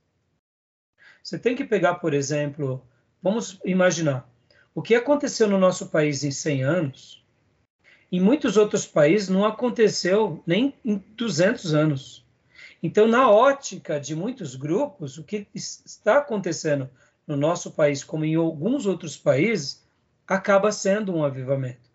Você 1.28 1.38
tem 1.38 1.57
que 1.57 1.65
pegar, 1.65 1.95
por 1.95 2.13
exemplo, 2.13 2.82
vamos 3.21 3.59
imaginar, 3.65 4.25
o 4.73 4.82
que 4.82 4.95
aconteceu 4.95 5.45
no 5.45 5.57
nosso 5.57 5.88
país 5.88 6.23
em 6.23 6.32
100 6.32 6.63
anos, 6.63 7.25
em 8.09 8.21
muitos 8.21 8.55
outros 8.55 8.88
países 8.88 9.28
não 9.28 9.43
aconteceu 9.43 10.41
nem 10.47 10.73
em 10.86 11.03
200 11.17 11.73
anos. 11.73 12.25
Então, 12.82 13.09
na 13.09 13.30
ótica 13.30 13.99
de 13.99 14.15
muitos 14.15 14.55
grupos, 14.55 15.17
o 15.17 15.23
que 15.25 15.45
está 15.53 16.19
acontecendo 16.19 16.89
no 17.28 17.36
nosso 17.36 17.71
país, 17.71 18.05
como 18.05 18.23
em 18.23 18.36
alguns 18.36 18.86
outros 18.86 19.17
países, 19.17 19.86
acaba 20.25 20.71
sendo 20.71 21.13
um 21.13 21.25
avivamento, 21.25 21.89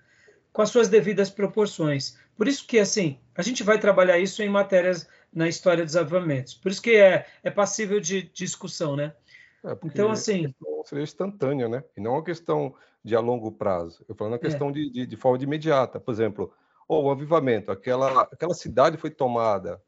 com 0.52 0.60
as 0.60 0.68
suas 0.68 0.90
devidas 0.90 1.30
proporções. 1.30 2.18
Por 2.36 2.46
isso 2.46 2.66
que, 2.66 2.78
assim, 2.78 3.18
a 3.34 3.40
gente 3.40 3.62
vai 3.62 3.78
trabalhar 3.78 4.18
isso 4.18 4.42
em 4.42 4.48
matérias 4.50 5.08
na 5.32 5.48
história 5.48 5.86
dos 5.86 5.96
avivamentos. 5.96 6.52
Por 6.52 6.70
isso 6.70 6.82
que 6.82 6.96
é, 6.96 7.26
é 7.42 7.50
passível 7.50 7.98
de 7.98 8.30
discussão, 8.34 8.94
né? 8.94 9.14
É 9.64 9.76
então, 9.84 10.10
assim... 10.10 10.52
Seria 10.84 11.04
instantânea, 11.04 11.68
né? 11.68 11.84
E 11.96 12.00
não 12.00 12.12
uma 12.12 12.24
questão 12.24 12.74
de 13.04 13.14
a 13.14 13.20
longo 13.20 13.52
prazo. 13.52 14.04
Eu 14.08 14.14
falo 14.14 14.30
na 14.30 14.36
é. 14.36 14.40
questão 14.40 14.70
é. 14.70 14.72
de, 14.72 14.90
de, 14.90 15.06
de, 15.06 15.16
forma 15.16 15.38
de 15.38 15.44
imediata. 15.44 16.00
Por 16.00 16.12
exemplo, 16.12 16.52
oh, 16.88 17.02
o 17.02 17.10
avivamento, 17.10 17.70
aquela, 17.70 18.22
aquela 18.22 18.54
cidade 18.54 18.96
foi 18.96 19.10
tomada, 19.10 19.80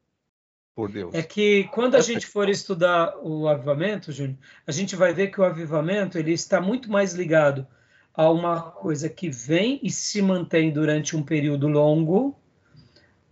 por 0.73 0.89
Deus. 0.89 1.13
É 1.13 1.21
que 1.21 1.65
quando 1.73 1.95
a 1.95 2.01
gente 2.01 2.25
for 2.27 2.49
estudar 2.49 3.17
o 3.21 3.47
avivamento, 3.47 4.11
Júnior, 4.11 4.37
a 4.65 4.71
gente 4.71 4.95
vai 4.95 5.13
ver 5.13 5.27
que 5.27 5.39
o 5.39 5.43
avivamento 5.43 6.17
ele 6.17 6.33
está 6.33 6.61
muito 6.61 6.89
mais 6.89 7.13
ligado 7.13 7.67
a 8.13 8.29
uma 8.29 8.61
coisa 8.61 9.09
que 9.09 9.29
vem 9.29 9.79
e 9.83 9.89
se 9.89 10.21
mantém 10.21 10.71
durante 10.71 11.15
um 11.15 11.23
período 11.23 11.67
longo. 11.67 12.39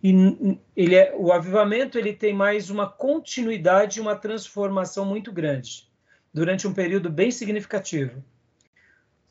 E 0.02 0.60
ele 0.76 0.96
é, 0.96 1.16
o 1.18 1.32
avivamento 1.32 1.98
ele 1.98 2.12
tem 2.12 2.34
mais 2.34 2.70
uma 2.70 2.90
continuidade, 2.90 4.02
uma 4.02 4.18
transformação 4.18 5.06
muito 5.06 5.32
grande 5.32 5.93
durante 6.34 6.68
um 6.68 6.74
período 6.74 7.10
bem 7.10 7.32
significativo. 7.32 8.24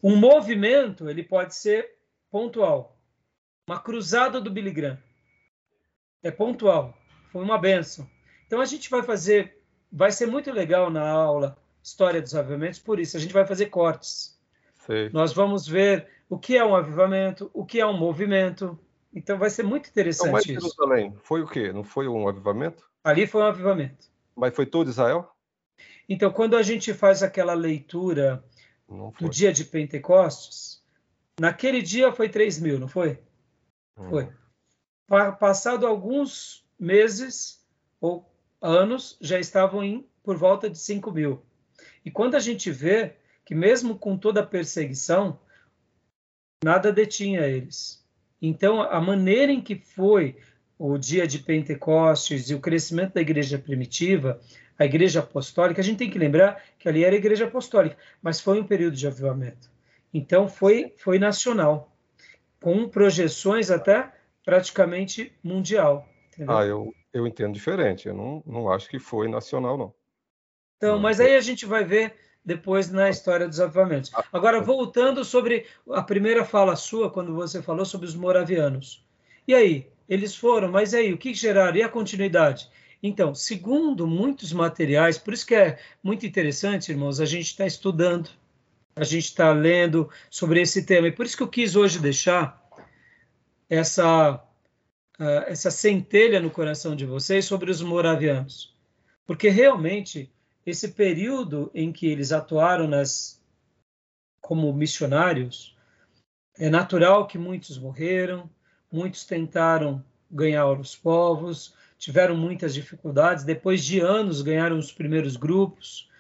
Um 0.03 0.17
movimento 0.17 1.09
ele 1.09 1.23
pode 1.23 1.55
ser 1.55 1.97
pontual. 2.31 2.97
Uma 3.69 3.81
cruzada 3.81 4.41
do 4.41 4.51
Billy 4.51 4.71
Graham 4.71 4.99
é 6.23 6.31
pontual 6.31 6.97
foi 7.31 7.43
uma 7.43 7.59
benção. 7.59 8.09
Então 8.47 8.61
a 8.61 8.65
gente 8.65 8.91
vai 8.91 9.03
fazer, 9.03 9.59
vai 9.91 10.13
ser 10.13 10.27
muito 10.27 10.53
legal 10.53 10.91
na 10.91 11.09
aula 11.09 11.57
História 11.83 12.23
dos 12.23 12.35
Avivamentos, 12.35 12.79
por 12.79 13.01
isso 13.01 13.17
a 13.17 13.21
gente 13.21 13.33
vai 13.33 13.47
fazer 13.47 13.67
cortes. 13.67 14.39
Sim. 14.87 15.11
Nós 15.13 15.33
vamos 15.33 15.67
ver 15.67 16.09
o 16.29 16.39
que 16.39 16.57
é 16.57 16.65
um 16.65 16.75
avivamento, 16.77 17.51
o 17.53 17.65
que 17.65 17.81
é 17.81 17.87
um 17.87 17.97
movimento. 17.97 18.79
Então 19.15 19.39
vai 19.39 19.51
ser 19.51 19.63
muito 19.63 19.89
interessante 19.89 20.29
então, 20.29 20.33
mas 20.33 20.45
isso. 20.45 20.77
Jerusalém 20.77 21.15
foi 21.23 21.43
o 21.43 21.47
quê? 21.47 21.73
Não 21.73 21.83
foi 21.83 22.07
um 22.07 22.29
avivamento? 22.29 22.85
Ali 23.03 23.27
foi 23.27 23.43
um 23.43 23.47
avivamento. 23.47 24.07
Mas 24.37 24.55
foi 24.55 24.67
todo 24.67 24.89
Israel? 24.89 25.35
Então, 26.13 26.31
quando 26.31 26.59
a 26.59 26.63
gente 26.63 26.93
faz 26.93 27.23
aquela 27.23 27.55
leitura 27.55 28.45
do 29.19 29.31
dia 29.31 29.51
de 29.51 29.65
Pentecostes, 29.65 30.85
naquele 31.41 31.81
dia 31.81 32.13
foi 32.13 32.29
3 32.29 32.61
mil, 32.61 32.79
não 32.79 32.87
foi? 32.87 33.19
Hum. 33.97 34.11
Foi. 34.11 34.29
Passado 35.41 35.87
alguns 35.87 36.67
meses 36.79 37.65
ou 37.99 38.31
anos 38.61 39.17
já 39.23 39.41
estavam 39.41 39.83
em 39.83 40.07
por 40.23 40.37
volta 40.37 40.69
de 40.69 40.79
5 40.79 41.11
mil. 41.11 41.43
E 42.05 42.11
quando 42.11 42.35
a 42.35 42.41
gente 42.41 42.71
vê 42.71 43.17
que 43.43 43.55
mesmo 43.55 43.99
com 43.99 44.19
toda 44.19 44.41
a 44.41 44.47
perseguição, 44.47 45.41
nada 46.63 46.93
detinha 46.93 47.41
eles. 47.47 48.05
Então, 48.41 48.83
a 48.83 49.01
maneira 49.01 49.51
em 49.51 49.63
que 49.63 49.77
foi 49.77 50.37
o 50.85 50.99
dia 50.99 51.29
de 51.29 51.39
Pentecostes 51.39 52.51
e 52.51 52.55
o 52.55 52.61
crescimento 52.61 53.15
da 53.15 53.21
igreja 53.21 53.57
primitiva, 53.57 54.41
a 54.77 54.85
igreja 54.85 55.21
apostólica, 55.21 55.81
a 55.81 55.85
gente 55.85 55.99
tem 55.99 56.11
que 56.11 56.19
lembrar 56.19 56.61
que 56.77 56.89
ali 56.89 57.05
era 57.05 57.15
a 57.15 57.19
igreja 57.19 57.45
apostólica, 57.45 57.97
mas 58.21 58.41
foi 58.41 58.61
um 58.61 58.67
período 58.67 58.97
de 58.97 59.07
avivamento. 59.07 59.71
Então, 60.13 60.49
foi, 60.49 60.93
foi 60.97 61.21
nacional, 61.21 61.97
com 62.61 62.89
projeções 62.89 63.71
até 63.71 64.13
praticamente 64.45 65.33
mundial. 65.43 66.09
Entendeu? 66.33 66.57
Ah, 66.57 66.65
eu, 66.65 66.93
eu 67.13 67.29
entendo 67.29 67.55
diferente. 67.55 68.09
Eu 68.09 68.15
não, 68.15 68.43
não 68.45 68.69
acho 68.69 68.89
que 68.89 68.99
foi 68.99 69.29
nacional, 69.29 69.79
não. 69.79 69.95
Então, 70.79 70.99
mas 70.99 71.21
aí 71.21 71.37
a 71.37 71.41
gente 71.41 71.65
vai 71.65 71.85
ver 71.85 72.17
depois 72.45 72.91
na 72.91 73.09
história 73.09 73.47
dos 73.47 73.61
avivamentos. 73.61 74.11
Ah, 74.13 74.25
Agora, 74.33 74.61
voltando 74.61 75.25
sobre 75.25 75.65
a 75.91 76.03
primeira 76.03 76.45
fala 76.45 76.75
sua, 76.75 77.09
quando 77.09 77.33
você 77.33 77.63
falou 77.63 77.85
sobre 77.85 78.09
os 78.09 78.17
moravianos. 78.17 79.07
E 79.47 79.55
aí? 79.55 79.92
Eles 80.09 80.35
foram, 80.35 80.71
mas 80.71 80.95
aí, 80.95 81.13
o 81.13 81.19
que 81.19 81.33
geraram? 81.35 81.77
E 81.77 81.83
a 81.83 81.89
continuidade? 81.89 82.69
Então, 83.03 83.35
segundo 83.35 84.07
muitos 84.07 84.53
materiais, 84.53 85.19
por 85.19 85.35
isso 85.35 85.47
que 85.47 85.55
é 85.55 85.79
muito 86.03 86.25
interessante, 86.25 86.93
irmãos, 86.93 87.21
a 87.21 87.25
gente 87.25 87.47
está 87.47 87.67
estudando, 87.67 88.31
a 88.95 89.03
gente 89.03 89.25
está 89.25 89.53
lendo 89.53 90.09
sobre 90.31 90.61
esse 90.61 90.85
tema, 90.85 91.09
e 91.09 91.13
por 91.13 91.27
isso 91.27 91.37
que 91.37 91.43
eu 91.43 91.49
quis 91.49 91.75
hoje 91.75 91.99
deixar 91.99 92.63
essa, 93.69 94.35
uh, 95.19 95.45
essa 95.47 95.71
centelha 95.71 96.39
no 96.41 96.51
coração 96.51 96.95
de 96.95 97.05
vocês 97.05 97.45
sobre 97.45 97.71
os 97.71 97.83
moravianos, 97.83 98.73
porque 99.27 99.49
realmente 99.49 100.31
esse 100.65 100.93
período 100.93 101.71
em 101.75 101.91
que 101.91 102.07
eles 102.07 102.31
atuaram 102.31 102.87
nas, 102.87 103.43
como 104.41 104.73
missionários, 104.73 105.77
é 106.57 106.71
natural 106.71 107.27
que 107.27 107.37
muitos 107.37 107.79
morreram, 107.79 108.49
muitos 108.93 109.25
tentaram 109.25 110.05
ganhar 110.31 110.67
os 110.67 110.95
povos, 110.95 111.75
tiveram 111.99 112.37
muitas 112.37 112.75
dificuldades, 112.75 113.45
depois 113.45 113.85
de 113.85 114.01
anos 114.01 114.43
ganharam 114.43 114.79
os 114.79 114.93
primeiros 114.93 115.37
grupos. 115.37 116.11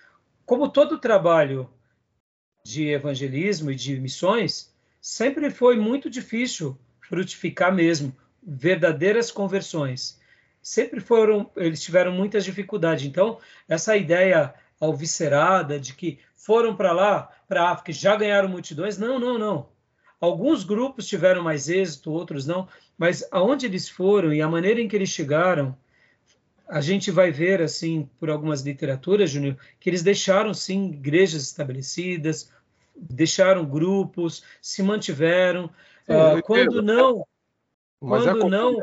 Como 0.46 0.68
todo 0.68 0.98
trabalho 0.98 1.68
de 2.64 2.88
evangelismo 2.88 3.70
e 3.70 3.74
de 3.74 3.98
missões, 4.00 4.72
sempre 5.00 5.50
foi 5.50 5.76
muito 5.76 6.08
difícil 6.08 6.78
frutificar 7.00 7.74
mesmo, 7.74 8.16
verdadeiras 8.42 9.30
conversões. 9.30 10.20
Sempre 10.62 11.00
foram, 11.00 11.50
eles 11.56 11.82
tiveram 11.82 12.12
muitas 12.12 12.44
dificuldades. 12.44 13.04
Então, 13.04 13.38
essa 13.68 13.96
ideia 13.96 14.54
alviscerada 14.80 15.78
de 15.78 15.94
que 15.94 16.18
foram 16.36 16.74
para 16.74 16.92
lá, 16.92 17.30
para 17.48 17.62
a 17.64 17.70
África, 17.72 17.92
já 17.92 18.16
ganharam 18.16 18.48
multidões, 18.48 18.98
não, 18.98 19.18
não, 19.18 19.38
não. 19.38 19.71
Alguns 20.22 20.62
grupos 20.62 21.08
tiveram 21.08 21.42
mais 21.42 21.68
êxito, 21.68 22.12
outros 22.12 22.46
não, 22.46 22.68
mas 22.96 23.26
aonde 23.32 23.66
eles 23.66 23.88
foram 23.88 24.32
e 24.32 24.40
a 24.40 24.48
maneira 24.48 24.80
em 24.80 24.86
que 24.86 24.94
eles 24.94 25.08
chegaram, 25.08 25.76
a 26.68 26.80
gente 26.80 27.10
vai 27.10 27.32
ver, 27.32 27.60
assim, 27.60 28.08
por 28.20 28.30
algumas 28.30 28.62
literaturas, 28.62 29.30
Júnior, 29.30 29.56
que 29.80 29.90
eles 29.90 30.04
deixaram, 30.04 30.54
sim, 30.54 30.92
igrejas 30.92 31.42
estabelecidas, 31.42 32.52
deixaram 32.94 33.64
grupos, 33.64 34.44
se 34.60 34.80
mantiveram. 34.80 35.68
Sim, 36.06 36.12
uh, 36.12 36.42
quando 36.44 36.80
não, 36.80 37.26
mas 38.00 38.24
é 38.24 38.30
quando 38.30 38.44
é 38.44 38.48
não, 38.48 38.78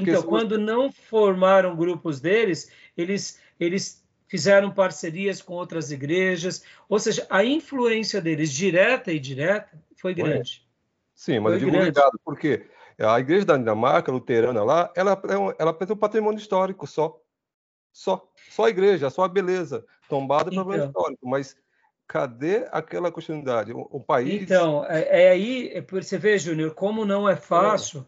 então, 0.00 0.22
quando 0.22 0.56
não 0.56 0.90
formaram 0.90 1.76
grupos 1.76 2.20
deles, 2.20 2.70
eles, 2.96 3.38
eles 3.60 4.02
fizeram 4.28 4.70
parcerias 4.70 5.42
com 5.42 5.54
outras 5.54 5.90
igrejas, 5.90 6.62
ou 6.88 6.98
seja, 6.98 7.26
a 7.28 7.44
influência 7.44 8.20
deles, 8.20 8.52
direta 8.52 9.10
e 9.10 9.18
direta, 9.18 9.70
foi 9.96 10.14
grande. 10.14 10.66
Sim, 11.14 11.40
mas 11.40 11.52
foi 11.52 11.54
eu 11.54 11.58
digo 11.58 11.72
grande. 11.72 11.86
ligado, 11.86 12.20
porque 12.24 12.66
a 12.98 13.18
igreja 13.18 13.44
da 13.44 13.56
Dinamarca, 13.56 14.12
luterana 14.12 14.62
lá, 14.62 14.92
ela, 14.94 15.12
é 15.12 15.62
ela 15.62 15.72
tem 15.72 15.92
um 15.92 15.96
patrimônio 15.96 16.38
histórico 16.38 16.86
só. 16.86 17.20
Só. 17.92 18.28
Só 18.50 18.66
a 18.66 18.70
igreja, 18.70 19.10
só 19.10 19.24
a 19.24 19.28
beleza. 19.28 19.84
Tombada 20.08 20.50
então, 20.50 20.64
patrimônio 20.64 20.86
histórico. 20.86 21.28
Mas 21.28 21.56
cadê 22.06 22.66
aquela 22.70 23.10
continuidade? 23.10 23.72
O, 23.72 23.88
o 23.90 24.00
país. 24.00 24.42
Então, 24.42 24.84
é, 24.86 25.26
é 25.26 25.30
aí, 25.30 25.70
é 25.72 25.80
por 25.80 26.02
você 26.02 26.18
vê, 26.18 26.38
Júnior, 26.38 26.74
como 26.74 27.04
não 27.04 27.28
é 27.28 27.36
fácil. 27.36 28.00
É. 28.00 28.04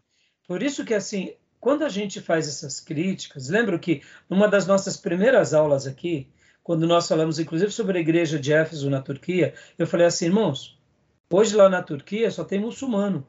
Por 0.46 0.62
isso 0.62 0.84
que, 0.84 0.94
assim, 0.94 1.34
quando 1.60 1.84
a 1.84 1.88
gente 1.88 2.20
faz 2.20 2.48
essas 2.48 2.80
críticas, 2.80 3.48
lembro 3.48 3.78
que 3.78 4.02
numa 4.28 4.48
das 4.48 4.66
nossas 4.66 4.96
primeiras 4.96 5.54
aulas 5.54 5.86
aqui, 5.86 6.28
quando 6.62 6.86
nós 6.86 7.06
falamos 7.06 7.38
inclusive 7.38 7.70
sobre 7.70 7.98
a 7.98 8.00
igreja 8.00 8.38
de 8.38 8.52
Éfeso 8.52 8.90
na 8.90 9.02
Turquia, 9.02 9.54
eu 9.78 9.86
falei 9.86 10.06
assim, 10.06 10.26
irmãos, 10.26 10.80
Hoje 11.32 11.54
lá 11.54 11.68
na 11.68 11.80
Turquia 11.80 12.28
só 12.28 12.42
tem 12.42 12.58
muçulmano. 12.58 13.24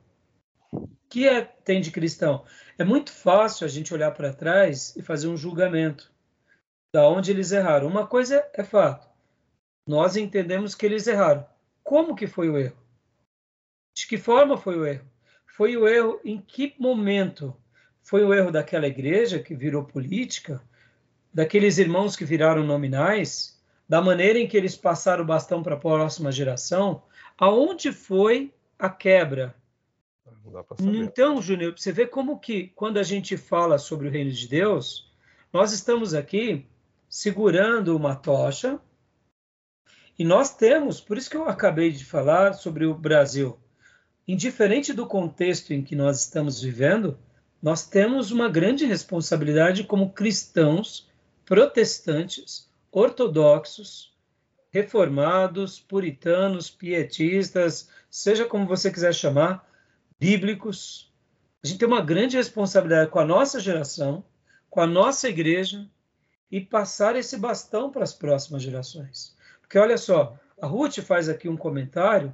O 0.71 0.89
que 1.07 1.27
é, 1.27 1.43
tem 1.43 1.79
de 1.79 1.91
cristão? 1.91 2.43
É 2.75 2.83
muito 2.83 3.11
fácil 3.11 3.63
a 3.63 3.69
gente 3.69 3.93
olhar 3.93 4.09
para 4.11 4.33
trás 4.33 4.95
e 4.95 5.03
fazer 5.03 5.27
um 5.27 5.37
julgamento 5.37 6.11
da 6.91 7.07
onde 7.07 7.29
eles 7.29 7.51
erraram. 7.51 7.87
Uma 7.87 8.07
coisa 8.07 8.43
é 8.55 8.63
fato. 8.63 9.07
Nós 9.87 10.15
entendemos 10.15 10.73
que 10.73 10.83
eles 10.83 11.05
erraram. 11.05 11.47
Como 11.83 12.15
que 12.15 12.25
foi 12.25 12.49
o 12.49 12.57
erro? 12.57 12.77
De 13.95 14.07
que 14.07 14.17
forma 14.17 14.57
foi 14.57 14.79
o 14.79 14.85
erro? 14.85 15.07
Foi 15.45 15.77
o 15.77 15.87
erro 15.87 16.19
em 16.25 16.41
que 16.41 16.73
momento? 16.79 17.55
Foi 18.01 18.23
o 18.23 18.33
erro 18.33 18.51
daquela 18.51 18.87
igreja 18.87 19.39
que 19.39 19.55
virou 19.55 19.83
política? 19.83 20.61
Daqueles 21.33 21.77
irmãos 21.77 22.15
que 22.15 22.25
viraram 22.25 22.63
nominais? 22.63 23.59
Da 23.87 24.01
maneira 24.01 24.39
em 24.39 24.47
que 24.47 24.57
eles 24.57 24.75
passaram 24.75 25.23
o 25.23 25.27
bastão 25.27 25.61
para 25.61 25.75
a 25.75 25.79
próxima 25.79 26.31
geração? 26.31 27.03
Aonde 27.37 27.91
foi 27.91 28.53
a 28.77 28.89
quebra? 28.89 29.55
Então, 30.79 31.41
Júnior, 31.41 31.73
você 31.77 31.91
vê 31.91 32.05
como 32.05 32.39
que 32.39 32.67
quando 32.75 32.97
a 32.97 33.03
gente 33.03 33.37
fala 33.37 33.77
sobre 33.77 34.07
o 34.07 34.11
reino 34.11 34.31
de 34.31 34.47
Deus, 34.47 35.11
nós 35.53 35.71
estamos 35.71 36.13
aqui 36.13 36.65
segurando 37.07 37.95
uma 37.95 38.15
tocha 38.15 38.79
e 40.17 40.23
nós 40.23 40.55
temos, 40.55 41.01
por 41.01 41.17
isso 41.17 41.29
que 41.29 41.37
eu 41.37 41.47
acabei 41.47 41.91
de 41.91 42.05
falar 42.05 42.53
sobre 42.53 42.85
o 42.85 42.93
Brasil, 42.93 43.57
indiferente 44.27 44.93
do 44.93 45.07
contexto 45.07 45.73
em 45.73 45.83
que 45.83 45.95
nós 45.95 46.19
estamos 46.19 46.61
vivendo, 46.61 47.17
nós 47.61 47.87
temos 47.87 48.31
uma 48.31 48.49
grande 48.49 48.85
responsabilidade 48.85 49.83
como 49.83 50.11
cristãos, 50.11 51.07
protestantes, 51.45 52.69
ortodoxos, 52.91 54.11
reformados, 54.71 55.79
puritanos, 55.79 56.69
pietistas, 56.69 57.89
seja 58.09 58.45
como 58.45 58.65
você 58.65 58.89
quiser 58.89 59.13
chamar, 59.13 59.69
bíblicos. 60.19 61.11
A 61.63 61.67
gente 61.67 61.79
tem 61.79 61.87
uma 61.87 62.01
grande 62.01 62.37
responsabilidade 62.37 63.11
com 63.11 63.19
a 63.19 63.25
nossa 63.25 63.59
geração, 63.59 64.23
com 64.69 64.81
a 64.81 64.87
nossa 64.87 65.29
igreja 65.29 65.87
e 66.49 66.59
passar 66.59 67.15
esse 67.15 67.37
bastão 67.37 67.91
para 67.91 68.03
as 68.03 68.13
próximas 68.13 68.63
gerações. 68.63 69.35
Porque 69.61 69.77
olha 69.77 69.97
só, 69.97 70.37
a 70.59 70.65
Ruth 70.65 70.99
faz 70.99 71.29
aqui 71.29 71.47
um 71.47 71.57
comentário 71.57 72.33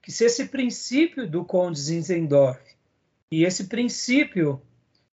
que 0.00 0.10
se 0.10 0.24
esse 0.24 0.46
princípio 0.46 1.28
do 1.28 1.44
Conde 1.44 1.78
Zinzendorf 1.78 2.65
e 3.30 3.44
esse 3.44 3.64
princípio 3.64 4.62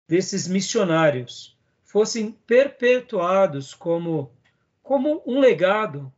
desses 0.08 0.46
missionários 0.46 1.58
fossem 1.84 2.32
perpetuados 2.46 3.74
como 3.74 4.32
como 4.82 5.20
um 5.26 5.40
legado 5.40 6.12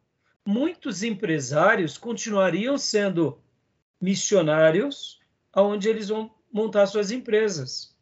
muitos 0.45 1.03
empresários 1.03 1.97
continuariam 1.97 2.79
sendo 2.79 3.39
missionários 4.01 5.21
aonde 5.53 5.89
eles 5.89 6.09
vão 6.09 6.31
montar 6.53 6.87
suas 6.87 7.11
empresas. 7.11 7.95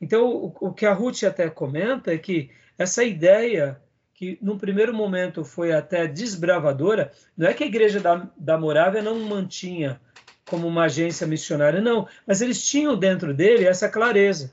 Então, 0.00 0.28
o, 0.28 0.54
o, 0.60 0.72
que 0.72 0.86
a 0.86 0.92
Ruth 0.92 1.24
até 1.24 1.50
comenta 1.50 2.12
é 2.12 2.18
que 2.18 2.50
essa 2.78 3.02
ideia, 3.02 3.80
que 4.14 4.38
no 4.40 4.58
primeiro 4.58 4.94
momento 4.94 5.44
foi 5.44 5.72
até 5.72 6.06
desbravadora, 6.06 7.12
não 7.36 7.48
é 7.48 7.54
que 7.54 7.64
a 7.64 7.66
igreja 7.66 7.98
da, 7.98 8.30
da 8.36 8.58
Morávia 8.58 9.02
não 9.02 9.18
mantinha 9.20 10.00
como 10.48 10.66
uma 10.66 10.84
agência 10.84 11.26
missionária, 11.26 11.80
não, 11.80 12.08
mas 12.26 12.40
eles 12.40 12.64
tinham 12.64 12.96
dentro 12.96 13.34
dele 13.34 13.66
essa 13.66 13.88
clareza. 13.88 14.52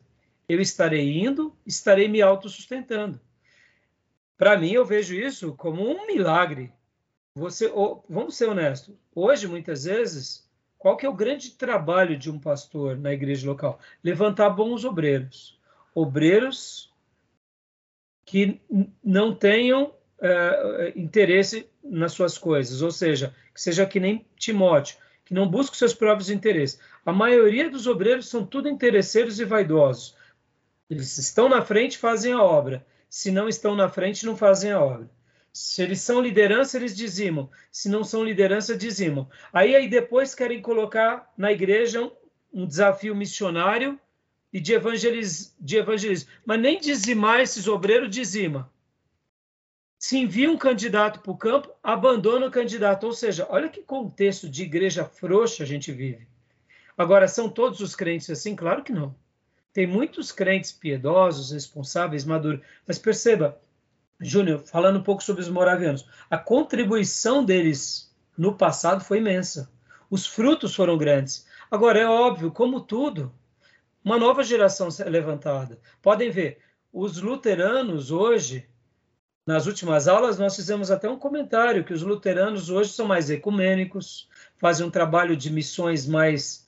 Eu 0.50 0.60
estarei 0.60 1.20
indo, 1.20 1.56
estarei 1.66 2.08
me 2.08 2.22
autossustentando. 2.22 3.20
Para 4.38 4.58
mim, 4.58 4.72
eu 4.72 4.86
vejo 4.86 5.16
isso 5.16 5.54
como 5.54 5.88
um 5.88 6.08
milagre 6.08 6.74
você, 7.36 7.68
vamos 8.08 8.36
ser 8.36 8.48
honestos, 8.48 8.96
hoje 9.16 9.48
muitas 9.48 9.86
vezes, 9.86 10.48
qual 10.78 10.96
que 10.96 11.06
é 11.06 11.10
o 11.10 11.16
grande 11.16 11.52
trabalho 11.52 12.16
de 12.16 12.30
um 12.30 12.40
pastor 12.40 12.96
na 12.96 13.12
igreja 13.12 13.50
local? 13.50 13.80
Levantar 14.04 14.52
bons 14.52 14.86
obreiros, 14.86 15.60
obreiros 15.96 16.94
que 18.24 18.62
não 19.04 19.34
tenham 19.34 19.96
é, 20.22 20.94
interesse 20.96 21.68
nas 21.84 22.14
suas 22.14 22.38
coisas, 22.38 22.84
ou 22.84 22.92
seja, 22.92 23.36
que 23.52 23.60
seja 23.60 23.86
que 23.86 24.00
nem 24.00 24.26
Timóteo, 24.38 24.98
que 25.26 25.34
não 25.34 25.48
busque 25.48 25.78
seus 25.78 25.94
próprios 25.94 26.30
interesses. 26.30 26.80
A 27.06 27.12
maioria 27.12 27.70
dos 27.70 27.88
obreiros 27.88 28.30
são 28.30 28.46
tudo 28.46 28.70
interesseiros 28.70 29.40
e 29.40 29.46
vaidosos. 29.46 30.16
Eles 30.90 31.18
estão 31.18 31.48
na 31.48 31.62
frente, 31.62 31.98
fazem 31.98 32.34
a 32.34 32.44
obra. 32.44 32.86
Se 33.10 33.32
não 33.32 33.48
estão 33.48 33.76
na 33.76 33.90
frente, 33.90 34.26
não 34.26 34.36
fazem 34.36 34.72
a 34.72 34.82
obra. 34.82 35.10
Se 35.54 35.84
eles 35.84 36.02
são 36.02 36.20
liderança, 36.20 36.78
eles 36.78 36.96
dizimam. 36.96 37.50
Se 37.72 37.88
não 37.88 38.04
são 38.04 38.24
liderança, 38.24 38.76
dizimam. 38.76 39.30
Aí, 39.54 39.76
aí 39.76 39.88
depois 39.88 40.34
querem 40.34 40.62
colocar 40.62 41.32
na 41.38 41.52
igreja 41.52 42.12
um 42.52 42.66
desafio 42.66 43.16
missionário 43.16 44.00
e 44.52 44.60
de, 44.60 44.74
evangeliz, 44.74 45.56
de 45.60 45.78
evangelismo. 45.78 46.30
Mas 46.44 46.60
nem 46.60 46.80
dizimar 46.80 47.40
esses 47.40 47.68
obreiros 47.68 48.10
dizima. 48.10 48.72
Se 50.04 50.18
envia 50.18 50.52
um 50.52 50.58
candidato 50.58 51.22
para 51.22 51.32
o 51.32 51.38
campo, 51.38 51.72
abandona 51.82 52.48
o 52.48 52.52
candidato. 52.52 53.06
Ou 53.06 53.14
seja, 53.14 53.48
olha 53.50 53.70
que 53.70 53.82
contexto 53.82 54.50
de 54.50 54.64
igreja 54.64 55.06
frouxa 55.06 55.64
a 55.64 55.66
gente 55.66 55.94
vive. 55.94 56.28
Agora, 56.98 57.26
são 57.26 57.48
todos 57.48 57.80
os 57.80 57.96
crentes 57.96 58.30
assim? 58.30 58.54
Claro 58.54 58.84
que 58.84 58.92
não. 58.92 59.16
Tem 59.72 59.88
muitos 59.88 60.30
crentes 60.30 60.74
piedosos, 60.74 61.52
responsáveis, 61.52 62.26
maduros. 62.26 62.60
Mas 62.86 63.00
perceba, 63.00 63.58
Júnior, 64.20 64.60
falando 64.66 65.00
um 65.00 65.04
pouco 65.04 65.24
sobre 65.24 65.42
os 65.42 65.48
moravianos, 65.48 66.06
a 66.30 66.38
contribuição 66.38 67.46
deles 67.46 68.14
no 68.38 68.58
passado 68.58 69.06
foi 69.06 69.20
imensa. 69.20 69.72
Os 70.10 70.28
frutos 70.28 70.76
foram 70.76 70.98
grandes. 70.98 71.48
Agora, 71.72 71.98
é 71.98 72.06
óbvio, 72.06 72.52
como 72.52 72.82
tudo, 72.82 73.34
uma 74.04 74.20
nova 74.20 74.44
geração 74.44 74.90
é 75.00 75.10
levantada. 75.10 75.80
Podem 76.02 76.30
ver, 76.30 76.60
os 76.92 77.22
luteranos 77.22 78.12
hoje, 78.12 78.68
nas 79.46 79.68
últimas 79.68 80.08
aulas, 80.08 80.40
nós 80.40 80.56
fizemos 80.56 80.90
até 80.90 81.10
um 81.10 81.20
comentário 81.20 81.84
que 81.84 81.94
os 81.94 82.02
luteranos 82.02 82.70
hoje 82.70 82.92
são 82.92 83.06
mais 83.06 83.30
ecumênicos, 83.30 84.30
fazem 84.58 84.86
um 84.86 84.92
trabalho 84.92 85.36
de 85.36 85.52
missões 85.52 86.08
mais 86.08 86.64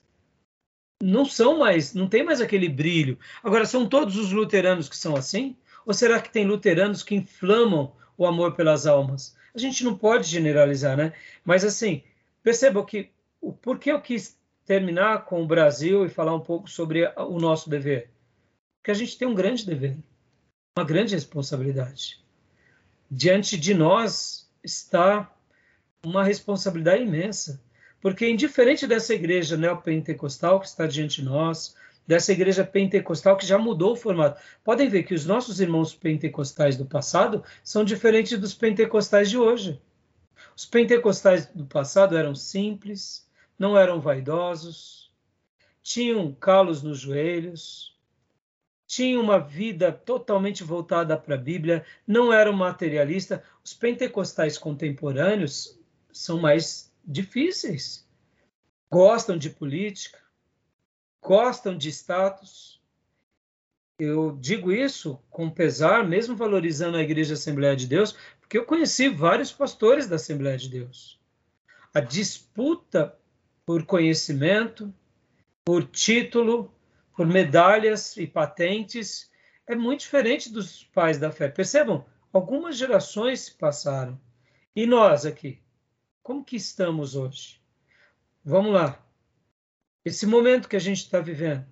não 1.02 1.26
são 1.26 1.60
mais, 1.60 1.94
não 1.94 2.08
tem 2.08 2.24
mais 2.24 2.42
aquele 2.42 2.70
brilho. 2.70 3.20
Agora, 3.44 3.66
são 3.66 3.88
todos 3.88 4.18
os 4.18 4.32
luteranos 4.32 4.90
que 4.90 4.98
são 4.98 5.16
assim? 5.16 5.56
Ou 5.86 5.94
será 5.94 6.22
que 6.22 6.32
tem 6.32 6.46
luteranos 6.46 7.04
que 7.04 7.16
inflamam 7.16 7.94
o 8.18 8.26
amor 8.26 8.56
pelas 8.56 8.88
almas? 8.88 9.36
A 9.54 9.60
gente 9.60 9.84
não 9.84 9.98
pode 9.98 10.28
generalizar, 10.28 10.98
né? 10.98 11.14
Mas 11.44 11.64
assim, 11.64 12.04
perceba 12.42 12.84
que 12.86 13.12
o 13.40 13.54
porquê 13.54 13.92
eu 13.92 14.02
quis 14.02 14.38
terminar 14.66 15.26
com 15.26 15.44
o 15.44 15.48
Brasil 15.48 16.06
e 16.06 16.10
falar 16.10 16.34
um 16.34 16.40
pouco 16.40 16.70
sobre 16.70 17.06
o 17.18 17.40
nosso 17.40 17.70
dever. 17.70 18.10
Porque 18.82 18.92
a 18.92 18.96
gente 18.96 19.18
tem 19.18 19.28
um 19.28 19.36
grande 19.36 19.66
dever, 19.66 19.98
uma 20.78 20.86
grande 20.86 21.14
responsabilidade. 21.14 22.25
Diante 23.10 23.58
de 23.58 23.74
nós 23.74 24.50
está 24.64 25.32
uma 26.04 26.24
responsabilidade 26.24 27.04
imensa 27.04 27.62
porque, 28.02 28.30
indiferente 28.30 28.86
dessa 28.86 29.16
igreja 29.16 29.58
neopentecostal 29.58 30.60
que 30.60 30.68
está 30.68 30.86
diante 30.86 31.22
de 31.22 31.28
nós, 31.28 31.76
dessa 32.06 32.32
igreja 32.32 32.64
pentecostal 32.64 33.36
que 33.36 33.48
já 33.48 33.58
mudou 33.58 33.94
o 33.94 33.96
formato, 33.96 34.40
podem 34.64 34.88
ver 34.88 35.04
que 35.04 35.14
os 35.16 35.26
nossos 35.26 35.60
irmãos 35.60 35.96
pentecostais 35.96 36.78
do 36.78 36.86
passado 36.86 37.44
são 37.64 37.84
diferentes 37.84 38.38
dos 38.38 38.54
pentecostais 38.54 39.30
de 39.30 39.40
hoje. 39.40 39.82
Os 40.56 40.66
pentecostais 40.66 41.48
do 41.48 41.66
passado 41.66 42.16
eram 42.16 42.36
simples, 42.36 43.28
não 43.58 43.78
eram 43.78 44.00
vaidosos, 44.00 45.12
tinham 45.82 46.32
calos 46.32 46.84
nos 46.84 47.00
joelhos, 47.00 47.95
tinham 48.88 49.22
uma 49.22 49.40
vida 49.40 49.92
totalmente 49.92 50.64
voltada 50.64 51.18
para 51.18 51.36
a 51.36 51.40
Bíblia, 51.40 51.86
não 52.06 52.32
eram 52.32 52.54
materialistas. 52.54 53.42
Os 53.64 53.74
pentecostais 53.74 54.58
contemporâneos 54.58 55.80
são 56.12 56.40
mais 56.40 56.92
difíceis. 57.04 58.08
Gostam 58.90 59.38
de 59.38 59.50
política, 59.50 60.20
gostam 61.22 61.78
de 61.78 61.90
status. 61.90 62.80
Eu 63.98 64.38
digo 64.40 64.72
isso 64.72 65.20
com 65.30 65.50
pesar, 65.50 66.08
mesmo 66.08 66.36
valorizando 66.36 66.98
a 66.98 67.02
Igreja 67.02 67.34
Assembleia 67.34 67.76
de 67.76 67.88
Deus, 67.88 68.16
porque 68.40 68.58
eu 68.58 68.66
conheci 68.66 69.10
vários 69.10 69.52
pastores 69.52 70.08
da 70.08 70.18
Assembleia 70.18 70.58
de 70.58 70.70
Deus. 70.70 71.20
A 71.94 72.00
disputa 72.00 73.18
por 73.66 73.84
conhecimento, 73.86 74.94
por 75.66 75.86
título, 75.86 76.75
por 77.16 77.26
medalhas 77.26 78.16
e 78.18 78.28
patentes 78.28 79.32
é 79.66 79.76
muito 79.76 80.02
diferente 80.02 80.52
dos 80.52 80.84
pais 80.84 81.18
da 81.18 81.32
fé. 81.32 81.48
Percebam, 81.48 82.06
algumas 82.32 82.78
gerações 82.78 83.42
se 83.42 83.54
passaram. 83.54 84.20
E 84.76 84.86
nós 84.86 85.26
aqui? 85.26 85.62
Como 86.22 86.44
que 86.44 86.56
estamos 86.56 87.16
hoje? 87.16 87.62
Vamos 88.44 88.74
lá. 88.74 89.02
Esse 90.04 90.26
momento 90.26 90.68
que 90.68 90.76
a 90.76 90.80
gente 90.80 91.00
está 91.00 91.20
vivendo, 91.20 91.66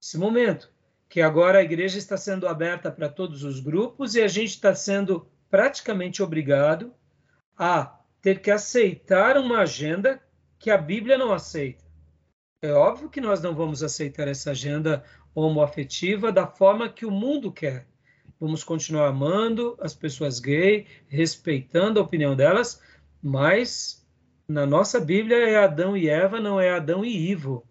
esse 0.00 0.16
momento 0.16 0.70
que 1.08 1.20
agora 1.20 1.58
a 1.58 1.62
igreja 1.62 1.98
está 1.98 2.16
sendo 2.16 2.46
aberta 2.46 2.92
para 2.92 3.08
todos 3.08 3.42
os 3.42 3.58
grupos 3.58 4.14
e 4.14 4.22
a 4.22 4.28
gente 4.28 4.50
está 4.50 4.74
sendo 4.74 5.28
praticamente 5.50 6.22
obrigado 6.22 6.94
a 7.58 7.98
ter 8.22 8.40
que 8.40 8.50
aceitar 8.50 9.36
uma 9.36 9.60
agenda 9.60 10.22
que 10.58 10.70
a 10.70 10.78
Bíblia 10.78 11.18
não 11.18 11.32
aceita. 11.32 11.89
É 12.62 12.72
óbvio 12.72 13.08
que 13.08 13.22
nós 13.22 13.40
não 13.40 13.54
vamos 13.54 13.82
aceitar 13.82 14.28
essa 14.28 14.50
agenda 14.50 15.02
homoafetiva 15.34 16.30
da 16.30 16.46
forma 16.46 16.90
que 16.90 17.06
o 17.06 17.10
mundo 17.10 17.50
quer. 17.50 17.86
Vamos 18.38 18.62
continuar 18.62 19.08
amando 19.08 19.78
as 19.80 19.94
pessoas 19.94 20.38
gays, 20.38 20.86
respeitando 21.08 21.98
a 21.98 22.02
opinião 22.02 22.36
delas, 22.36 22.82
mas 23.22 24.06
na 24.46 24.66
nossa 24.66 25.00
Bíblia 25.00 25.38
é 25.38 25.56
Adão 25.56 25.96
e 25.96 26.06
Eva, 26.06 26.38
não 26.38 26.60
é 26.60 26.70
Adão 26.70 27.02
e 27.02 27.30
Ivo. 27.30 27.66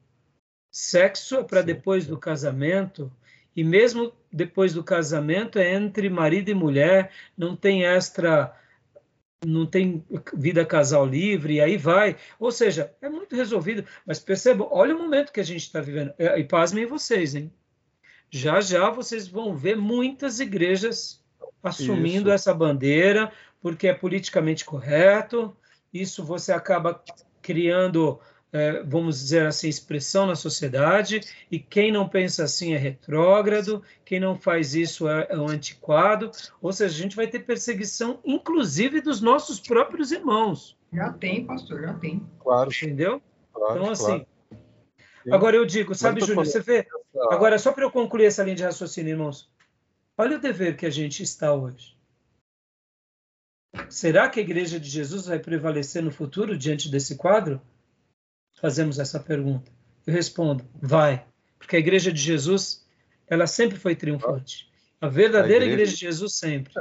Sexo 0.72 1.36
é 1.36 1.44
para 1.44 1.62
depois 1.62 2.08
do 2.08 2.18
casamento, 2.18 3.12
e 3.56 3.64
mesmo 3.64 4.12
depois 4.32 4.74
do 4.74 4.84
casamento 4.84 5.60
é 5.60 5.72
entre 5.72 6.10
marido 6.10 6.50
e 6.50 6.56
mulher, 6.56 7.12
não 7.38 7.56
tem 7.56 7.84
extra, 7.86 8.56
não 9.46 9.66
tem 9.66 10.04
vida 10.34 10.66
casal 10.66 11.06
livre, 11.06 11.56
e 11.56 11.62
aí 11.62 11.78
vai. 11.78 12.16
Ou 12.40 12.52
seja, 12.52 12.94
é 13.02 13.10
muito 13.10 13.36
resolvido. 13.36 13.86
Mas 14.06 14.20
percebam, 14.20 14.68
olha 14.72 14.96
o 14.96 15.00
momento 15.00 15.32
que 15.32 15.40
a 15.40 15.46
gente 15.46 15.64
está 15.64 15.80
vivendo. 15.80 16.14
E 16.18 16.44
pasmem 16.44 16.86
vocês, 16.86 17.36
hein? 17.36 17.52
Já 18.30 18.62
já 18.62 18.90
vocês 18.90 19.28
vão 19.28 19.56
ver 19.56 19.76
muitas 19.76 20.40
igrejas 20.40 21.24
assumindo 21.64 22.30
Isso. 22.30 22.36
essa 22.36 22.54
bandeira, 22.54 23.32
porque 23.62 23.88
é 23.88 23.94
politicamente 23.94 24.64
correto. 24.64 25.56
Isso 25.94 26.24
você 26.24 26.52
acaba 26.52 27.02
criando, 27.42 28.20
é, 28.52 28.82
vamos 28.84 29.20
dizer 29.20 29.46
assim, 29.46 29.70
expressão 29.70 30.26
na 30.26 30.36
sociedade. 30.36 31.22
E 31.52 31.60
quem 31.60 31.92
não 31.92 32.08
pensa 32.08 32.44
assim 32.44 32.74
é 32.74 32.78
retrógrado, 32.78 33.84
quem 34.04 34.20
não 34.20 34.38
faz 34.38 34.74
isso 34.76 35.08
é, 35.08 35.28
é 35.30 35.38
um 35.38 35.48
antiquado. 35.48 36.32
Ou 36.62 36.74
seja, 36.74 36.96
a 36.96 37.02
gente 37.02 37.16
vai 37.16 37.28
ter 37.28 37.40
perseguição, 37.40 38.20
inclusive 38.26 39.02
dos 39.02 39.22
nossos 39.22 39.60
próprios 39.60 40.12
irmãos. 40.12 40.78
Já 40.92 41.14
tem, 41.14 41.46
pastor, 41.46 41.82
já 41.82 41.94
tem. 41.94 42.26
Claro. 42.40 42.70
Entendeu? 42.70 43.22
Claro, 43.54 43.80
então, 43.80 43.92
assim. 43.92 44.06
Claro. 44.06 44.28
Agora 45.32 45.56
eu 45.56 45.66
digo, 45.66 45.94
sabe, 45.94 46.22
Júlio, 46.22 46.36
você 46.36 46.60
vê. 46.60 46.88
Agora, 47.30 47.60
só 47.60 47.72
para 47.72 47.84
eu 47.84 47.92
concluir 47.92 48.26
essa 48.26 48.44
linha 48.44 48.56
de 48.56 48.64
raciocínio, 48.64 49.12
irmãos. 49.12 49.50
Olha 50.18 50.38
o 50.38 50.42
dever 50.42 50.76
que 50.76 50.86
a 50.86 50.90
gente 50.90 51.22
está 51.22 51.54
hoje. 51.54 51.98
Será 53.90 54.28
que 54.28 54.40
a 54.40 54.44
Igreja 54.44 54.80
de 54.80 54.90
Jesus 54.90 55.28
vai 55.28 55.40
prevalecer 55.40 56.02
no 56.02 56.12
futuro 56.12 56.58
diante 56.58 56.90
desse 56.90 57.16
quadro? 57.16 57.62
Fazemos 58.62 59.00
essa 59.00 59.20
pergunta. 59.20 59.72
Eu 60.06 60.14
respondo: 60.14 60.68
vai, 60.82 61.26
porque 61.58 61.76
a 61.76 61.80
Igreja 61.80 62.12
de 62.12 62.22
Jesus 62.22 62.86
ela 63.28 63.46
sempre 63.46 63.78
foi 63.78 63.96
triunfante. 63.96 64.70
A 65.00 65.08
verdadeira 65.08 65.64
a 65.64 65.68
igreja... 65.68 65.74
igreja... 65.74 65.92
de 65.94 66.00
Jesus 66.00 66.36
sempre. 66.36 66.74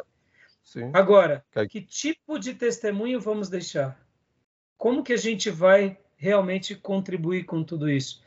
Sim. 0.65 0.91
Agora, 0.93 1.45
que 1.71 1.81
tipo 1.81 2.39
de 2.39 2.55
testemunho 2.55 3.21
vamos 3.21 3.49
deixar? 3.49 4.01
Como 4.77 5.03
que 5.03 5.13
a 5.13 5.17
gente 5.17 5.51
vai 5.51 5.99
realmente 6.17 6.75
contribuir 6.75 7.45
com 7.45 7.63
tudo 7.63 7.89
isso? 7.89 8.23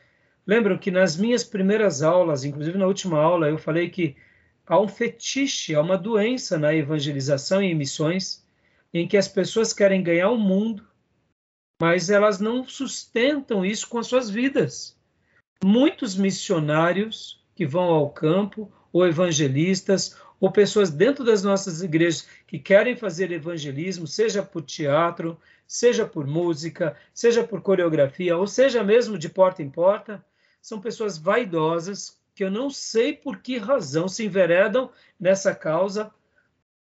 Lembram 0.46 0.78
que 0.78 0.90
nas 0.90 1.16
minhas 1.16 1.44
primeiras 1.44 2.02
aulas, 2.02 2.44
inclusive 2.44 2.78
na 2.78 2.86
última 2.86 3.18
aula, 3.18 3.48
eu 3.48 3.58
falei 3.58 3.90
que 3.90 4.16
há 4.66 4.78
um 4.80 4.88
fetiche, 4.88 5.74
há 5.74 5.80
uma 5.80 5.96
doença 5.96 6.58
na 6.58 6.74
evangelização 6.74 7.62
e 7.62 7.66
em 7.66 7.74
missões, 7.74 8.44
em 8.92 9.06
que 9.06 9.16
as 9.16 9.28
pessoas 9.28 9.72
querem 9.72 10.02
ganhar 10.02 10.30
o 10.30 10.38
mundo, 10.38 10.86
mas 11.82 12.10
elas 12.10 12.38
não 12.38 12.64
sustentam 12.64 13.66
isso 13.66 13.88
com 13.88 13.98
as 13.98 14.06
suas 14.06 14.30
vidas. 14.30 14.96
Muitos 15.64 16.14
missionários 16.14 17.44
que 17.56 17.66
vão 17.66 17.86
ao 17.86 18.08
campo, 18.08 18.72
ou 18.92 19.04
evangelistas, 19.04 20.16
ou 20.38 20.52
pessoas 20.52 20.90
dentro 20.90 21.24
das 21.24 21.42
nossas 21.42 21.82
igrejas 21.82 22.28
que 22.46 22.56
querem 22.56 22.94
fazer 22.94 23.32
evangelismo, 23.32 24.06
seja 24.06 24.44
por 24.44 24.62
teatro, 24.62 25.36
seja 25.66 26.06
por 26.06 26.24
música, 26.24 26.96
seja 27.12 27.42
por 27.42 27.60
coreografia, 27.60 28.36
ou 28.36 28.46
seja 28.46 28.84
mesmo 28.84 29.18
de 29.18 29.28
porta 29.28 29.60
em 29.60 29.68
porta, 29.68 30.24
são 30.60 30.80
pessoas 30.80 31.18
vaidosas 31.18 32.16
que 32.32 32.44
eu 32.44 32.50
não 32.50 32.70
sei 32.70 33.12
por 33.12 33.38
que 33.38 33.58
razão 33.58 34.06
se 34.06 34.24
enveredam 34.24 34.88
nessa 35.18 35.52
causa, 35.52 36.14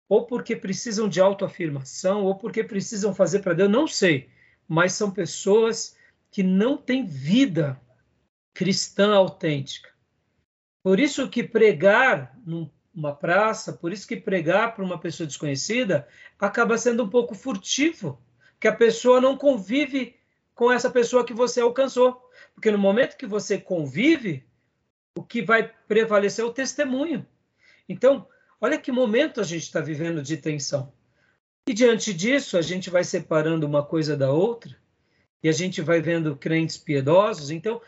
ou 0.06 0.26
porque 0.26 0.54
precisam 0.54 1.08
de 1.08 1.22
autoafirmação, 1.22 2.22
ou 2.22 2.34
porque 2.34 2.62
precisam 2.62 3.14
fazer 3.14 3.38
para 3.38 3.54
Deus, 3.54 3.70
não 3.70 3.86
sei, 3.86 4.28
mas 4.70 4.92
são 4.92 5.10
pessoas 5.10 5.96
que 6.30 6.44
não 6.44 6.76
têm 6.76 7.04
vida 7.04 7.80
cristã 8.54 9.16
autêntica. 9.16 9.90
Por 10.80 11.00
isso 11.00 11.28
que 11.28 11.42
pregar 11.42 12.38
numa 12.46 13.12
praça, 13.12 13.72
por 13.72 13.92
isso 13.92 14.06
que 14.06 14.16
pregar 14.16 14.76
para 14.76 14.84
uma 14.84 14.96
pessoa 14.96 15.26
desconhecida 15.26 16.06
acaba 16.38 16.78
sendo 16.78 17.02
um 17.02 17.10
pouco 17.10 17.34
furtivo, 17.34 18.22
que 18.60 18.68
a 18.68 18.72
pessoa 18.72 19.20
não 19.20 19.36
convive 19.36 20.14
com 20.54 20.70
essa 20.70 20.88
pessoa 20.88 21.26
que 21.26 21.34
você 21.34 21.60
alcançou. 21.60 22.30
Porque 22.54 22.70
no 22.70 22.78
momento 22.78 23.16
que 23.16 23.26
você 23.26 23.58
convive, 23.58 24.46
o 25.16 25.22
que 25.24 25.42
vai 25.42 25.66
prevalecer 25.88 26.44
é 26.44 26.48
o 26.48 26.52
testemunho. 26.52 27.26
Então, 27.88 28.24
olha 28.60 28.78
que 28.78 28.92
momento 28.92 29.40
a 29.40 29.44
gente 29.44 29.64
está 29.64 29.80
vivendo 29.80 30.22
de 30.22 30.36
tensão. 30.36 30.92
E 31.70 31.72
diante 31.72 32.12
disso, 32.12 32.58
a 32.58 32.62
gente 32.62 32.90
vai 32.90 33.04
separando 33.04 33.64
uma 33.64 33.80
coisa 33.80 34.16
da 34.16 34.32
outra, 34.32 34.76
e 35.40 35.48
a 35.48 35.52
gente 35.52 35.80
vai 35.80 36.00
vendo 36.00 36.34
crentes 36.34 36.76
piedosos. 36.76 37.48
Então, 37.48 37.80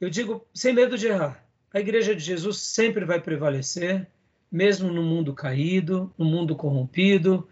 eu 0.00 0.08
digo, 0.08 0.46
sem 0.54 0.72
medo 0.72 0.96
de 0.96 1.08
errar, 1.08 1.44
a 1.70 1.78
Igreja 1.78 2.14
de 2.14 2.24
Jesus 2.24 2.56
sempre 2.56 3.04
vai 3.04 3.20
prevalecer, 3.20 4.08
mesmo 4.50 4.90
no 4.90 5.02
mundo 5.02 5.34
caído, 5.34 6.10
no 6.16 6.24
mundo 6.24 6.56
corrompido, 6.56 7.46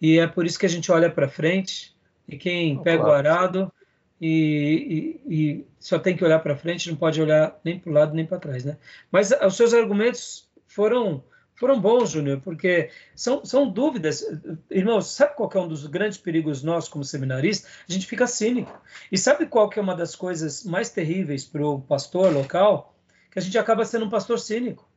e 0.00 0.18
é 0.18 0.26
por 0.26 0.46
isso 0.46 0.58
que 0.58 0.64
a 0.64 0.70
gente 0.70 0.90
olha 0.90 1.10
para 1.10 1.28
frente, 1.28 1.94
e 2.26 2.38
quem 2.38 2.82
pega 2.82 3.04
o 3.04 3.12
arado 3.12 3.70
e, 4.18 5.20
e, 5.28 5.34
e 5.34 5.66
só 5.78 5.98
tem 5.98 6.16
que 6.16 6.24
olhar 6.24 6.38
para 6.38 6.56
frente, 6.56 6.88
não 6.88 6.96
pode 6.96 7.20
olhar 7.20 7.60
nem 7.62 7.78
para 7.78 7.90
o 7.90 7.92
lado 7.92 8.14
nem 8.14 8.24
para 8.24 8.38
trás, 8.38 8.64
né? 8.64 8.78
Mas 9.12 9.30
os 9.30 9.58
seus 9.58 9.74
argumentos 9.74 10.48
foram 10.66 11.22
foram 11.58 11.80
bons, 11.80 12.10
Júnior, 12.10 12.40
porque 12.40 12.90
são, 13.16 13.44
são 13.44 13.68
dúvidas. 13.68 14.24
Irmãos, 14.70 15.10
sabe 15.10 15.34
qual 15.34 15.50
é 15.52 15.58
um 15.58 15.66
dos 15.66 15.84
grandes 15.86 16.16
perigos 16.16 16.62
nós 16.62 16.88
como 16.88 17.04
seminaristas? 17.04 17.68
A 17.88 17.92
gente 17.92 18.06
fica 18.06 18.28
cínico. 18.28 18.80
E 19.10 19.18
sabe 19.18 19.44
qual 19.46 19.68
que 19.68 19.78
é 19.78 19.82
uma 19.82 19.96
das 19.96 20.14
coisas 20.14 20.62
mais 20.62 20.88
terríveis 20.90 21.44
para 21.44 21.66
o 21.66 21.80
pastor 21.80 22.32
local? 22.32 22.94
Que 23.30 23.40
a 23.40 23.42
gente 23.42 23.58
acaba 23.58 23.84
sendo 23.84 24.04
um 24.04 24.10
pastor 24.10 24.38
cínico. 24.38 24.88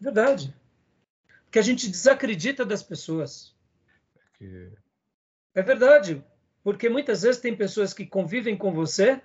É 0.00 0.04
verdade. 0.04 0.54
Porque 1.44 1.58
a 1.58 1.62
gente 1.62 1.90
desacredita 1.90 2.64
das 2.64 2.82
pessoas. 2.82 3.52
É 5.52 5.62
verdade. 5.62 6.24
Porque 6.62 6.88
muitas 6.88 7.22
vezes 7.22 7.40
tem 7.40 7.56
pessoas 7.56 7.92
que 7.92 8.06
convivem 8.06 8.56
com 8.56 8.72
você 8.72 9.20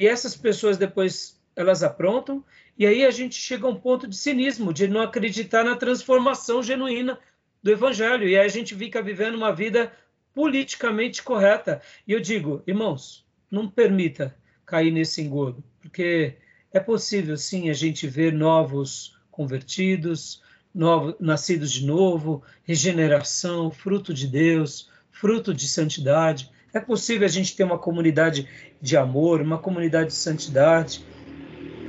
e 0.00 0.08
essas 0.08 0.34
pessoas 0.34 0.78
depois 0.78 1.38
elas 1.54 1.82
aprontam 1.82 2.44
e 2.78 2.86
aí 2.86 3.04
a 3.04 3.10
gente 3.10 3.34
chega 3.34 3.66
a 3.66 3.70
um 3.70 3.76
ponto 3.76 4.06
de 4.06 4.16
cinismo, 4.16 4.72
de 4.72 4.88
não 4.88 5.02
acreditar 5.02 5.64
na 5.64 5.76
transformação 5.76 6.62
genuína 6.62 7.18
do 7.62 7.70
evangelho. 7.70 8.26
E 8.26 8.36
aí 8.36 8.44
a 8.44 8.48
gente 8.48 8.74
fica 8.74 9.02
vivendo 9.02 9.34
uma 9.34 9.54
vida 9.54 9.92
politicamente 10.34 11.22
correta. 11.22 11.80
E 12.06 12.12
eu 12.12 12.20
digo, 12.20 12.62
irmãos, 12.66 13.24
não 13.50 13.68
permita 13.68 14.34
cair 14.64 14.90
nesse 14.90 15.20
engodo, 15.20 15.62
porque 15.80 16.36
é 16.72 16.80
possível 16.80 17.36
sim 17.36 17.68
a 17.68 17.74
gente 17.74 18.06
ver 18.06 18.32
novos 18.32 19.18
convertidos, 19.30 20.42
novos, 20.74 21.14
nascidos 21.20 21.70
de 21.70 21.84
novo, 21.84 22.42
regeneração, 22.64 23.70
fruto 23.70 24.14
de 24.14 24.26
Deus, 24.26 24.90
fruto 25.10 25.52
de 25.52 25.68
santidade. 25.68 26.50
É 26.72 26.80
possível 26.80 27.26
a 27.26 27.30
gente 27.30 27.54
ter 27.54 27.64
uma 27.64 27.78
comunidade 27.78 28.48
de 28.80 28.96
amor, 28.96 29.42
uma 29.42 29.58
comunidade 29.58 30.08
de 30.08 30.14
santidade. 30.14 31.04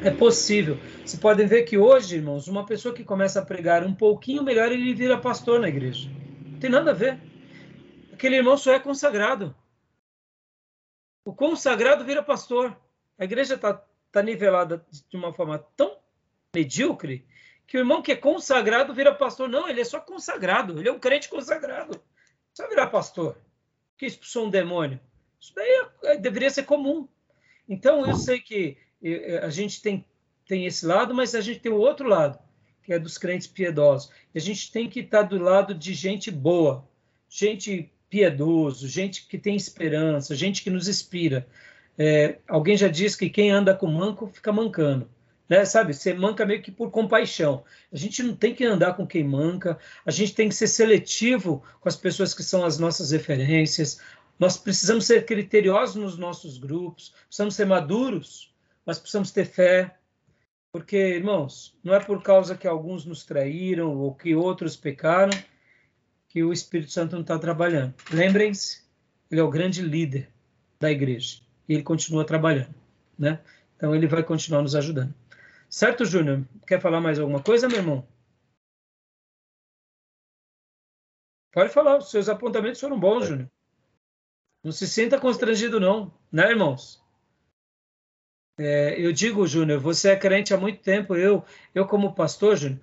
É 0.04 0.12
possível. 0.12 0.78
Vocês 0.98 1.16
podem 1.16 1.48
ver 1.48 1.64
que 1.64 1.78
hoje, 1.78 2.18
irmãos, 2.18 2.50
uma 2.50 2.66
pessoa 2.66 2.94
que 2.94 3.06
começa 3.06 3.40
a 3.40 3.46
pregar 3.46 3.86
um 3.86 3.96
pouquinho 3.96 4.44
melhor, 4.44 4.70
ele 4.70 4.94
vira 4.94 5.18
pastor 5.18 5.62
na 5.62 5.70
igreja. 5.70 6.10
Não 6.46 6.60
tem 6.60 6.70
nada 6.70 6.92
a 6.92 6.94
ver. 6.94 7.22
Aquele 8.12 8.36
irmão 8.36 8.58
só 8.58 8.74
é 8.74 8.80
consagrado. 8.80 9.56
O 11.24 11.34
consagrado 11.34 12.04
vira 12.04 12.22
pastor. 12.22 12.76
A 13.18 13.24
igreja 13.24 13.56
está 13.56 13.82
tá 14.12 14.22
nivelada 14.22 14.86
de 15.10 15.16
uma 15.16 15.32
forma 15.32 15.58
tão 15.78 15.98
medíocre 16.54 17.26
que 17.66 17.78
o 17.78 17.80
irmão 17.80 18.02
que 18.02 18.12
é 18.12 18.16
consagrado 18.18 18.94
vira 18.94 19.16
pastor. 19.16 19.48
Não, 19.48 19.70
ele 19.70 19.80
é 19.80 19.86
só 19.86 20.02
consagrado. 20.02 20.78
Ele 20.80 20.90
é 20.90 20.92
um 20.92 21.00
crente 21.00 21.30
consagrado. 21.30 22.04
Só 22.54 22.68
virar 22.68 22.88
pastor. 22.88 23.38
Que 23.98 24.06
expulsou 24.06 24.48
um 24.48 24.50
demônio. 24.50 25.00
Isso 25.40 25.54
daí 25.56 25.88
é, 26.04 26.18
deveria 26.18 26.50
ser 26.50 26.64
comum. 26.64 27.08
Então, 27.70 28.06
eu 28.06 28.16
sei 28.16 28.42
que 28.42 28.78
a 29.42 29.50
gente 29.50 29.82
tem, 29.82 30.06
tem 30.48 30.66
esse 30.66 30.86
lado, 30.86 31.14
mas 31.14 31.36
a 31.36 31.42
gente 31.42 31.60
tem 31.60 31.72
o 31.72 31.78
outro 31.78 32.08
lado, 32.08 32.40
que 32.84 32.94
é 32.94 33.00
dos 33.00 33.18
crentes 33.18 33.48
piedosos. 33.48 34.10
E 34.34 34.38
a 34.38 34.42
gente 34.42 34.72
tem 34.72 34.90
que 34.90 35.02
estar 35.02 35.24
do 35.24 35.38
lado 35.38 35.74
de 35.74 35.94
gente 35.94 36.32
boa, 36.32 36.88
gente 37.30 37.92
piedoso, 38.10 38.88
gente 38.88 39.28
que 39.28 39.38
tem 39.38 39.56
esperança, 39.56 40.36
gente 40.36 40.62
que 40.62 40.70
nos 40.70 40.88
inspira. 40.88 41.48
É, 41.98 42.38
alguém 42.48 42.78
já 42.78 42.88
disse 42.88 43.18
que 43.18 43.30
quem 43.30 43.52
anda 43.52 43.76
com 43.76 43.88
manco 43.88 44.28
fica 44.28 44.52
mancando. 44.52 45.10
Né? 45.50 45.66
Sabe, 45.66 45.94
você 45.94 46.14
manca 46.14 46.46
meio 46.46 46.62
que 46.62 46.72
por 46.72 46.90
compaixão. 46.92 47.64
A 47.92 47.98
gente 47.98 48.24
não 48.24 48.36
tem 48.36 48.54
que 48.54 48.64
andar 48.64 48.94
com 48.94 49.06
quem 49.06 49.24
manca, 49.24 49.78
a 50.06 50.12
gente 50.12 50.34
tem 50.34 50.48
que 50.48 50.56
ser 50.56 50.68
seletivo 50.68 51.64
com 51.82 51.90
as 51.90 51.96
pessoas 51.96 52.34
que 52.34 52.44
são 52.44 52.64
as 52.64 52.78
nossas 52.78 53.12
referências. 53.12 54.00
Nós 54.40 54.58
precisamos 54.58 55.06
ser 55.06 55.26
criteriosos 55.26 55.96
nos 55.96 56.18
nossos 56.18 56.58
grupos, 56.58 57.14
precisamos 57.28 57.56
ser 57.56 57.66
maduros 57.66 58.53
mas 58.86 59.00
precisamos 59.00 59.32
ter 59.32 59.46
fé, 59.46 59.98
porque, 60.72 60.98
irmãos, 60.98 61.78
não 61.84 61.94
é 61.94 62.00
por 62.00 62.22
causa 62.24 62.58
que 62.58 62.68
alguns 62.68 63.06
nos 63.06 63.24
traíram 63.24 63.96
ou 63.98 64.14
que 64.16 64.36
outros 64.36 64.76
pecaram 64.76 65.32
que 66.28 66.44
o 66.44 66.52
Espírito 66.52 66.92
Santo 66.92 67.14
não 67.14 67.22
está 67.22 67.38
trabalhando. 67.38 67.94
Lembrem-se, 68.12 68.84
ele 69.30 69.40
é 69.40 69.44
o 69.44 69.52
grande 69.52 69.82
líder 69.82 70.32
da 70.80 70.90
igreja 70.90 71.42
e 71.70 71.74
ele 71.76 71.84
continua 71.84 72.26
trabalhando, 72.26 72.74
né? 73.18 73.40
Então 73.78 73.94
ele 73.94 74.08
vai 74.08 74.24
continuar 74.24 74.64
nos 74.64 74.76
ajudando. 74.76 75.14
Certo, 75.70 76.06
Júnior? 76.06 76.44
Quer 76.66 76.82
falar 76.82 77.02
mais 77.02 77.20
alguma 77.20 77.42
coisa, 77.42 77.68
meu 77.68 77.78
irmão? 77.78 78.08
Pode 81.52 81.70
falar, 81.70 81.98
os 81.98 82.10
seus 82.10 82.28
apontamentos 82.30 82.82
foram 82.82 83.00
bons, 83.00 83.28
Júnior. 83.28 83.52
Não 84.64 84.72
se 84.72 84.88
sinta 84.88 85.20
constrangido, 85.20 85.80
não, 85.80 86.12
né, 86.32 86.50
irmãos? 86.50 87.03
É, 88.58 89.00
eu 89.00 89.12
digo, 89.12 89.48
Júnior, 89.48 89.80
você 89.80 90.12
é 90.12 90.16
crente 90.16 90.54
há 90.54 90.58
muito 90.58 90.80
tempo, 90.82 91.16
eu, 91.16 91.44
eu 91.74 91.88
como 91.88 92.14
pastor, 92.14 92.56
Júnior, 92.56 92.80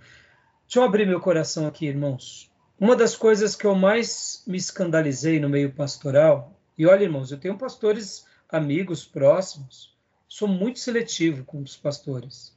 deixa 0.63 0.81
eu 0.81 0.83
abrir 0.83 1.07
meu 1.07 1.21
coração 1.21 1.67
aqui, 1.67 1.87
irmãos. 1.87 2.51
Uma 2.79 2.97
das 2.97 3.15
coisas 3.15 3.55
que 3.55 3.67
eu 3.67 3.75
mais 3.75 4.43
me 4.47 4.57
escandalizei 4.57 5.39
no 5.39 5.49
meio 5.49 5.73
pastoral, 5.73 6.59
e 6.77 6.87
olha, 6.87 7.05
irmãos, 7.05 7.31
eu 7.31 7.39
tenho 7.39 7.57
pastores 7.57 8.27
amigos 8.49 9.05
próximos, 9.05 9.97
sou 10.27 10.49
muito 10.49 10.81
seletivo 10.81 11.45
com 11.45 11.63
os 11.63 11.77
pastores, 11.77 12.57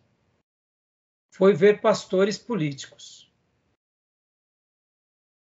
foi 1.30 1.53
ver 1.53 1.82
pastores 1.82 2.38
políticos. 2.38 3.22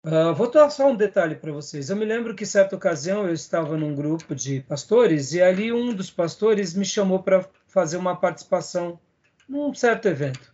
Uh, 0.06 0.36
vou 0.36 0.51
dar 0.51 0.70
só 0.70 0.89
um 0.89 0.97
detalhe 0.97 1.34
para 1.34 1.54
vocês. 1.54 1.89
Eu 1.89 1.95
me 1.95 2.04
lembro 2.04 2.36
que, 2.36 2.45
certa 2.45 2.76
ocasião, 2.76 3.26
eu 3.26 3.34
estava 3.34 3.78
num 3.78 3.95
grupo 3.95 4.36
de 4.36 4.60
pastores 4.60 5.32
e 5.32 5.41
ali 5.41 5.72
um 5.72 5.93
dos 5.93 6.12
pastores 6.12 6.74
me 6.74 6.84
chamou 6.84 7.24
para 7.24 7.49
fazer 7.68 7.95
uma 7.95 8.14
participação 8.14 8.99
num 9.47 9.74
certo 9.74 10.10
evento. 10.10 10.54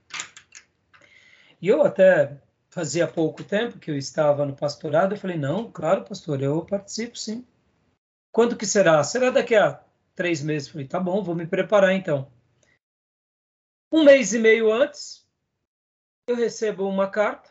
E 1.60 1.68
eu 1.68 1.82
até 1.82 2.40
fazia 2.70 3.08
pouco 3.08 3.44
tempo 3.44 3.80
que 3.80 3.90
eu 3.90 3.98
estava 3.98 4.46
no 4.46 4.56
pastorado, 4.56 5.16
eu 5.16 5.20
falei, 5.20 5.38
não, 5.38 5.72
claro, 5.72 6.04
pastor, 6.04 6.44
eu 6.44 6.64
participo 6.64 7.18
sim. 7.18 7.44
Quando 8.32 8.56
que 8.56 8.68
será? 8.68 9.04
Será 9.04 9.32
daqui 9.32 9.56
a 9.56 9.84
três 10.14 10.44
meses? 10.44 10.68
Eu 10.68 10.74
falei, 10.74 10.88
tá 10.88 11.00
bom, 11.00 11.24
vou 11.24 11.34
me 11.34 11.48
preparar 11.48 11.94
então. 11.94 12.32
Um 13.92 14.04
mês 14.04 14.32
e 14.32 14.38
meio 14.38 14.72
antes, 14.72 15.28
eu 16.28 16.36
recebo 16.36 16.88
uma 16.88 17.10
carta 17.10 17.50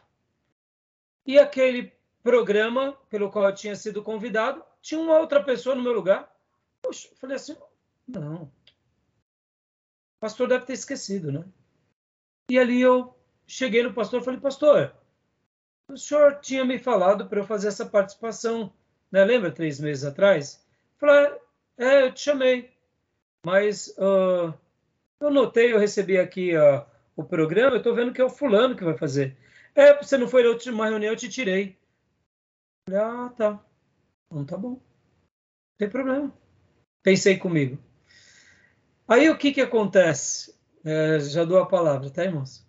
e 1.29 1.39
aquele 1.39 1.93
programa 2.22 2.97
pelo 3.11 3.31
qual 3.31 3.45
eu 3.45 3.55
tinha 3.55 3.76
sido 3.76 4.03
convidado, 4.03 4.64
tinha 4.81 4.99
uma 4.99 5.18
outra 5.18 5.45
pessoa 5.45 5.74
no 5.74 5.83
meu 5.83 5.93
lugar. 5.93 6.35
Poxa, 6.81 7.07
eu 7.12 7.16
falei 7.18 7.37
assim, 7.37 7.55
não. 8.07 8.45
O 8.45 8.51
pastor 10.20 10.49
deve 10.49 10.64
ter 10.64 10.72
esquecido, 10.72 11.31
né? 11.31 11.45
E 12.51 12.59
ali 12.59 12.81
eu 12.81 13.14
cheguei 13.47 13.83
no 13.83 13.93
pastor 13.93 14.22
e 14.22 14.24
falei, 14.24 14.41
pastor, 14.41 14.95
o 15.87 15.99
senhor 15.99 16.41
tinha 16.41 16.64
me 16.64 16.79
falado 16.79 17.29
para 17.29 17.41
eu 17.41 17.45
fazer 17.45 17.68
essa 17.68 17.85
participação, 17.85 18.72
né? 19.12 19.22
Lembra, 19.22 19.53
três 19.53 19.79
meses 19.79 20.05
atrás? 20.05 20.66
Falei, 20.97 21.39
é, 21.76 22.05
eu 22.05 22.14
te 22.14 22.20
chamei, 22.20 22.72
mas 23.45 23.89
uh, 23.99 24.55
eu 25.20 25.31
notei, 25.31 25.74
eu 25.74 25.79
recebi 25.79 26.16
aqui 26.16 26.57
uh, 26.57 26.87
o 27.14 27.22
programa, 27.22 27.72
eu 27.72 27.79
estou 27.79 27.95
vendo 27.95 28.14
que 28.14 28.20
é 28.20 28.24
o 28.24 28.31
fulano 28.31 28.74
que 28.74 28.85
vai 28.85 28.97
fazer. 28.97 29.37
É, 29.79 29.97
você 30.03 30.18
não 30.18 30.26
foi 30.26 30.43
na 30.43 30.49
última 30.49 30.89
reunião, 30.89 31.12
eu 31.12 31.16
te 31.16 31.29
tirei. 31.29 31.79
Ah, 32.91 33.33
tá. 33.37 33.64
Então 34.26 34.45
tá 34.45 34.57
bom. 34.57 34.70
Não 34.70 34.81
tem 35.79 35.89
problema. 35.89 36.37
Pensei 37.01 37.39
comigo. 37.39 37.79
Aí 39.07 39.31
o 39.31 39.39
que 39.39 39.53
que 39.53 39.61
acontece? 39.61 40.53
É, 40.85 41.20
já 41.20 41.45
dou 41.45 41.59
a 41.59 41.66
palavra, 41.66 42.11
tá, 42.11 42.24
irmãos? 42.24 42.66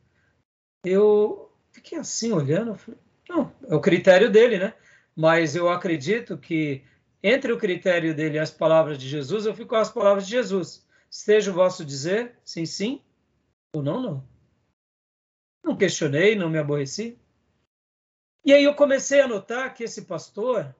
Eu 0.86 1.51
fiquei 1.72 1.97
assim 1.97 2.32
olhando, 2.32 2.76
falei, 2.76 2.99
não, 3.28 3.51
é 3.68 3.74
o 3.74 3.82
critério 3.82 4.32
dele, 4.32 4.60
né? 4.60 4.76
Mas 5.16 5.55
eu 5.55 5.68
acredito 5.68 6.38
que 6.38 6.86
entre 7.24 7.51
o 7.51 7.57
critério 7.57 8.14
dele 8.14 8.38
e 8.38 8.39
as 8.39 8.51
palavras 8.51 8.99
de 8.99 9.10
Jesus, 9.10 9.47
eu 9.47 9.55
fico 9.55 9.70
com 9.70 9.76
as 9.78 9.91
palavras 9.91 10.26
de 10.28 10.32
Jesus. 10.34 10.86
Seja 11.10 11.49
o 11.49 11.55
vosso 11.55 11.84
dizer, 11.84 12.38
sim, 12.45 12.68
sim, 12.68 13.01
ou 13.74 13.82
não, 13.82 13.99
não. 13.99 14.39
Não 15.64 15.76
questionei, 15.76 16.36
não 16.36 16.49
me 16.49 16.57
aborreci. 16.57 17.18
E 18.43 18.53
aí 18.53 18.64
eu 18.64 18.74
comecei 18.74 19.22
a 19.22 19.28
notar 19.28 19.74
que 19.74 19.84
esse 19.84 20.03
pastor, 20.03 20.76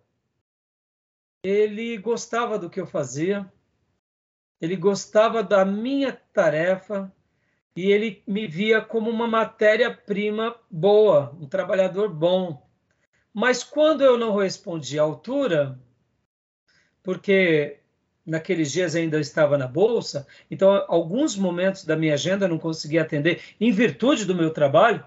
ele 1.44 1.98
gostava 1.98 2.58
do 2.58 2.70
que 2.70 2.80
eu 2.80 2.88
fazia, 2.88 3.52
ele 4.62 4.76
gostava 4.76 5.44
da 5.44 5.64
minha 5.64 6.14
tarefa 6.34 7.14
e 7.76 7.92
ele 7.92 8.24
me 8.28 8.48
via 8.48 8.82
como 8.82 9.10
uma 9.10 9.28
matéria-prima 9.28 10.56
boa, 10.70 11.36
um 11.40 11.48
trabalhador 11.48 12.10
bom. 12.10 12.68
Mas 13.34 13.64
quando 13.64 14.02
eu 14.02 14.18
não 14.18 14.36
respondi 14.36 15.00
à 15.00 15.04
altura, 15.04 15.80
porque 17.04 17.80
naqueles 18.30 18.72
dias 18.72 18.96
ainda 18.96 19.20
estava 19.20 19.58
na 19.58 19.68
bolsa, 19.68 20.28
então 20.50 20.86
alguns 20.88 21.36
momentos 21.36 21.84
da 21.84 21.96
minha 21.96 22.14
agenda 22.14 22.48
não 22.48 22.58
conseguia 22.58 23.02
atender 23.02 23.42
em 23.60 23.72
virtude 23.72 24.26
do 24.26 24.36
meu 24.36 24.52
trabalho. 24.52 25.04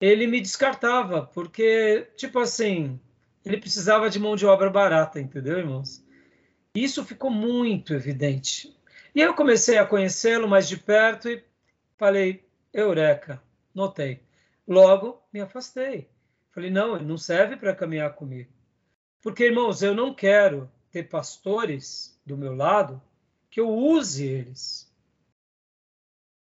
Ele 0.00 0.26
me 0.26 0.40
descartava, 0.40 1.22
porque, 1.22 2.08
tipo 2.16 2.38
assim, 2.38 3.00
ele 3.44 3.56
precisava 3.56 4.08
de 4.08 4.18
mão 4.18 4.36
de 4.36 4.46
obra 4.46 4.70
barata, 4.70 5.20
entendeu, 5.20 5.58
irmãos? 5.58 6.04
Isso 6.74 7.04
ficou 7.04 7.30
muito 7.30 7.94
evidente. 7.94 8.76
E 9.14 9.20
eu 9.20 9.34
comecei 9.34 9.78
a 9.78 9.86
conhecê-lo 9.86 10.46
mais 10.46 10.68
de 10.68 10.76
perto 10.76 11.28
e 11.28 11.42
falei, 11.96 12.46
eureka, 12.72 13.42
notei. 13.74 14.22
Logo, 14.66 15.20
me 15.32 15.40
afastei. 15.40 16.08
Falei, 16.52 16.70
não, 16.70 16.94
ele 16.94 17.04
não 17.04 17.16
serve 17.16 17.56
para 17.56 17.74
caminhar 17.74 18.14
comigo. 18.14 18.50
Porque, 19.20 19.46
irmãos, 19.46 19.82
eu 19.82 19.94
não 19.94 20.14
quero 20.14 20.70
ter 20.90 21.04
pastores 21.04 22.18
do 22.24 22.36
meu 22.36 22.54
lado 22.54 23.00
que 23.50 23.60
eu 23.60 23.68
use 23.68 24.26
eles. 24.26 24.92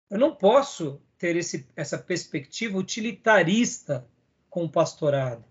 Eu 0.09 0.19
não 0.19 0.35
posso 0.35 1.01
ter 1.17 1.35
esse, 1.35 1.67
essa 1.75 1.97
perspectiva 1.97 2.77
utilitarista 2.77 4.07
com 4.49 4.65
o 4.65 4.69
pastorado. 4.69 5.45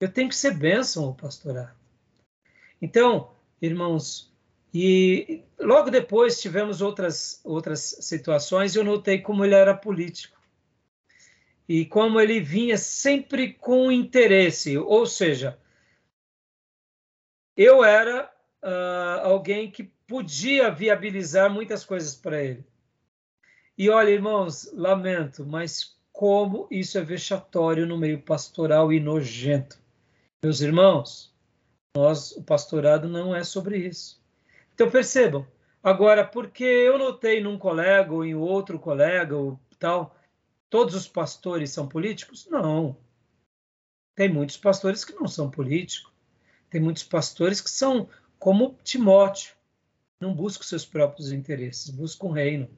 Eu 0.00 0.10
tenho 0.10 0.28
que 0.28 0.36
ser 0.36 0.54
bênção 0.54 1.04
ao 1.04 1.14
pastorado. 1.14 1.76
Então, 2.80 3.34
irmãos, 3.60 4.32
e 4.72 5.44
logo 5.58 5.90
depois 5.90 6.40
tivemos 6.40 6.80
outras, 6.80 7.40
outras 7.44 7.80
situações 8.00 8.74
e 8.74 8.78
eu 8.78 8.84
notei 8.84 9.20
como 9.20 9.44
ele 9.44 9.54
era 9.54 9.74
político. 9.74 10.40
E 11.68 11.86
como 11.86 12.20
ele 12.20 12.40
vinha 12.40 12.76
sempre 12.76 13.52
com 13.54 13.90
interesse, 13.90 14.76
ou 14.76 15.06
seja, 15.06 15.58
eu 17.56 17.84
era 17.84 18.30
uh, 18.62 19.26
alguém 19.26 19.70
que 19.70 19.84
podia 20.06 20.70
viabilizar 20.70 21.50
muitas 21.50 21.84
coisas 21.84 22.14
para 22.14 22.42
ele. 22.42 22.64
E 23.76 23.90
olha, 23.90 24.10
irmãos, 24.10 24.70
lamento, 24.72 25.44
mas 25.44 25.98
como 26.12 26.68
isso 26.70 26.96
é 26.96 27.02
vexatório 27.02 27.86
no 27.86 27.98
meio 27.98 28.22
pastoral 28.22 28.92
e 28.92 29.00
nojento. 29.00 29.78
Meus 30.42 30.60
irmãos, 30.60 31.34
nós, 31.96 32.32
o 32.32 32.42
pastorado 32.42 33.08
não 33.08 33.34
é 33.34 33.42
sobre 33.42 33.78
isso. 33.78 34.22
Então 34.74 34.90
percebam. 34.90 35.46
Agora, 35.82 36.24
porque 36.24 36.64
eu 36.64 36.96
notei 36.98 37.42
num 37.42 37.58
colega 37.58 38.12
ou 38.12 38.24
em 38.24 38.34
outro 38.34 38.78
colega 38.78 39.36
ou 39.36 39.58
tal, 39.78 40.16
todos 40.70 40.94
os 40.94 41.08
pastores 41.08 41.70
são 41.70 41.88
políticos? 41.88 42.46
Não. 42.48 42.96
Tem 44.14 44.32
muitos 44.32 44.56
pastores 44.56 45.04
que 45.04 45.14
não 45.14 45.26
são 45.26 45.50
políticos. 45.50 46.13
Tem 46.74 46.80
muitos 46.80 47.04
pastores 47.04 47.60
que 47.60 47.70
são 47.70 48.08
como 48.36 48.76
Timóteo, 48.82 49.54
não 50.18 50.34
buscam 50.34 50.64
seus 50.64 50.84
próprios 50.84 51.30
interesses, 51.30 51.88
buscam 51.88 52.26
o 52.26 52.32
reino. 52.32 52.68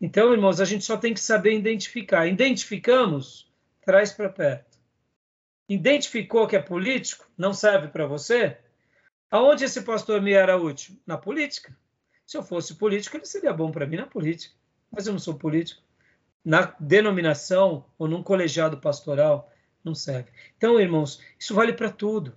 Então, 0.00 0.32
irmãos, 0.32 0.60
a 0.60 0.64
gente 0.64 0.84
só 0.84 0.96
tem 0.96 1.14
que 1.14 1.20
saber 1.20 1.56
identificar. 1.56 2.26
Identificamos, 2.26 3.48
traz 3.82 4.10
para 4.10 4.28
perto. 4.28 4.76
Identificou 5.68 6.48
que 6.48 6.56
é 6.56 6.60
político, 6.60 7.24
não 7.38 7.54
serve 7.54 7.86
para 7.86 8.04
você? 8.04 8.58
Aonde 9.30 9.64
esse 9.64 9.82
pastor 9.82 10.20
me 10.20 10.32
era 10.32 10.56
útil? 10.56 10.98
Na 11.06 11.16
política. 11.16 11.72
Se 12.26 12.36
eu 12.36 12.42
fosse 12.42 12.74
político, 12.74 13.16
ele 13.16 13.26
seria 13.26 13.52
bom 13.52 13.70
para 13.70 13.86
mim 13.86 13.98
na 13.98 14.06
política. 14.06 14.56
Mas 14.90 15.06
eu 15.06 15.12
não 15.12 15.20
sou 15.20 15.34
político. 15.34 15.80
Na 16.44 16.74
denominação 16.80 17.86
ou 17.96 18.08
num 18.08 18.24
colegiado 18.24 18.78
pastoral, 18.78 19.52
não 19.84 19.94
serve. 19.94 20.32
Então, 20.56 20.80
irmãos, 20.80 21.22
isso 21.38 21.54
vale 21.54 21.72
para 21.72 21.90
tudo. 21.90 22.34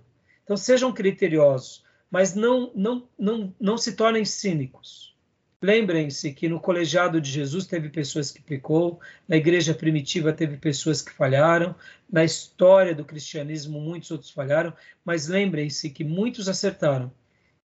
Então, 0.48 0.56
sejam 0.56 0.90
criteriosos, 0.90 1.84
mas 2.10 2.34
não, 2.34 2.72
não, 2.74 3.06
não, 3.18 3.54
não 3.60 3.76
se 3.76 3.92
tornem 3.92 4.24
cínicos. 4.24 5.14
Lembrem-se 5.60 6.32
que 6.32 6.48
no 6.48 6.58
colegiado 6.58 7.20
de 7.20 7.30
Jesus 7.30 7.66
teve 7.66 7.90
pessoas 7.90 8.30
que 8.30 8.40
pecou, 8.40 8.98
na 9.28 9.36
igreja 9.36 9.74
primitiva 9.74 10.32
teve 10.32 10.56
pessoas 10.56 11.02
que 11.02 11.12
falharam, 11.12 11.74
na 12.10 12.24
história 12.24 12.94
do 12.94 13.04
cristianismo 13.04 13.78
muitos 13.78 14.10
outros 14.10 14.30
falharam, 14.30 14.72
mas 15.04 15.28
lembrem-se 15.28 15.90
que 15.90 16.02
muitos 16.02 16.48
acertaram 16.48 17.12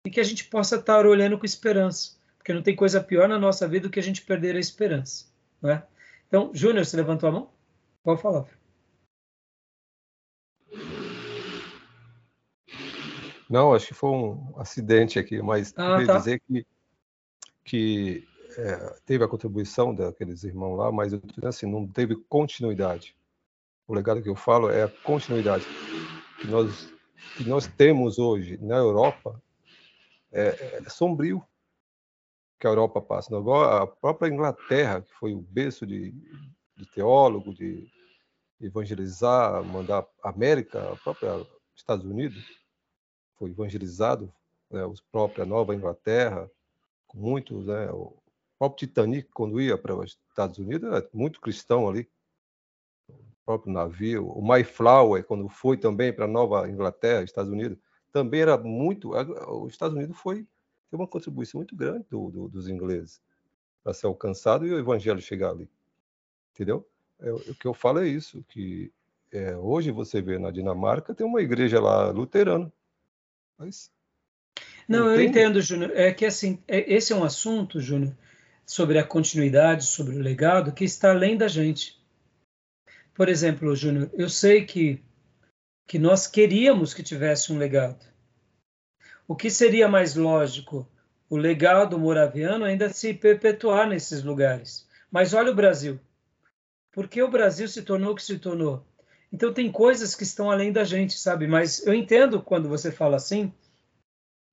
e 0.03 0.09
que 0.09 0.19
a 0.19 0.25
gente 0.25 0.45
possa 0.45 0.77
estar 0.77 1.05
olhando 1.05 1.39
com 1.39 1.45
esperança, 1.45 2.13
porque 2.39 2.55
não 2.55 2.63
tem 2.63 2.75
coisa 2.75 3.03
pior 3.03 3.29
na 3.29 3.39
nossa 3.39 3.69
vida 3.69 3.89
do 3.89 3.91
que 3.91 4.01
a 4.01 4.03
gente 4.03 4.23
perder 4.23 4.57
a 4.57 4.61
esperança, 4.61 5.27
não 5.61 5.69
é? 5.69 5.83
Então, 6.29 6.51
Júnior, 6.55 6.87
você 6.87 6.97
levantou 6.97 7.29
a 7.29 7.33
mão? 7.33 7.51
Pode 8.03 8.23
falar. 8.23 8.47
Não, 13.51 13.75
acho 13.75 13.89
que 13.89 13.95
foi 13.95 14.11
um 14.11 14.55
acidente 14.57 15.19
aqui, 15.19 15.43
mas 15.43 15.75
ah, 15.77 15.97
queria 15.97 16.07
tá. 16.07 16.19
dizer 16.19 16.41
que 16.47 16.65
que 17.65 18.27
é, 18.57 19.01
teve 19.05 19.23
a 19.23 19.29
contribuição 19.29 19.95
daqueles 19.95 20.43
irmãos 20.45 20.77
lá, 20.77 20.91
mas 20.91 21.13
assim, 21.45 21.67
não 21.67 21.87
teve 21.87 22.17
continuidade. 22.17 23.15
O 23.87 23.95
legado 23.95 24.23
que 24.23 24.29
eu 24.29 24.35
falo 24.35 24.71
é 24.71 24.85
a 24.85 24.89
continuidade 24.89 25.65
que 26.41 26.47
nós 26.47 26.93
que 27.37 27.45
nós 27.45 27.67
temos 27.67 28.19
hoje 28.19 28.57
na 28.63 28.77
Europa 28.77 29.41
é, 30.33 30.81
é 30.85 30.89
sombrio 30.89 31.45
que 32.59 32.67
a 32.67 32.71
Europa 32.71 33.01
passa. 33.01 33.37
Agora, 33.37 33.83
a 33.83 33.87
própria 33.87 34.29
Inglaterra, 34.29 35.03
que 35.03 35.13
foi 35.15 35.35
o 35.35 35.41
berço 35.41 35.87
de, 35.87 36.13
de 36.77 36.87
teólogo, 36.87 37.55
de 37.55 37.89
evangelizar, 38.61 39.63
mandar 39.65 40.07
a 40.23 40.29
América, 40.29 40.93
a 40.93 40.97
própria 40.97 41.47
Estados 41.75 42.05
Unidos, 42.05 42.60
foi 43.41 43.51
evangelizado, 43.51 44.31
né, 44.71 44.85
os 44.85 45.01
própria 45.01 45.47
Nova 45.47 45.75
Inglaterra, 45.75 46.49
muitos, 47.15 47.67
né? 47.67 47.91
O 47.91 48.15
próprio 48.59 48.87
Titanic, 48.87 49.31
quando 49.33 49.61
ia 49.61 49.79
para 49.79 49.97
os 49.97 50.19
Estados 50.29 50.59
Unidos, 50.59 50.93
era 50.93 51.09
muito 51.13 51.41
cristão 51.41 51.89
ali. 51.89 52.07
O 53.09 53.45
próprio 53.47 53.73
navio. 53.73 54.29
O 54.29 54.43
Mayflower, 54.43 55.25
quando 55.25 55.49
foi 55.49 55.79
também 55.79 56.13
para 56.13 56.27
Nova 56.27 56.69
Inglaterra, 56.69 57.25
Estados 57.25 57.51
Unidos, 57.51 57.79
também 58.13 58.43
era 58.43 58.59
muito. 58.59 59.11
Os 59.11 59.73
Estados 59.73 59.97
Unidos 59.97 60.17
foi 60.19 60.47
teve 60.91 61.03
uma 61.03 61.07
contribuição 61.07 61.59
muito 61.59 61.75
grande 61.75 62.05
do, 62.11 62.31
do, 62.31 62.49
dos 62.49 62.69
ingleses 62.69 63.21
para 63.83 63.95
ser 63.95 64.07
alcançado 64.07 64.67
e 64.67 64.73
o 64.73 64.79
evangelho 64.79 65.21
chegar 65.21 65.51
ali. 65.51 65.69
Entendeu? 66.53 66.87
É, 67.21 67.33
o 67.33 67.55
que 67.55 67.67
eu 67.67 67.73
falo 67.73 68.01
é 68.01 68.09
isso, 68.09 68.45
que 68.49 68.93
é, 69.33 69.57
hoje 69.57 69.91
você 69.91 70.21
vê 70.21 70.39
na 70.39 70.51
Dinamarca 70.51 71.15
tem 71.15 71.27
uma 71.27 71.41
igreja 71.41 71.81
lá 71.81 72.11
luterana. 72.11 72.71
Mas 73.61 73.93
não, 74.89 75.15
eu 75.15 75.21
entendo, 75.21 75.61
Júnior. 75.61 75.93
É 75.95 76.13
que 76.13 76.25
assim, 76.25 76.61
é, 76.67 76.93
esse 76.93 77.13
é 77.13 77.17
um 77.17 77.23
assunto, 77.23 77.79
Júnior, 77.79 78.17
sobre 78.65 78.99
a 78.99 79.05
continuidade, 79.05 79.85
sobre 79.85 80.17
o 80.17 80.21
legado, 80.21 80.73
que 80.73 80.83
está 80.83 81.11
além 81.11 81.37
da 81.37 81.47
gente. 81.47 82.01
Por 83.15 83.29
exemplo, 83.29 83.77
Júnior, 83.77 84.11
eu 84.15 84.31
sei 84.31 84.65
que, 84.65 85.01
que 85.87 85.99
nós 85.99 86.27
queríamos 86.27 86.95
que 86.95 87.03
tivesse 87.03 87.53
um 87.53 87.59
legado. 87.59 88.05
O 89.29 89.37
que 89.37 89.51
seria 89.51 89.87
mais 89.87 90.17
lógico? 90.17 90.91
O 91.29 91.37
legado 91.37 91.99
moraviano 91.99 92.65
ainda 92.65 92.89
se 92.89 93.13
perpetuar 93.13 93.87
nesses 93.87 94.25
lugares. 94.25 94.89
Mas 95.11 95.35
olha 95.35 95.53
o 95.53 95.55
Brasil. 95.55 96.01
Por 96.91 97.07
que 97.07 97.23
o 97.23 97.31
Brasil 97.31 97.69
se 97.69 97.83
tornou 97.83 98.13
o 98.13 98.17
que 98.17 98.23
se 98.23 98.39
tornou? 98.39 98.85
Então 99.33 99.53
tem 99.53 99.71
coisas 99.71 100.15
que 100.15 100.25
estão 100.25 100.51
além 100.51 100.73
da 100.73 100.85
gente, 100.85 101.19
sabe? 101.19 101.47
Mas 101.47 101.87
eu 101.87 101.95
entendo 101.95 102.43
quando 102.43 102.69
você 102.69 102.91
fala 102.91 103.17
assim, 103.17 103.53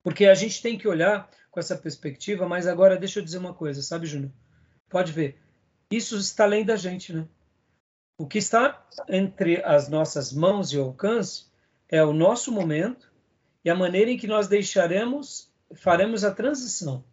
porque 0.02 0.26
a 0.26 0.34
gente 0.34 0.62
tem 0.62 0.78
que 0.78 0.86
olhar 0.86 1.28
com 1.50 1.58
essa 1.58 1.76
perspectiva, 1.76 2.48
mas 2.48 2.66
agora 2.66 2.96
deixa 2.96 3.18
eu 3.18 3.24
dizer 3.24 3.38
uma 3.38 3.54
coisa, 3.54 3.82
sabe, 3.82 4.06
Júnior? 4.06 4.30
Pode 4.88 5.12
ver. 5.12 5.40
Isso 5.90 6.16
está 6.16 6.44
além 6.44 6.64
da 6.64 6.76
gente, 6.76 7.12
né? 7.12 7.26
O 8.20 8.26
que 8.26 8.38
está 8.38 8.86
entre 9.08 9.62
as 9.64 9.88
nossas 9.88 10.32
mãos 10.32 10.72
e 10.72 10.78
alcance 10.78 11.46
é 11.88 12.02
o 12.02 12.12
nosso 12.12 12.52
momento 12.52 13.10
e 13.64 13.70
a 13.70 13.74
maneira 13.74 14.10
em 14.10 14.16
que 14.16 14.26
nós 14.26 14.48
deixaremos, 14.48 15.52
faremos 15.74 16.24
a 16.24 16.34
transição. 16.34 17.04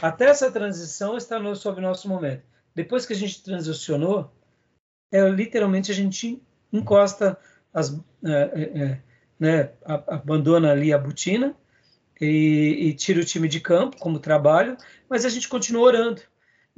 Até 0.00 0.26
essa 0.26 0.50
transição 0.50 1.16
está 1.16 1.38
no, 1.38 1.54
sob 1.54 1.80
nosso 1.80 2.08
momento. 2.08 2.42
Depois 2.74 3.04
que 3.04 3.12
a 3.12 3.16
gente 3.16 3.42
transicionou, 3.42 4.32
é 5.12 5.28
literalmente 5.28 5.90
a 5.90 5.94
gente 5.94 6.42
encosta 6.72 7.38
as, 7.72 7.92
é, 8.24 8.30
é, 8.32 8.82
é 8.82 9.02
né, 9.38 9.72
abandona 9.84 10.70
ali 10.70 10.92
a 10.92 10.98
botina 10.98 11.56
e, 12.20 12.88
e 12.88 12.94
tira 12.94 13.20
o 13.20 13.24
time 13.24 13.48
de 13.48 13.60
campo 13.60 13.96
como 13.98 14.18
trabalho, 14.18 14.76
mas 15.08 15.24
a 15.24 15.30
gente 15.30 15.48
continua 15.48 15.82
orando. 15.82 16.22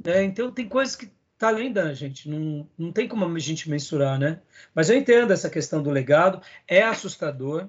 Né? 0.03 0.23
Então 0.23 0.51
tem 0.51 0.67
coisas 0.67 0.95
que 0.95 1.11
tá 1.37 1.49
além 1.49 1.73
da 1.73 1.93
gente, 1.93 2.29
não, 2.29 2.69
não 2.77 2.91
tem 2.91 3.07
como 3.07 3.25
a 3.25 3.39
gente 3.39 3.69
mensurar, 3.69 4.17
né? 4.17 4.41
Mas 4.73 4.89
eu 4.89 4.95
entendo 4.95 5.33
essa 5.33 5.49
questão 5.49 5.83
do 5.83 5.89
legado, 5.89 6.41
é 6.65 6.81
assustador, 6.81 7.67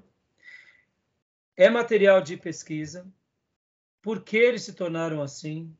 é 1.56 1.68
material 1.68 2.20
de 2.20 2.36
pesquisa, 2.36 3.04
por 4.00 4.22
que 4.22 4.36
eles 4.36 4.62
se 4.62 4.74
tornaram 4.74 5.20
assim, 5.20 5.74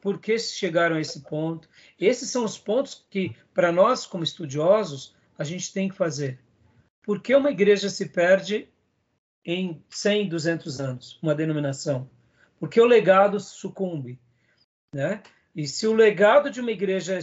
por 0.00 0.18
que 0.18 0.38
chegaram 0.38 0.96
a 0.96 1.00
esse 1.00 1.20
ponto. 1.20 1.68
Esses 1.98 2.30
são 2.30 2.44
os 2.44 2.58
pontos 2.58 3.06
que, 3.10 3.36
para 3.52 3.70
nós, 3.70 4.06
como 4.06 4.24
estudiosos, 4.24 5.14
a 5.42 5.44
gente 5.44 5.72
tem 5.72 5.88
que 5.88 5.94
fazer. 5.94 6.38
Por 7.02 7.20
que 7.20 7.34
uma 7.34 7.50
igreja 7.50 7.88
se 7.88 8.08
perde 8.08 8.68
em 9.44 9.82
100, 9.90 10.28
200 10.28 10.80
anos, 10.80 11.18
uma 11.20 11.34
denominação, 11.34 12.08
porque 12.60 12.80
o 12.80 12.86
legado 12.86 13.40
sucumbe, 13.40 14.20
né? 14.94 15.20
E 15.54 15.66
se 15.66 15.86
o 15.86 15.92
legado 15.92 16.48
de 16.48 16.60
uma 16.60 16.70
igreja 16.70 17.18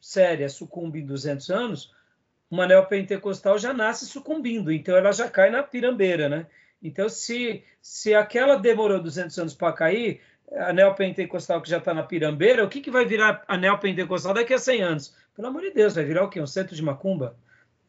séria 0.00 0.48
sucumbe 0.48 1.00
em 1.00 1.06
200 1.06 1.48
anos, 1.50 1.94
uma 2.50 2.66
neopentecostal 2.66 3.56
já 3.56 3.72
nasce 3.72 4.06
sucumbindo, 4.06 4.72
então 4.72 4.96
ela 4.96 5.12
já 5.12 5.30
cai 5.30 5.48
na 5.48 5.62
pirambeira, 5.62 6.28
né? 6.28 6.46
Então, 6.82 7.08
se, 7.08 7.62
se 7.80 8.14
aquela 8.14 8.56
demorou 8.56 9.00
200 9.00 9.38
anos 9.38 9.54
para 9.54 9.72
cair, 9.72 10.20
a 10.52 10.72
neopentecostal 10.72 11.62
que 11.62 11.70
já 11.70 11.78
está 11.78 11.94
na 11.94 12.02
pirambeira, 12.02 12.64
o 12.64 12.68
que, 12.68 12.80
que 12.80 12.90
vai 12.90 13.04
virar 13.04 13.44
a 13.46 13.56
neopentecostal 13.56 14.34
daqui 14.34 14.52
a 14.52 14.58
100 14.58 14.82
anos? 14.82 15.14
Pelo 15.36 15.46
amor 15.46 15.62
de 15.62 15.70
Deus, 15.70 15.94
vai 15.94 16.04
virar 16.04 16.24
o 16.24 16.28
quê? 16.28 16.40
Um 16.40 16.46
centro 16.46 16.74
de 16.74 16.82
macumba? 16.82 17.36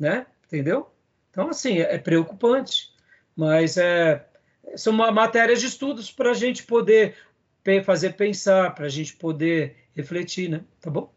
Né? 0.02 0.26
Entendeu? 0.48 0.92
Então, 1.30 1.50
assim, 1.50 1.78
é, 1.78 1.94
é 1.94 1.98
preocupante. 2.00 2.92
Mas 3.36 3.78
é, 3.78 4.28
são 4.76 4.92
matérias 4.92 5.62
de 5.62 5.68
estudos 5.68 6.12
para 6.12 6.32
a 6.32 6.34
gente 6.34 6.64
poder 6.64 7.16
fazer 7.86 8.16
pensar, 8.16 8.74
para 8.74 8.88
a 8.88 8.90
gente 8.90 9.16
poder 9.16 9.76
refletir, 9.96 10.50
né? 10.50 10.64
Tá 10.82 10.90
bom? 10.90 11.14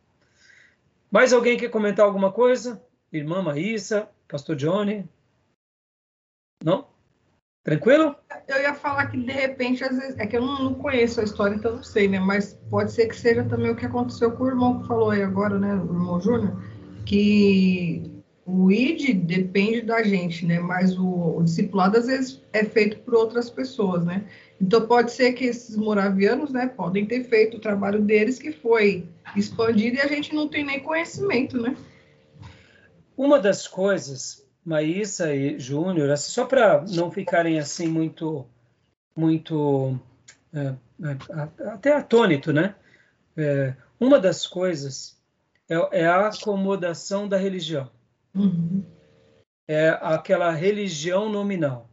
Mais 1.11 1.33
alguém 1.33 1.57
quer 1.57 1.71
comentar 1.71 2.05
alguma 2.05 2.31
coisa? 2.31 2.85
Irmã 3.11 3.41
Maísa, 3.41 4.07
Pastor 4.29 4.55
Johnny? 4.55 5.09
Não? 6.63 6.87
Tranquilo? 7.63 8.15
Eu 8.47 8.61
ia 8.61 8.75
falar 8.75 9.07
que 9.07 9.17
de 9.17 9.33
repente, 9.33 9.83
às 9.83 9.97
vezes, 9.97 10.19
é 10.19 10.27
que 10.27 10.37
eu 10.37 10.43
não, 10.43 10.63
não, 10.63 10.75
conheço 10.75 11.23
a 11.23 11.25
história, 11.25 11.55
então 11.55 11.77
não 11.77 11.83
sei, 11.83 12.07
né? 12.07 12.21
Mas 12.21 12.53
pode 12.69 12.93
ser 12.93 13.07
que 13.07 13.17
seja 13.17 13.43
também 13.45 13.71
o 13.71 13.77
que 13.77 13.87
aconteceu 13.87 14.31
com 14.33 14.45
o 14.45 14.49
irmão 14.49 14.83
que 14.83 14.89
falou 14.89 15.09
aí 15.09 15.23
agora, 15.23 15.59
né? 15.59 15.75
O 15.75 15.87
irmão 15.87 16.21
Júnior, 16.21 16.63
que 17.07 18.14
o 18.47 18.71
ID 18.71 19.15
depende 19.15 19.81
da 19.81 20.03
gente, 20.03 20.45
né? 20.45 20.61
Mas 20.61 20.99
o, 20.99 21.39
o 21.39 21.43
discipulado 21.43 21.97
às 21.97 22.07
vezes 22.07 22.43
é 22.53 22.65
feito 22.65 22.99
por 22.99 23.15
outras 23.15 23.49
pessoas, 23.49 24.05
né? 24.05 24.25
Então 24.61 24.87
pode 24.87 25.13
ser 25.13 25.33
que 25.33 25.45
esses 25.47 25.77
moravianos, 25.77 26.51
né, 26.51 26.67
podem 26.67 27.07
ter 27.07 27.25
feito 27.25 27.57
o 27.57 27.61
trabalho 27.61 28.01
deles 28.03 28.39
que 28.39 28.53
foi 28.53 29.09
expandido 29.35 29.97
e 29.97 30.01
a 30.01 30.07
gente 30.07 30.35
não 30.35 30.49
tem 30.49 30.65
nem 30.65 30.81
conhecimento, 30.81 31.61
né? 31.61 31.77
Uma 33.17 33.39
das 33.39 33.67
coisas, 33.67 34.47
Maísa 34.65 35.35
e 35.35 35.59
Júnior, 35.59 36.11
assim, 36.11 36.31
só 36.31 36.45
para 36.45 36.85
não 36.89 37.11
ficarem 37.11 37.59
assim 37.59 37.87
muito, 37.87 38.47
muito 39.17 39.99
é, 40.53 40.75
é, 41.03 41.69
até 41.71 41.93
atônito, 41.93 42.53
né? 42.53 42.75
É, 43.37 43.75
uma 43.99 44.19
das 44.19 44.47
coisas 44.47 45.19
é, 45.69 46.03
é 46.03 46.07
a 46.07 46.29
acomodação 46.29 47.27
da 47.27 47.37
religião. 47.37 47.89
Uhum. 48.35 48.85
É 49.69 49.89
aquela 50.03 50.51
religião 50.51 51.29
nominal. 51.29 51.91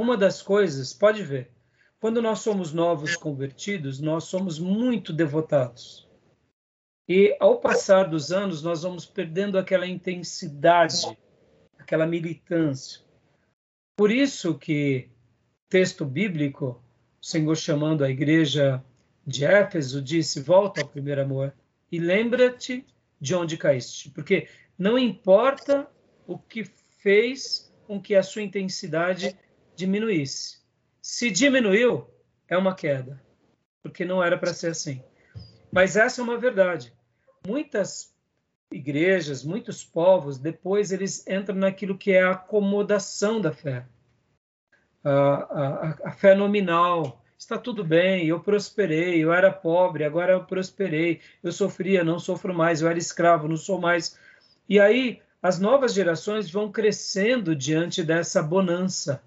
Uma 0.00 0.16
das 0.16 0.42
coisas, 0.42 0.92
pode 0.92 1.22
ver, 1.22 1.50
quando 2.00 2.22
nós 2.22 2.40
somos 2.40 2.72
novos 2.72 3.16
convertidos, 3.16 3.98
nós 3.98 4.24
somos 4.24 4.58
muito 4.58 5.12
devotados. 5.12 6.08
E 7.08 7.36
ao 7.40 7.58
passar 7.58 8.04
dos 8.04 8.30
anos, 8.30 8.62
nós 8.62 8.82
vamos 8.82 9.06
perdendo 9.06 9.58
aquela 9.58 9.86
intensidade, 9.86 11.18
aquela 11.78 12.06
militância. 12.06 13.00
Por 13.96 14.12
isso 14.12 14.56
que 14.56 15.08
texto 15.68 16.04
bíblico, 16.04 16.80
o 17.20 17.26
Senhor 17.26 17.56
chamando 17.56 18.04
a 18.04 18.10
igreja 18.10 18.84
de 19.26 19.44
Éfeso 19.44 20.00
disse: 20.00 20.40
"Volta 20.40 20.82
ao 20.82 20.88
primeiro 20.88 21.22
amor 21.22 21.52
e 21.90 21.98
lembra-te 21.98 22.86
de 23.20 23.34
onde 23.34 23.56
caíste", 23.56 24.10
porque 24.10 24.46
não 24.78 24.98
importa 24.98 25.88
o 26.26 26.38
que 26.38 26.64
fez 26.64 27.72
com 27.86 28.00
que 28.00 28.14
a 28.14 28.22
sua 28.22 28.42
intensidade 28.42 29.36
diminuísse. 29.74 30.58
Se 31.00 31.30
diminuiu, 31.30 32.06
é 32.46 32.56
uma 32.56 32.74
queda, 32.74 33.20
porque 33.82 34.04
não 34.04 34.22
era 34.22 34.38
para 34.38 34.54
ser 34.54 34.70
assim. 34.70 35.02
Mas 35.72 35.96
essa 35.96 36.20
é 36.20 36.24
uma 36.24 36.38
verdade. 36.38 36.92
Muitas 37.46 38.14
igrejas, 38.70 39.44
muitos 39.44 39.84
povos, 39.84 40.38
depois 40.38 40.92
eles 40.92 41.26
entram 41.26 41.56
naquilo 41.56 41.96
que 41.96 42.12
é 42.12 42.22
a 42.22 42.32
acomodação 42.32 43.40
da 43.40 43.52
fé. 43.52 43.86
A, 45.02 45.10
a, 45.10 45.98
a, 46.04 46.12
fé 46.12 46.34
nominal. 46.34 47.24
Está 47.38 47.56
tudo 47.56 47.84
bem, 47.84 48.26
eu 48.26 48.40
prosperei, 48.40 49.22
eu 49.22 49.32
era 49.32 49.52
pobre, 49.52 50.04
agora 50.04 50.32
eu 50.32 50.44
prosperei, 50.44 51.20
eu 51.40 51.52
sofria, 51.52 52.02
não 52.02 52.18
sofro 52.18 52.52
mais, 52.52 52.82
eu 52.82 52.88
era 52.88 52.98
escravo, 52.98 53.46
não 53.46 53.56
sou 53.56 53.80
mais. 53.80 54.18
E 54.68 54.78
aí 54.78 55.20
as 55.42 55.58
novas 55.58 55.94
gerações 55.94 56.50
vão 56.50 56.70
crescendo 56.70 57.54
diante 57.54 58.02
dessa 58.02 58.42
bonança. 58.42 59.22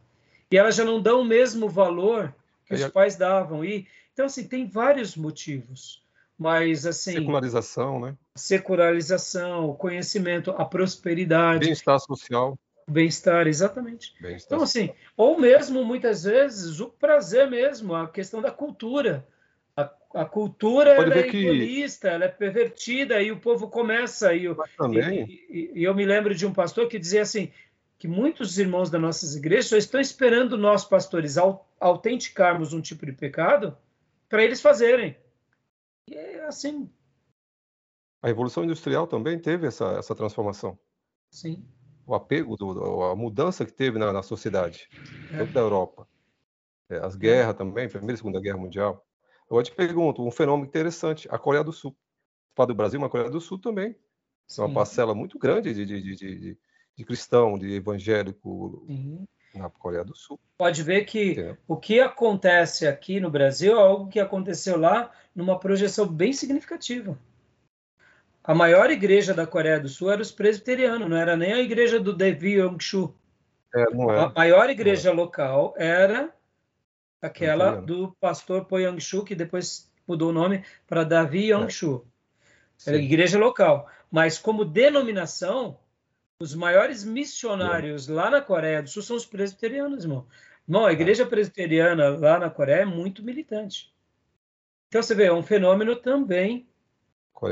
E 0.52 0.58
elas 0.58 0.76
já 0.76 0.84
não 0.84 1.02
dão 1.02 1.22
o 1.22 1.26
mesmo 1.26 1.70
valor 1.70 2.34
que 2.66 2.74
os 2.74 2.88
pais 2.90 3.16
davam. 3.16 3.64
E, 3.64 3.88
então, 4.12 4.26
assim, 4.26 4.46
tem 4.46 4.68
vários 4.68 5.16
motivos. 5.16 6.04
Mas, 6.38 6.86
assim... 6.86 7.14
Secularização, 7.14 8.00
né? 8.00 8.16
Secularização, 8.36 9.70
o 9.70 9.76
conhecimento, 9.76 10.52
a 10.52 10.66
prosperidade. 10.66 11.66
Bem-estar 11.66 12.00
social. 12.00 12.58
Bem-estar, 12.90 13.48
exatamente. 13.48 14.14
Bem 14.20 14.36
então, 14.36 14.62
assim, 14.62 14.92
ou 15.16 15.40
mesmo, 15.40 15.86
muitas 15.86 16.24
vezes, 16.24 16.82
o 16.82 16.90
prazer 16.90 17.50
mesmo, 17.50 17.96
a 17.96 18.08
questão 18.10 18.42
da 18.42 18.52
cultura 18.52 19.26
a 20.14 20.26
cultura 20.26 20.92
é 20.92 21.24
que... 21.24 21.38
egoísta, 21.38 22.10
ela 22.10 22.26
é 22.26 22.28
pervertida 22.28 23.22
e 23.22 23.32
o 23.32 23.40
povo 23.40 23.70
começa 23.70 24.34
e, 24.34 24.44
também... 24.78 25.46
e, 25.50 25.72
e, 25.76 25.84
eu 25.84 25.94
me 25.96 26.06
lembro 26.06 26.36
de 26.36 26.46
um 26.46 26.54
pastor 26.54 26.88
que 26.88 27.00
dizia 27.00 27.22
assim 27.22 27.52
que 27.98 28.08
muitos 28.08 28.58
irmãos 28.58 28.90
das 28.90 29.00
nossas 29.00 29.36
igrejas 29.36 29.68
só 29.68 29.78
estão 29.78 30.02
esperando 30.02 30.58
nós 30.58 30.84
pastores 30.84 31.38
autenticarmos 31.80 32.74
um 32.74 32.82
tipo 32.82 33.06
de 33.06 33.14
pecado 33.14 33.78
para 34.28 34.44
eles 34.44 34.60
fazerem. 34.60 35.16
E 36.08 36.16
é 36.16 36.46
assim. 36.46 36.90
A 38.22 38.28
revolução 38.28 38.64
industrial 38.64 39.06
também 39.06 39.38
teve 39.38 39.68
essa 39.68 39.86
essa 40.00 40.16
transformação. 40.16 40.80
Sim. 41.30 41.64
O 42.06 42.16
apego, 42.16 42.58
do, 42.58 43.04
a 43.04 43.16
mudança 43.16 43.66
que 43.66 43.72
teve 43.72 44.00
na, 44.00 44.12
na 44.12 44.24
sociedade, 44.24 44.90
é. 45.32 45.46
da 45.46 45.60
Europa. 45.60 46.08
É, 46.90 46.98
as 46.98 47.16
guerras 47.16 47.56
também, 47.56 47.88
Primeira 47.88 48.16
e 48.16 48.18
Segunda 48.18 48.42
Guerra 48.42 48.58
Mundial. 48.58 49.06
Eu 49.58 49.64
te 49.64 49.72
pergunto, 49.72 50.26
um 50.26 50.32
fenômeno 50.32 50.68
interessante, 50.68 51.28
a 51.30 51.38
Coreia 51.38 51.64
do 51.64 51.74
Sul. 51.74 51.96
Fala 52.56 52.68
do 52.68 52.76
Brasil, 52.76 53.00
mas 53.00 53.08
a 53.08 53.12
Coreia 53.12 53.30
do 53.30 53.42
Sul 53.42 53.60
também. 53.60 53.96
É 54.58 54.62
uma 54.62 54.74
parcela 54.74 55.14
muito 55.14 55.38
grande 55.38 55.74
de, 55.74 55.86
de, 55.86 56.02
de, 56.02 56.16
de, 56.16 56.58
de 56.98 57.06
cristão, 57.06 57.58
de 57.58 57.74
evangélico 57.74 58.84
Sim. 58.88 59.26
na 59.56 59.70
Coreia 59.70 60.04
do 60.04 60.16
Sul. 60.16 60.40
Pode 60.58 60.84
ver 60.84 61.06
que 61.06 61.56
o 61.68 61.78
que 61.78 62.00
acontece 62.00 62.88
aqui 62.88 63.20
no 63.20 63.30
Brasil 63.30 63.78
é 63.78 63.82
algo 63.82 64.10
que 64.10 64.20
aconteceu 64.20 64.78
lá 64.78 65.12
numa 65.36 65.60
projeção 65.60 66.08
bem 66.08 66.34
significativa. 66.34 67.18
A 68.44 68.56
maior 68.56 68.90
igreja 68.90 69.34
da 69.34 69.46
Coreia 69.46 69.80
do 69.80 69.88
Sul 69.88 70.12
era 70.12 70.22
os 70.22 70.32
presbiterianos, 70.32 71.10
não 71.10 71.16
era 71.16 71.38
nem 71.38 71.54
a 71.54 71.60
igreja 71.60 72.00
do 72.00 72.16
Davi 72.16 72.54
Yongshu. 72.54 73.14
É, 73.74 73.82
é. 73.82 73.86
A 74.20 74.34
maior 74.36 74.70
igreja 74.70 75.10
é. 75.10 75.14
local 75.14 75.74
era 75.78 76.34
aquela 77.22 77.76
do 77.76 78.16
pastor 78.20 78.66
Po 78.66 78.80
Yang-shu, 78.80 79.24
que 79.24 79.36
depois 79.36 79.92
mudou 80.08 80.30
o 80.30 80.34
nome 80.34 80.64
para 80.88 81.04
Davi 81.04 81.50
Yang-shu. 81.50 82.06
Era 82.86 82.98
igreja 82.98 83.38
local. 83.38 83.90
Mas 84.10 84.38
como 84.38 84.66
denominação, 84.66 85.80
os 86.40 86.56
maiores 86.56 87.04
missionários 87.04 88.08
lá 88.08 88.30
na 88.30 88.42
Coreia 88.42 88.82
do 88.82 88.90
Sul 88.90 89.04
são 89.04 89.16
os 89.16 89.26
presbiterianos, 89.26 90.04
irmão. 90.04 90.26
Não, 90.68 90.86
a 90.86 90.92
igreja 90.92 91.26
presbiteriana 91.26 92.10
lá 92.10 92.40
na 92.40 92.50
Coreia 92.50 92.82
é 92.82 92.86
muito 92.86 93.24
militante. 93.24 93.94
Então 94.88 95.02
você 95.02 95.16
vê, 95.16 95.26
é 95.26 95.34
um 95.34 95.44
fenômeno 95.44 95.96
também 95.96 96.68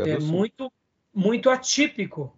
é 0.05 0.19
muito 0.19 0.71
muito 1.13 1.49
atípico. 1.49 2.35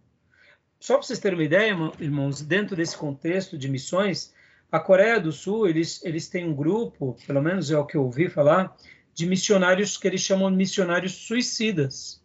Só 0.79 0.95
para 0.95 1.03
vocês 1.03 1.19
terem 1.19 1.37
uma 1.37 1.43
ideia, 1.43 1.75
irmãos, 1.99 2.41
dentro 2.41 2.75
desse 2.75 2.97
contexto 2.97 3.57
de 3.57 3.69
missões, 3.69 4.33
a 4.71 4.79
Coreia 4.79 5.19
do 5.19 5.33
Sul, 5.33 5.67
eles, 5.67 6.03
eles 6.03 6.29
têm 6.29 6.47
um 6.47 6.55
grupo, 6.55 7.17
pelo 7.27 7.41
menos 7.41 7.69
é 7.69 7.77
o 7.77 7.85
que 7.85 7.97
eu 7.97 8.05
ouvi 8.05 8.29
falar, 8.29 8.75
de 9.13 9.25
missionários 9.25 9.97
que 9.97 10.07
eles 10.07 10.21
chamam 10.21 10.49
de 10.49 10.55
missionários 10.55 11.13
suicidas, 11.13 12.23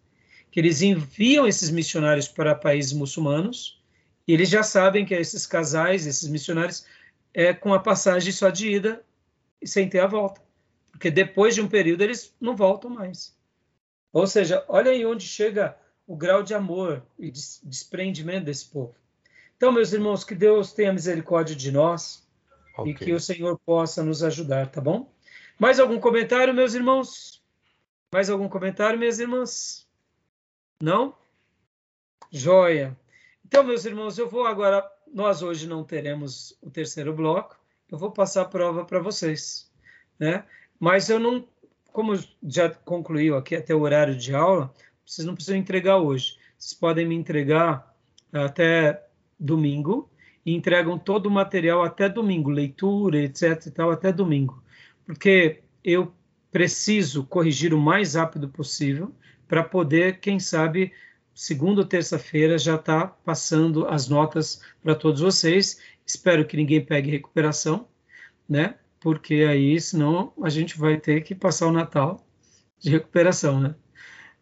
que 0.50 0.60
eles 0.60 0.80
enviam 0.80 1.46
esses 1.46 1.70
missionários 1.70 2.28
para 2.28 2.54
países 2.54 2.92
muçulmanos 2.92 3.82
e 4.28 4.32
eles 4.32 4.48
já 4.48 4.62
sabem 4.62 5.04
que 5.04 5.14
esses 5.14 5.44
casais, 5.44 6.06
esses 6.06 6.28
missionários, 6.28 6.86
é 7.34 7.52
com 7.52 7.74
a 7.74 7.80
passagem 7.80 8.32
só 8.32 8.48
de 8.48 8.70
ida 8.70 9.04
e 9.60 9.66
sem 9.66 9.88
ter 9.88 9.98
a 9.98 10.06
volta, 10.06 10.40
porque 10.92 11.10
depois 11.10 11.54
de 11.54 11.60
um 11.60 11.68
período 11.68 12.02
eles 12.02 12.34
não 12.40 12.54
voltam 12.54 12.90
mais. 12.90 13.36
Ou 14.12 14.26
seja, 14.26 14.64
olha 14.68 14.92
aí 14.92 15.04
onde 15.04 15.26
chega 15.26 15.76
o 16.06 16.16
grau 16.16 16.42
de 16.42 16.54
amor 16.54 17.04
e 17.18 17.30
desprendimento 17.30 18.44
desse 18.44 18.66
povo. 18.66 18.94
Então, 19.56 19.72
meus 19.72 19.92
irmãos, 19.92 20.22
que 20.22 20.34
Deus 20.34 20.72
tenha 20.72 20.92
misericórdia 20.92 21.56
de 21.56 21.72
nós 21.72 22.25
Okay. 22.76 22.92
E 22.92 22.94
que 22.94 23.12
o 23.12 23.20
Senhor 23.20 23.58
possa 23.64 24.04
nos 24.04 24.22
ajudar, 24.22 24.70
tá 24.70 24.80
bom? 24.80 25.10
Mais 25.58 25.80
algum 25.80 25.98
comentário, 25.98 26.52
meus 26.52 26.74
irmãos? 26.74 27.42
Mais 28.12 28.28
algum 28.28 28.48
comentário, 28.48 28.98
minhas 28.98 29.18
irmãs? 29.18 29.88
Não? 30.80 31.14
Joia. 32.30 32.96
Então, 33.44 33.64
meus 33.64 33.84
irmãos, 33.84 34.18
eu 34.18 34.28
vou 34.28 34.46
agora. 34.46 34.84
Nós 35.12 35.40
hoje 35.40 35.66
não 35.66 35.84
teremos 35.84 36.56
o 36.60 36.70
terceiro 36.70 37.14
bloco. 37.14 37.56
Eu 37.90 37.96
vou 37.96 38.10
passar 38.10 38.42
a 38.42 38.46
prova 38.46 38.84
para 38.84 38.98
vocês, 38.98 39.70
né? 40.18 40.44
Mas 40.78 41.08
eu 41.08 41.18
não, 41.18 41.48
como 41.92 42.12
já 42.42 42.68
concluiu 42.68 43.36
aqui 43.36 43.54
até 43.54 43.74
o 43.74 43.80
horário 43.80 44.16
de 44.16 44.34
aula, 44.34 44.74
vocês 45.04 45.24
não 45.24 45.34
precisam 45.34 45.56
entregar 45.56 45.98
hoje. 45.98 46.36
Vocês 46.58 46.74
podem 46.74 47.06
me 47.06 47.14
entregar 47.14 47.94
até 48.32 49.06
domingo 49.38 50.10
e 50.46 50.54
entregam 50.54 50.96
todo 50.96 51.26
o 51.26 51.30
material 51.30 51.82
até 51.82 52.08
domingo, 52.08 52.48
leitura, 52.48 53.18
etc. 53.18 53.66
e 53.66 53.70
tal, 53.72 53.90
até 53.90 54.12
domingo. 54.12 54.62
Porque 55.04 55.58
eu 55.82 56.14
preciso 56.52 57.24
corrigir 57.24 57.74
o 57.74 57.80
mais 57.80 58.14
rápido 58.14 58.48
possível 58.48 59.12
para 59.48 59.64
poder, 59.64 60.20
quem 60.20 60.38
sabe, 60.38 60.92
segunda 61.34 61.80
ou 61.80 61.86
terça-feira 61.86 62.56
já 62.56 62.76
está 62.76 63.08
passando 63.08 63.88
as 63.88 64.08
notas 64.08 64.62
para 64.80 64.94
todos 64.94 65.20
vocês. 65.20 65.80
Espero 66.06 66.46
que 66.46 66.56
ninguém 66.56 66.84
pegue 66.84 67.10
recuperação, 67.10 67.88
né? 68.48 68.76
Porque 69.00 69.46
aí, 69.48 69.80
senão, 69.80 70.32
a 70.40 70.48
gente 70.48 70.78
vai 70.78 70.96
ter 70.96 71.22
que 71.22 71.34
passar 71.34 71.66
o 71.66 71.72
Natal 71.72 72.24
de 72.78 72.90
recuperação, 72.90 73.60
né? 73.60 73.74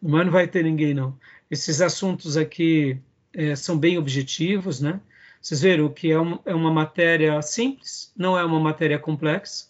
Mas 0.02 0.26
não 0.26 0.32
vai 0.32 0.46
ter 0.46 0.62
ninguém, 0.62 0.92
não. 0.92 1.18
Esses 1.50 1.80
assuntos 1.80 2.36
aqui 2.36 3.00
é, 3.32 3.56
são 3.56 3.78
bem 3.78 3.96
objetivos, 3.96 4.80
né? 4.80 5.00
Vocês 5.44 5.60
viram 5.60 5.92
que 5.92 6.10
é, 6.10 6.18
um, 6.18 6.38
é 6.46 6.54
uma 6.54 6.72
matéria 6.72 7.42
simples, 7.42 8.10
não 8.16 8.38
é 8.38 8.42
uma 8.42 8.58
matéria 8.58 8.98
complexa. 8.98 9.68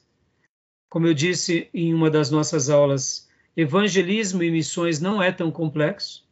Como 0.88 1.04
eu 1.04 1.12
disse 1.12 1.68
em 1.74 1.92
uma 1.92 2.08
das 2.08 2.30
nossas 2.30 2.70
aulas, 2.70 3.28
evangelismo 3.56 4.44
e 4.44 4.52
missões 4.52 5.00
não 5.00 5.20
é 5.20 5.32
tão 5.32 5.50
complexo. 5.50 6.24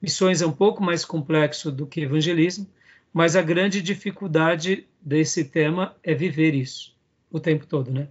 Missões 0.00 0.42
é 0.42 0.46
um 0.46 0.52
pouco 0.52 0.80
mais 0.80 1.04
complexo 1.04 1.72
do 1.72 1.88
que 1.88 2.02
evangelismo, 2.02 2.70
mas 3.12 3.34
a 3.34 3.42
grande 3.42 3.82
dificuldade 3.82 4.86
desse 5.02 5.44
tema 5.44 5.96
é 6.00 6.14
viver 6.14 6.54
isso 6.54 6.96
o 7.32 7.40
tempo 7.40 7.66
todo, 7.66 7.90
né? 7.90 8.08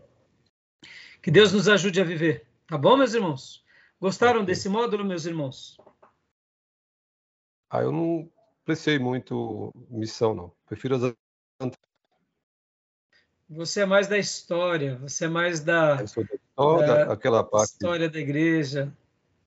Que 1.21 1.31
Deus 1.31 1.53
nos 1.53 1.69
ajude 1.69 2.01
a 2.01 2.03
viver, 2.03 2.45
tá 2.67 2.77
bom, 2.77 2.97
meus 2.97 3.13
irmãos? 3.13 3.63
Gostaram 4.01 4.43
desse 4.43 4.67
módulo, 4.67 5.05
meus 5.05 5.25
irmãos? 5.25 5.77
Ah, 7.69 7.79
eu 7.81 7.93
não 7.93 8.29
apreciei 8.65 8.97
muito 8.97 9.71
missão, 9.89 10.33
não. 10.33 10.51
Prefiro 10.65 10.95
as 10.95 11.13
você 13.47 13.81
é 13.81 13.85
mais 13.85 14.07
da 14.07 14.17
história, 14.17 14.97
você 14.97 15.25
é 15.25 15.27
mais 15.27 15.59
da, 15.59 16.05
sou 16.07 16.25
da 16.79 17.13
aquela 17.13 17.43
parte, 17.43 17.73
história 17.73 18.09
da 18.09 18.19
igreja. 18.19 18.91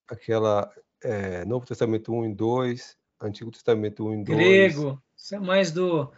Aquela 0.07 0.73
é, 1.03 1.43
Novo 1.43 1.65
Testamento 1.65 2.13
1 2.13 2.27
e 2.27 2.33
2, 2.33 2.97
Antigo 3.21 3.51
Testamento 3.51 4.07
1 4.07 4.13
e 4.13 4.23
2. 4.23 4.37
Grego, 4.37 5.03
você 5.17 5.35
é 5.35 5.39
mais 5.39 5.73
do. 5.73 6.09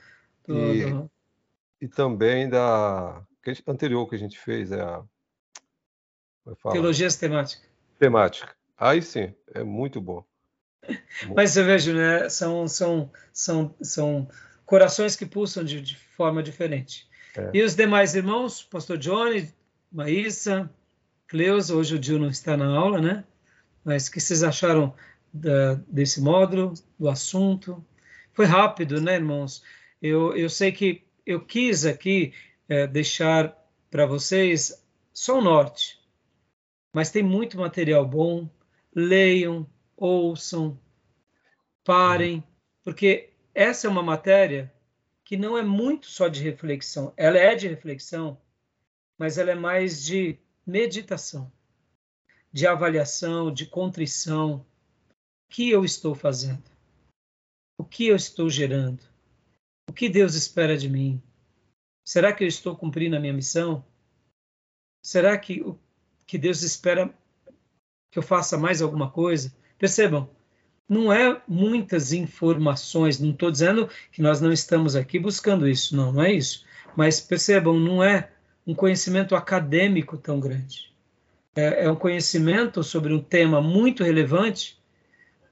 do, 0.48 0.74
e, 0.76 0.86
do... 0.92 1.12
e 1.82 1.88
também 1.88 2.48
da 2.48 3.26
anterior 3.68 4.08
que 4.08 4.16
a 4.16 4.20
gente 4.20 4.38
fez, 4.38 4.72
é 4.72 4.80
a. 4.80 5.04
É 6.46 6.72
Teologia 6.72 7.10
sistemática. 7.10 7.68
Temática. 7.98 8.56
Aí 8.78 9.02
sim, 9.02 9.34
é 9.54 9.64
muito 9.64 10.00
bom. 10.00 10.24
Mas 11.36 11.52
você 11.52 11.64
veja, 11.64 11.94
né? 11.94 12.30
São, 12.30 12.68
são, 12.68 13.12
são, 13.32 13.76
são 13.82 14.28
corações 14.66 15.16
que 15.16 15.26
pulsam 15.26 15.64
de, 15.64 15.82
de 15.82 15.98
forma 15.98 16.42
diferente. 16.42 17.08
É. 17.38 17.52
E 17.54 17.64
os 17.64 17.76
demais 17.76 18.16
irmãos, 18.16 18.64
Pastor 18.64 18.98
Johnny, 18.98 19.54
Maísa, 19.92 20.70
Cleusa, 21.28 21.76
hoje 21.76 21.96
o 21.96 22.00
Dio 22.00 22.20
não 22.20 22.30
está 22.30 22.58
na 22.58 22.68
aula, 22.68 23.00
né? 23.00 23.24
Mas 23.84 24.08
o 24.08 24.12
que 24.12 24.20
vocês 24.20 24.44
acharam 24.44 24.94
da, 25.34 25.76
desse 25.88 26.22
módulo, 26.22 26.74
do 27.00 27.10
assunto? 27.10 27.84
Foi 28.34 28.46
rápido, 28.46 29.00
né, 29.00 29.16
irmãos? 29.16 29.64
Eu, 30.02 30.36
eu 30.36 30.50
sei 30.50 30.72
que 30.72 31.04
eu 31.26 31.40
quis 31.40 31.86
aqui 31.86 32.34
é, 32.68 32.88
deixar 32.88 33.56
para 33.90 34.06
vocês 34.06 34.84
só 35.14 35.40
o 35.40 35.42
norte, 35.42 36.00
mas 36.94 37.12
tem 37.12 37.24
muito 37.24 37.58
material 37.58 38.06
bom. 38.06 38.50
Leiam, 38.94 39.66
ouçam, 40.02 40.78
parem, 41.84 42.44
porque 42.84 43.30
essa 43.54 43.88
é 43.88 43.90
uma 43.90 44.04
matéria 44.04 44.74
que 45.24 45.38
não 45.38 45.58
é 45.58 45.62
muito 45.62 46.08
só 46.08 46.28
de 46.28 46.44
reflexão. 46.44 47.14
Ela 47.16 47.38
é 47.38 47.56
de 47.56 47.68
reflexão, 47.68 48.42
mas 49.18 49.38
ela 49.38 49.52
é 49.52 49.56
mais 49.56 50.04
de 50.04 50.38
meditação 50.66 51.52
de 52.52 52.68
avaliação, 52.68 53.52
de 53.54 53.66
contrição. 53.66 54.66
O 55.16 55.50
que 55.50 55.70
eu 55.70 55.86
estou 55.86 56.14
fazendo? 56.14 56.64
O 57.78 57.84
que 57.84 58.08
eu 58.08 58.16
estou 58.16 58.50
gerando? 58.50 59.02
O 59.90 59.94
que 59.94 60.10
Deus 60.10 60.36
espera 60.36 60.78
de 60.78 60.90
mim? 60.90 61.22
Será 62.06 62.34
que 62.34 62.44
eu 62.44 62.48
estou 62.48 62.76
cumprindo 62.76 63.16
a 63.16 63.20
minha 63.20 63.34
missão? 63.34 63.86
Será 65.04 65.38
que 65.38 65.62
o 65.62 65.80
que 66.28 66.38
Deus 66.38 66.62
espera 66.62 67.14
que 68.12 68.20
eu 68.20 68.24
faça 68.24 68.58
mais 68.58 68.82
alguma 68.82 69.10
coisa? 69.10 69.56
Percebam, 69.82 70.30
não 70.88 71.12
é 71.12 71.42
muitas 71.46 72.14
informações, 72.14 73.20
não 73.20 73.32
estou 73.32 73.52
dizendo 73.52 73.90
que 74.14 74.22
nós 74.22 74.40
não 74.40 74.54
estamos 74.54 74.96
aqui 74.96 75.20
buscando 75.20 75.68
isso, 75.68 75.94
não, 75.94 76.14
não 76.14 76.24
é 76.24 76.32
isso. 76.32 76.66
Mas 76.96 77.20
percebam, 77.20 77.78
não 77.78 78.02
é 78.02 78.30
um 78.66 78.74
conhecimento 78.74 79.36
acadêmico 79.36 80.18
tão 80.18 80.40
grande 80.40 80.92
é, 81.56 81.86
é 81.86 81.92
um 81.92 81.96
conhecimento 81.96 82.84
sobre 82.84 83.14
um 83.14 83.22
tema 83.22 83.62
muito 83.62 84.04
relevante, 84.04 84.80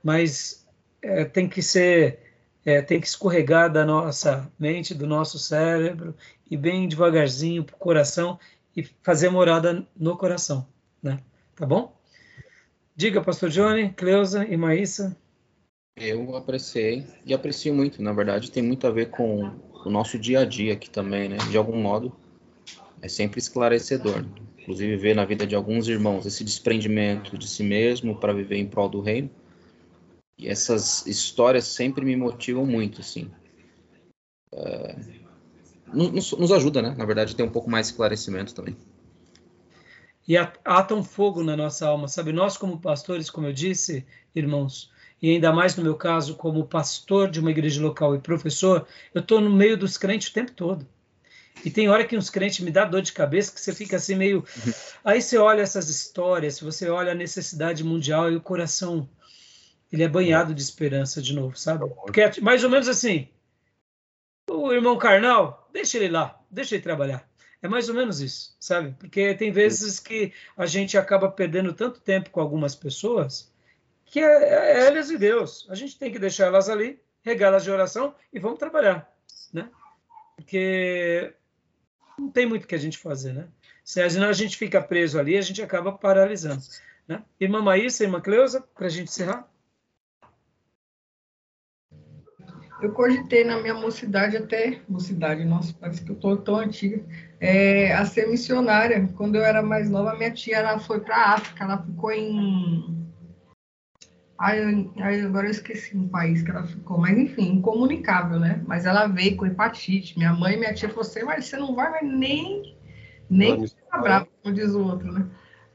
mas 0.04 0.68
é, 1.02 1.26
tem 1.26 1.48
que 1.48 1.62
ser 1.62 2.20
é, 2.66 2.82
tem 2.82 3.00
que 3.00 3.08
escorregar 3.08 3.72
da 3.72 3.86
nossa 3.86 4.52
mente, 4.60 4.94
do 4.94 5.08
nosso 5.08 5.40
cérebro 5.40 6.16
e 6.50 6.58
bem 6.58 6.88
devagarzinho 6.88 7.64
para 7.64 7.76
o 7.76 7.80
coração 7.80 8.40
e 8.76 8.84
fazer 9.02 9.30
morada 9.30 9.88
no 9.96 10.18
coração, 10.18 10.68
né? 11.02 11.20
Tá 11.56 11.66
bom? 11.66 11.99
Diga, 13.00 13.22
Pastor 13.22 13.50
Johnny, 13.50 13.94
Cleusa 13.94 14.46
e 14.46 14.58
Maísa. 14.58 15.16
Eu 15.96 16.36
apreciei 16.36 17.08
e 17.26 17.34
aprecio 17.34 17.74
muito, 17.74 18.04
na 18.04 18.12
verdade, 18.12 18.52
tem 18.52 18.62
muito 18.62 18.86
a 18.86 18.92
ver 18.92 19.10
com 19.10 19.58
o 19.86 19.90
nosso 19.90 20.20
dia 20.20 20.42
a 20.42 20.46
dia 20.46 20.74
aqui 20.74 20.90
também, 20.90 21.30
né? 21.30 21.38
De 21.50 21.56
algum 21.56 21.82
modo, 21.82 22.14
é 23.02 23.08
sempre 23.08 23.40
esclarecedor 23.40 24.26
inclusive 24.60 24.98
ver 24.98 25.16
na 25.16 25.24
vida 25.24 25.48
de 25.48 25.56
alguns 25.56 25.88
irmãos 25.88 26.26
esse 26.26 26.44
desprendimento 26.44 27.38
de 27.38 27.48
si 27.48 27.64
mesmo 27.64 28.20
para 28.20 28.34
viver 28.34 28.58
em 28.58 28.68
prol 28.68 28.90
do 28.90 29.00
reino. 29.00 29.30
E 30.38 30.50
essas 30.50 31.08
histórias 31.08 31.64
sempre 31.68 32.04
me 32.04 32.18
motivam 32.18 32.66
muito, 32.66 33.00
assim. 33.00 33.32
É, 34.52 34.96
nos, 35.88 36.34
nos, 36.34 36.52
ajuda, 36.52 36.82
né? 36.82 36.96
Na 36.98 37.06
verdade, 37.06 37.34
ter 37.34 37.44
um 37.44 37.50
pouco 37.50 37.70
mais 37.70 37.88
de 37.88 37.94
esclarecimento 37.94 38.54
também. 38.54 38.76
E 40.30 40.38
ata 40.38 40.94
um 40.94 41.04
fogo 41.04 41.44
na 41.44 41.58
nossa 41.58 41.88
alma, 41.88 42.08
sabe? 42.08 42.32
Nós, 42.32 42.56
como 42.56 42.80
pastores, 42.80 43.32
como 43.32 43.48
eu 43.48 43.52
disse, 43.52 44.06
irmãos, 44.36 44.92
e 45.20 45.32
ainda 45.32 45.52
mais 45.52 45.76
no 45.76 45.84
meu 45.84 45.96
caso, 45.96 46.36
como 46.36 46.68
pastor 46.68 47.32
de 47.32 47.40
uma 47.40 47.50
igreja 47.50 47.82
local 47.82 48.14
e 48.14 48.20
professor, 48.20 48.86
eu 49.12 49.22
estou 49.22 49.42
no 49.42 49.50
meio 49.50 49.76
dos 49.76 49.98
crentes 49.98 50.28
o 50.28 50.34
tempo 50.34 50.52
todo. 50.52 50.88
E 51.66 51.72
tem 51.72 51.90
hora 51.90 52.06
que 52.06 52.16
uns 52.16 52.30
crentes 52.30 52.60
me 52.60 52.70
dá 52.70 52.86
dor 52.86 53.02
de 53.02 53.12
cabeça 53.12 53.52
que 53.52 53.60
você 53.60 53.74
fica 53.74 53.96
assim 53.96 54.14
meio. 54.14 54.46
Aí 55.04 55.20
você 55.20 55.36
olha 55.36 55.64
essas 55.64 55.90
histórias, 55.90 56.60
você 56.60 56.88
olha 56.92 57.14
a 57.14 57.16
necessidade 57.16 57.84
mundial 57.84 58.32
e 58.32 58.36
o 58.36 58.42
coração 58.42 59.10
ele 59.92 60.04
é 60.04 60.08
banhado 60.08 60.54
de 60.54 60.62
esperança 60.62 61.24
de 61.24 61.34
novo, 61.34 61.58
sabe? 61.58 61.90
Porque 61.90 62.22
é 62.22 62.32
mais 62.40 62.64
ou 62.64 62.70
menos 62.70 62.88
assim. 62.88 63.28
O 64.48 64.72
irmão 64.72 64.96
carnal, 64.96 65.68
deixa 65.74 65.98
ele 65.98 66.10
lá, 66.10 66.40
deixa 66.52 66.76
ele 66.76 66.84
trabalhar. 66.84 67.28
É 67.62 67.68
mais 67.68 67.90
ou 67.90 67.96
menos 67.96 68.22
isso, 68.22 68.56
sabe? 68.60 68.96
Porque 68.98 69.34
tem 69.36 69.52
vezes 69.52 70.00
que 70.00 70.34
a 70.56 70.66
gente 70.66 70.98
acaba 70.98 71.30
perdendo 71.30 71.74
tanto 71.74 72.00
tempo 72.00 72.30
com 72.30 72.40
algumas 72.40 72.74
pessoas 72.74 73.52
que 74.06 74.20
é, 74.20 74.24
é 74.24 74.88
elas 74.88 75.10
e 75.10 75.18
Deus. 75.18 75.68
A 75.70 75.76
gente 75.76 75.98
tem 75.98 76.12
que 76.12 76.20
deixar 76.20 76.46
elas 76.46 76.70
ali, 76.70 77.00
regá-las 77.22 77.64
de 77.64 77.72
oração 77.72 78.16
e 78.32 78.40
vamos 78.40 78.60
trabalhar, 78.60 79.14
né? 79.54 79.70
Porque 80.38 81.34
não 82.18 82.32
tem 82.32 82.46
muito 82.46 82.64
o 82.64 82.68
que 82.68 82.76
a 82.76 82.80
gente 82.80 82.98
fazer, 82.98 83.34
né? 83.34 83.48
Senão 83.84 84.30
a 84.30 84.34
gente 84.34 84.56
fica 84.56 84.82
preso 84.82 85.20
ali, 85.20 85.36
a 85.36 85.42
gente 85.42 85.62
acaba 85.62 85.92
paralisando. 85.92 86.62
Né? 87.08 87.24
Irmã 87.40 87.62
Maísa, 87.62 88.04
irmã 88.04 88.22
Cleusa, 88.22 88.62
para 88.76 88.86
a 88.86 88.90
gente 88.90 89.10
encerrar. 89.10 89.50
Eu 92.82 92.94
cogitei 92.94 93.44
na 93.44 93.60
minha 93.60 93.74
mocidade 93.74 94.38
até, 94.38 94.80
mocidade, 94.88 95.44
nossa, 95.44 95.74
parece 95.80 96.02
que 96.02 96.12
eu 96.12 96.16
estou 96.16 96.38
tão 96.38 96.56
antiga, 96.56 97.04
é, 97.40 97.94
a 97.94 98.06
ser 98.06 98.28
missionária. 98.28 99.10
Quando 99.18 99.36
eu 99.36 99.44
era 99.44 99.62
mais 99.62 99.90
nova, 99.90 100.16
minha 100.16 100.32
tia 100.32 100.58
ela 100.58 100.80
foi 100.80 101.02
para 101.02 101.16
a 101.16 101.34
África, 101.34 101.64
ela 101.64 101.84
ficou 101.84 102.12
em 102.12 103.00
Ai, 104.40 104.90
ai, 105.02 105.20
agora 105.20 105.48
eu 105.48 105.52
esqueci 105.52 105.98
um 105.98 106.08
país 106.08 106.42
que 106.42 106.50
ela 106.50 106.66
ficou, 106.66 106.98
mas 106.98 107.18
enfim, 107.18 107.56
incomunicável, 107.56 108.40
né? 108.40 108.64
Mas 108.66 108.86
ela 108.86 109.06
veio 109.06 109.36
com 109.36 109.46
hepatite. 109.46 110.18
Minha 110.18 110.32
mãe 110.32 110.54
e 110.54 110.58
minha 110.58 110.74
tia 110.74 110.88
falaram 110.88 111.10
assim, 111.10 111.24
mas 111.24 111.46
você 111.46 111.58
não 111.58 111.76
vai 111.76 112.02
nem, 112.02 112.78
nem 113.30 113.68
ficar 113.68 113.98
bravo, 113.98 114.28
como 114.42 114.56
diz 114.56 114.74
o 114.74 114.82
outro, 114.82 115.12
né? 115.12 115.28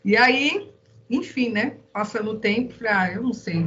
E 0.03 0.17
aí, 0.17 0.73
enfim, 1.11 1.51
né? 1.51 1.77
Passando 1.93 2.31
o 2.31 2.39
tempo, 2.41 2.73
falei, 2.73 2.93
ah, 2.95 3.13
eu 3.13 3.23
não 3.23 3.35
sei. 3.35 3.67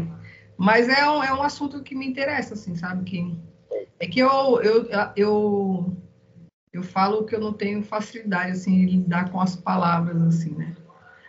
Mas 0.58 0.90
é 0.90 1.08
um, 1.10 1.24
é 1.24 1.34
um 1.34 1.44
assunto 1.44 1.84
que 1.84 1.96
me 1.96 2.08
interessa, 2.08 2.56
assim, 2.56 2.76
sabe? 2.76 3.04
Que, 3.04 3.38
é 4.00 4.08
que 4.08 4.20
eu, 4.20 4.62
eu, 4.62 4.88
eu, 5.16 5.98
eu 6.74 6.84
falo 6.84 7.26
que 7.26 7.36
eu 7.36 7.40
não 7.40 7.54
tenho 7.54 7.84
facilidade, 7.84 8.52
assim, 8.52 8.86
de 8.86 8.98
lidar 8.98 9.30
com 9.32 9.40
as 9.40 9.56
palavras, 9.56 10.22
assim, 10.24 10.56
né? 10.56 10.76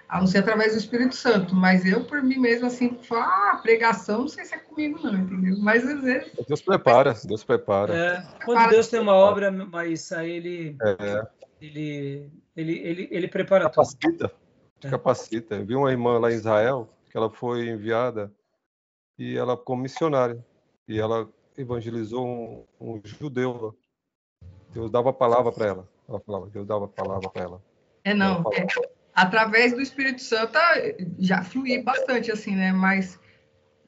a 0.09 0.21
não 0.21 0.27
ser 0.27 0.39
através 0.39 0.73
do 0.73 0.79
Espírito 0.79 1.15
Santo. 1.15 1.55
Mas 1.55 1.85
eu, 1.85 2.05
por 2.05 2.23
mim 2.23 2.39
mesmo, 2.39 2.67
assim, 2.67 2.97
falo, 3.03 3.23
ah, 3.23 3.61
pregação, 3.63 4.21
não 4.21 4.29
sei 4.29 4.45
se 4.45 4.55
é 4.55 4.59
comigo, 4.59 4.99
não, 5.03 5.15
entendeu? 5.15 5.57
Mas 5.59 5.87
às 5.87 6.03
vezes. 6.03 6.33
Deus 6.49 6.63
prepara, 6.63 7.15
Deus 7.25 7.45
prepara. 7.45 7.95
É, 7.95 8.27
quando 8.45 8.71
Deus 8.71 8.89
tem 8.89 9.01
uma 9.01 9.15
obra, 9.15 9.51
mas 9.51 10.11
aí 10.13 10.31
ele, 10.31 10.77
é. 10.83 11.27
ele, 11.61 12.31
ele, 12.57 12.79
ele, 12.79 13.09
ele 13.11 13.29
prepara 13.29 13.65
capacita, 13.65 14.33
tudo. 14.81 14.91
Capacita. 14.91 15.57
É. 15.57 15.59
Eu 15.59 15.67
vi 15.67 15.77
uma 15.77 15.91
irmã 15.91 16.19
lá 16.19 16.33
em 16.33 16.37
Israel, 16.37 16.89
que 17.11 17.17
ela 17.17 17.29
foi 17.29 17.69
enviada 17.69 18.33
e 19.19 19.37
ela 19.37 19.57
como 19.57 19.83
missionária. 19.83 20.45
E 20.87 20.99
ela 20.99 21.29
evangelizou 21.57 22.27
um, 22.27 22.65
um 22.81 23.01
judeu. 23.05 23.77
Deus 24.73 24.91
dava 24.91 25.11
a 25.11 25.13
palavra 25.13 25.51
para 25.51 25.67
ela. 25.67 25.89
Ela 26.09 26.21
falava, 26.21 26.47
Deus 26.49 26.67
dava 26.67 26.85
a 26.85 26.89
palavra 26.89 27.29
para 27.29 27.43
ela. 27.43 27.63
É, 28.05 28.15
não. 28.15 28.43
É, 28.53 28.67
através 29.15 29.73
do 29.73 29.81
Espírito 29.81 30.23
Santo 30.23 30.59
já 31.19 31.43
flui 31.43 31.83
bastante, 31.83 32.31
assim, 32.31 32.55
né? 32.55 32.73
Mas, 32.73 33.19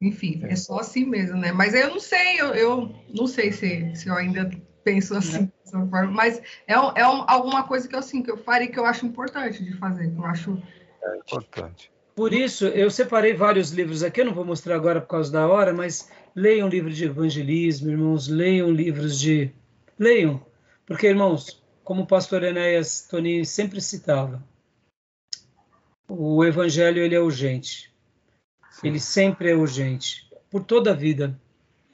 enfim, 0.01 0.41
é, 0.45 0.53
é 0.53 0.57
só 0.57 0.81
assim 0.81 1.07
mesmo, 1.07 1.39
né? 1.39 1.53
Mas 1.53 1.75
eu 1.75 1.89
não 1.89 2.01
sei, 2.01 2.41
eu, 2.41 2.49
eu 2.55 2.95
não 3.09 3.27
sei 3.27 3.53
se, 3.53 3.95
se 3.95 4.09
eu 4.09 4.15
ainda 4.15 4.51
penso 4.83 5.15
assim, 5.15 5.51
é. 5.73 6.03
mas 6.07 6.39
é, 6.67 6.73
é 6.73 7.07
um, 7.07 7.25
alguma 7.29 7.63
coisa 7.63 7.87
que 7.87 7.95
eu, 7.95 7.99
assim, 7.99 8.23
que 8.23 8.31
eu 8.31 8.37
faria 8.37 8.69
que 8.69 8.79
eu 8.79 8.87
acho 8.87 9.07
importante 9.07 9.63
de 9.63 9.77
fazer, 9.77 10.11
que 10.11 10.19
eu 10.19 10.25
acho... 10.25 10.63
É 11.03 11.17
importante. 11.17 11.93
Por 12.21 12.35
isso, 12.35 12.67
eu 12.67 12.91
separei 12.91 13.33
vários 13.33 13.71
livros 13.71 14.03
aqui, 14.03 14.21
eu 14.21 14.27
não 14.27 14.35
vou 14.35 14.45
mostrar 14.45 14.75
agora 14.75 15.01
por 15.01 15.09
causa 15.09 15.33
da 15.33 15.49
hora, 15.49 15.73
mas 15.73 16.11
leiam 16.37 16.69
livros 16.69 16.95
de 16.95 17.07
evangelismo, 17.07 17.91
irmãos, 17.91 18.29
leiam 18.29 18.71
livros 18.71 19.19
de... 19.19 19.51
Leiam, 19.99 20.45
porque, 20.85 21.07
irmãos, 21.07 21.65
como 21.83 22.03
o 22.03 22.07
pastor 22.07 22.43
Enéas 22.43 23.09
Toni 23.09 23.47
sempre 23.47 23.81
citava, 23.81 24.45
o 26.07 26.45
evangelho 26.45 27.03
ele 27.03 27.15
é 27.15 27.21
urgente. 27.21 27.91
Sim. 28.71 28.89
Ele 28.89 29.01
sempre 29.01 29.53
é 29.53 29.55
urgente. 29.55 30.31
Por 30.51 30.63
toda 30.63 30.91
a 30.91 30.95
vida. 30.95 31.41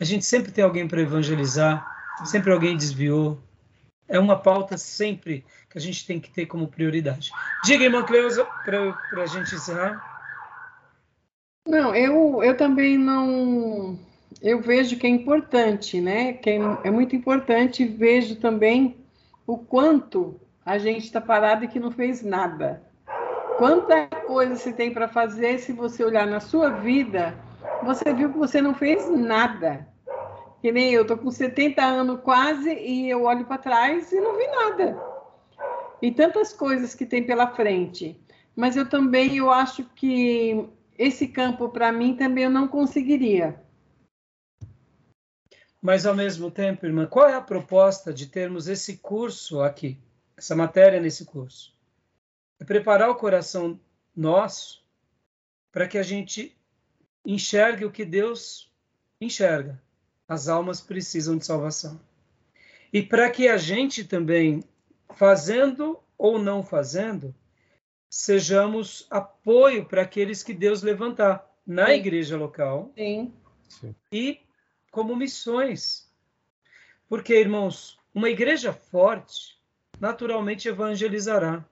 A 0.00 0.02
gente 0.02 0.24
sempre 0.24 0.50
tem 0.50 0.64
alguém 0.64 0.88
para 0.88 1.00
evangelizar, 1.00 1.86
sempre 2.24 2.50
alguém 2.50 2.76
desviou. 2.76 3.40
É 4.08 4.18
uma 4.18 4.36
pauta 4.36 4.76
sempre 4.76 5.44
que 5.70 5.78
a 5.78 5.80
gente 5.80 6.04
tem 6.04 6.18
que 6.18 6.30
ter 6.30 6.46
como 6.46 6.66
prioridade. 6.66 7.30
Diga, 7.64 7.84
irmã 7.84 8.02
Cleusa, 8.02 8.44
para 8.64 9.22
a 9.22 9.26
gente 9.26 9.54
encerrar. 9.54 10.15
Não, 11.66 11.94
eu, 11.94 12.42
eu 12.44 12.56
também 12.56 12.96
não. 12.96 13.98
Eu 14.40 14.60
vejo 14.60 14.96
que 14.96 15.06
é 15.06 15.10
importante, 15.10 16.00
né? 16.00 16.34
Que 16.34 16.50
é, 16.50 16.60
é 16.84 16.90
muito 16.90 17.16
importante. 17.16 17.84
Vejo 17.84 18.36
também 18.36 18.96
o 19.46 19.58
quanto 19.58 20.40
a 20.64 20.78
gente 20.78 21.04
está 21.04 21.20
parado 21.20 21.64
e 21.64 21.68
que 21.68 21.80
não 21.80 21.90
fez 21.90 22.22
nada. 22.22 22.82
Quanta 23.58 24.06
coisa 24.26 24.54
se 24.56 24.72
tem 24.72 24.92
para 24.92 25.08
fazer 25.08 25.58
se 25.58 25.72
você 25.72 26.04
olhar 26.04 26.26
na 26.26 26.40
sua 26.40 26.70
vida, 26.70 27.34
você 27.82 28.12
viu 28.12 28.30
que 28.30 28.38
você 28.38 28.60
não 28.60 28.74
fez 28.74 29.08
nada. 29.10 29.88
Que 30.60 30.70
nem 30.70 30.92
eu, 30.92 31.06
tô 31.06 31.16
com 31.16 31.30
70 31.30 31.82
anos 31.82 32.20
quase 32.20 32.72
e 32.72 33.08
eu 33.08 33.24
olho 33.24 33.44
para 33.44 33.58
trás 33.58 34.12
e 34.12 34.20
não 34.20 34.36
vi 34.36 34.46
nada. 34.46 35.00
E 36.02 36.12
tantas 36.12 36.52
coisas 36.52 36.94
que 36.94 37.06
tem 37.06 37.22
pela 37.24 37.48
frente. 37.48 38.20
Mas 38.54 38.76
eu 38.76 38.88
também 38.88 39.36
eu 39.36 39.50
acho 39.50 39.84
que 39.94 40.68
esse 40.98 41.28
campo 41.28 41.68
para 41.68 41.92
mim 41.92 42.16
também 42.16 42.44
eu 42.44 42.50
não 42.50 42.68
conseguiria. 42.68 43.62
Mas 45.80 46.04
ao 46.06 46.14
mesmo 46.14 46.50
tempo, 46.50 46.86
irmã, 46.86 47.06
qual 47.06 47.28
é 47.28 47.34
a 47.34 47.40
proposta 47.40 48.12
de 48.12 48.26
termos 48.26 48.66
esse 48.66 48.96
curso 48.98 49.60
aqui, 49.60 49.98
essa 50.36 50.56
matéria 50.56 51.00
nesse 51.00 51.24
curso? 51.24 51.76
é 52.58 52.64
preparar 52.64 53.10
o 53.10 53.16
coração 53.16 53.78
nosso 54.14 54.84
para 55.70 55.86
que 55.86 55.98
a 55.98 56.02
gente 56.02 56.56
enxergue 57.24 57.84
o 57.84 57.90
que 57.90 58.04
Deus 58.04 58.72
enxerga. 59.20 59.80
As 60.28 60.48
almas 60.48 60.80
precisam 60.80 61.36
de 61.36 61.44
salvação. 61.44 62.00
E 62.92 63.02
para 63.02 63.30
que 63.30 63.48
a 63.48 63.56
gente 63.56 64.04
também, 64.04 64.64
fazendo 65.14 66.00
ou 66.16 66.38
não 66.38 66.62
fazendo, 66.62 67.34
sejamos 68.08 69.06
apoio 69.10 69.84
para 69.84 70.02
aqueles 70.02 70.42
que 70.42 70.54
Deus 70.54 70.82
levantar 70.82 71.48
na 71.66 71.86
Sim. 71.86 71.92
igreja 71.92 72.36
local 72.36 72.92
Sim. 72.96 73.32
e 74.10 74.40
como 74.90 75.16
missões. 75.16 76.10
Porque, 77.08 77.38
irmãos, 77.38 77.98
uma 78.14 78.30
igreja 78.30 78.72
forte 78.72 79.56
naturalmente 80.00 80.68
evangelizará. 80.68 81.64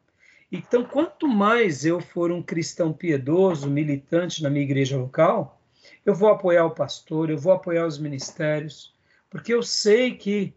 Então, 0.50 0.84
quanto 0.84 1.26
mais 1.26 1.84
eu 1.84 2.00
for 2.00 2.30
um 2.30 2.42
cristão 2.42 2.92
piedoso, 2.92 3.68
militante 3.68 4.42
na 4.42 4.50
minha 4.50 4.64
igreja 4.64 4.96
local, 4.96 5.60
eu 6.04 6.14
vou 6.14 6.28
apoiar 6.28 6.64
o 6.64 6.74
pastor, 6.74 7.30
eu 7.30 7.38
vou 7.38 7.52
apoiar 7.52 7.86
os 7.86 7.98
ministérios, 7.98 8.94
porque 9.28 9.52
eu 9.52 9.62
sei 9.62 10.14
que 10.14 10.54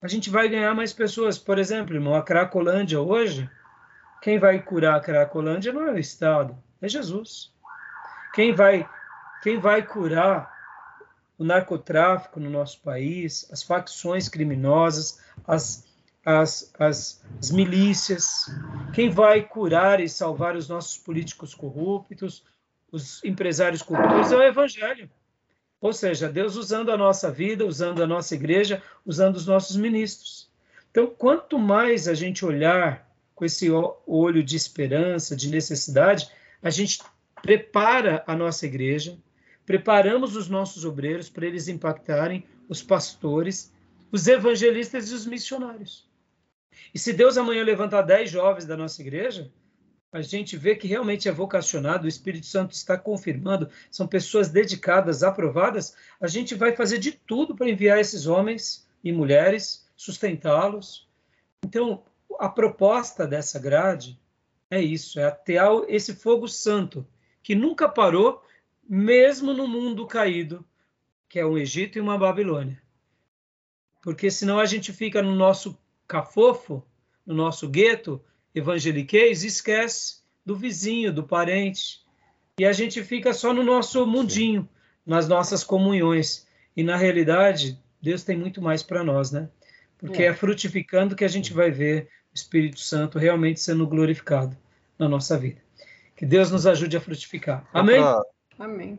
a 0.00 0.08
gente 0.08 0.30
vai 0.30 0.48
ganhar 0.48 0.74
mais 0.74 0.92
pessoas. 0.92 1.38
Por 1.38 1.58
exemplo, 1.58 1.94
irmão, 1.94 2.14
a 2.14 2.22
Cracolândia 2.22 3.00
hoje, 3.00 3.48
quem 4.22 4.38
vai 4.38 4.60
curar 4.60 4.96
a 4.96 5.00
Cracolândia 5.00 5.72
não 5.72 5.86
é 5.86 5.92
o 5.92 5.98
Estado, 5.98 6.56
é 6.80 6.88
Jesus. 6.88 7.52
Quem 8.34 8.54
vai, 8.54 8.88
quem 9.42 9.58
vai 9.58 9.82
curar 9.82 10.52
o 11.36 11.44
narcotráfico 11.44 12.40
no 12.40 12.50
nosso 12.50 12.80
país, 12.80 13.48
as 13.52 13.62
facções 13.62 14.28
criminosas, 14.28 15.20
as 15.46 15.88
as, 16.28 16.70
as, 16.78 17.24
as 17.40 17.50
milícias, 17.50 18.54
quem 18.92 19.08
vai 19.08 19.42
curar 19.42 19.98
e 19.98 20.10
salvar 20.10 20.56
os 20.56 20.68
nossos 20.68 20.98
políticos 20.98 21.54
corruptos, 21.54 22.44
os 22.92 23.24
empresários 23.24 23.80
corruptos, 23.80 24.30
é 24.30 24.36
o 24.36 24.42
Evangelho. 24.42 25.08
Ou 25.80 25.90
seja, 25.90 26.28
Deus 26.28 26.54
usando 26.54 26.92
a 26.92 26.98
nossa 26.98 27.30
vida, 27.30 27.64
usando 27.64 28.02
a 28.02 28.06
nossa 28.06 28.34
igreja, 28.34 28.82
usando 29.06 29.36
os 29.36 29.46
nossos 29.46 29.74
ministros. 29.76 30.50
Então, 30.90 31.06
quanto 31.06 31.58
mais 31.58 32.06
a 32.06 32.12
gente 32.12 32.44
olhar 32.44 33.07
com 33.38 33.44
esse 33.44 33.70
olho 34.04 34.42
de 34.42 34.56
esperança, 34.56 35.36
de 35.36 35.48
necessidade, 35.48 36.28
a 36.60 36.70
gente 36.70 36.98
prepara 37.40 38.24
a 38.26 38.34
nossa 38.34 38.66
igreja, 38.66 39.16
preparamos 39.64 40.34
os 40.34 40.48
nossos 40.48 40.84
obreiros 40.84 41.30
para 41.30 41.46
eles 41.46 41.68
impactarem 41.68 42.44
os 42.68 42.82
pastores, 42.82 43.72
os 44.10 44.26
evangelistas 44.26 45.08
e 45.08 45.14
os 45.14 45.24
missionários. 45.24 46.10
E 46.92 46.98
se 46.98 47.12
Deus 47.12 47.38
amanhã 47.38 47.62
levantar 47.62 48.02
dez 48.02 48.28
jovens 48.28 48.66
da 48.66 48.76
nossa 48.76 49.00
igreja, 49.00 49.52
a 50.10 50.20
gente 50.20 50.56
vê 50.56 50.74
que 50.74 50.88
realmente 50.88 51.28
é 51.28 51.32
vocacionado, 51.32 52.06
o 52.06 52.08
Espírito 52.08 52.46
Santo 52.46 52.72
está 52.72 52.98
confirmando, 52.98 53.70
são 53.88 54.08
pessoas 54.08 54.48
dedicadas, 54.48 55.22
aprovadas, 55.22 55.94
a 56.20 56.26
gente 56.26 56.56
vai 56.56 56.74
fazer 56.74 56.98
de 56.98 57.12
tudo 57.12 57.54
para 57.54 57.68
enviar 57.68 58.00
esses 58.00 58.26
homens 58.26 58.88
e 59.04 59.12
mulheres, 59.12 59.86
sustentá-los. 59.94 61.06
Então, 61.64 62.02
a 62.38 62.48
proposta 62.48 63.26
dessa 63.26 63.58
grade 63.58 64.18
é 64.70 64.80
isso, 64.80 65.18
é 65.18 65.24
atear 65.24 65.70
esse 65.88 66.14
fogo 66.14 66.46
santo, 66.46 67.06
que 67.42 67.54
nunca 67.54 67.88
parou, 67.88 68.42
mesmo 68.88 69.52
no 69.52 69.66
mundo 69.66 70.06
caído, 70.06 70.64
que 71.28 71.38
é 71.38 71.44
o 71.44 71.58
Egito 71.58 71.98
e 71.98 72.00
uma 72.00 72.16
Babilônia. 72.16 72.80
Porque 74.02 74.30
senão 74.30 74.58
a 74.58 74.66
gente 74.66 74.92
fica 74.92 75.22
no 75.22 75.34
nosso 75.34 75.78
cafofo, 76.06 76.84
no 77.26 77.34
nosso 77.34 77.68
gueto 77.68 78.22
evangeliquez, 78.54 79.42
esquece 79.42 80.22
do 80.44 80.56
vizinho, 80.56 81.12
do 81.12 81.22
parente. 81.22 82.02
E 82.58 82.64
a 82.64 82.72
gente 82.72 83.02
fica 83.02 83.32
só 83.34 83.52
no 83.52 83.62
nosso 83.62 84.06
mundinho, 84.06 84.68
nas 85.04 85.28
nossas 85.28 85.64
comunhões. 85.64 86.46
E 86.76 86.82
na 86.82 86.96
realidade, 86.96 87.78
Deus 88.00 88.22
tem 88.22 88.36
muito 88.36 88.62
mais 88.62 88.82
para 88.82 89.04
nós, 89.04 89.30
né? 89.30 89.48
Porque 89.98 90.22
é. 90.22 90.26
é 90.26 90.34
frutificando 90.34 91.16
que 91.16 91.24
a 91.24 91.28
gente 91.28 91.52
vai 91.52 91.70
ver 91.70 92.08
Espírito 92.34 92.80
Santo 92.80 93.18
realmente 93.18 93.60
sendo 93.60 93.86
glorificado 93.86 94.56
na 94.98 95.08
nossa 95.08 95.36
vida. 95.38 95.60
Que 96.16 96.26
Deus 96.26 96.50
nos 96.50 96.66
ajude 96.66 96.96
a 96.96 97.00
frutificar. 97.00 97.68
Amém? 97.72 98.00
Amém 98.58 98.98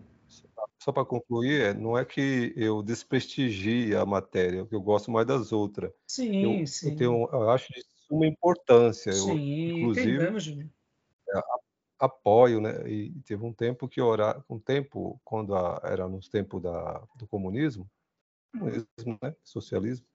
só 0.80 0.92
para 0.94 1.06
concluir, 1.06 1.62
é, 1.62 1.74
não 1.74 1.98
é 1.98 2.06
que 2.06 2.54
eu 2.56 2.82
desprestigie 2.82 3.96
a 3.96 4.06
matéria, 4.06 4.66
que 4.66 4.74
eu 4.74 4.82
gosto 4.82 5.12
mais 5.12 5.28
das 5.28 5.52
outras. 5.52 5.92
Sim, 6.08 6.62
eu, 6.62 6.68
sim. 6.68 6.92
Eu, 6.92 6.96
tenho, 6.96 7.30
eu 7.32 7.50
acho 7.50 7.72
de 7.74 7.84
suma 8.08 8.26
importância. 8.26 9.12
Sim, 9.12 9.70
eu, 9.70 9.78
inclusive, 9.78 10.72
é, 11.30 11.42
apoio, 12.00 12.62
né? 12.62 12.90
E 12.90 13.12
teve 13.26 13.44
um 13.44 13.54
tempo 13.54 13.90
que 13.90 14.00
orar, 14.00 14.44
um 14.50 14.58
tempo 14.58 15.20
quando 15.24 15.54
a, 15.54 15.82
era 15.84 16.08
nos 16.08 16.30
tempos 16.30 16.62
da, 16.62 17.04
do 17.18 17.28
comunismo, 17.28 17.90
comunismo, 18.54 19.20
né? 19.22 19.36
Socialismo, 19.44 20.06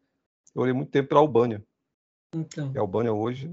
eu 0.54 0.62
orei 0.62 0.72
muito 0.72 0.90
tempo 0.90 1.10
pela 1.10 1.20
Albânia. 1.20 1.62
Então. 2.34 2.72
E 2.74 2.78
a 2.78 2.80
Albânia 2.80 3.12
hoje 3.12 3.50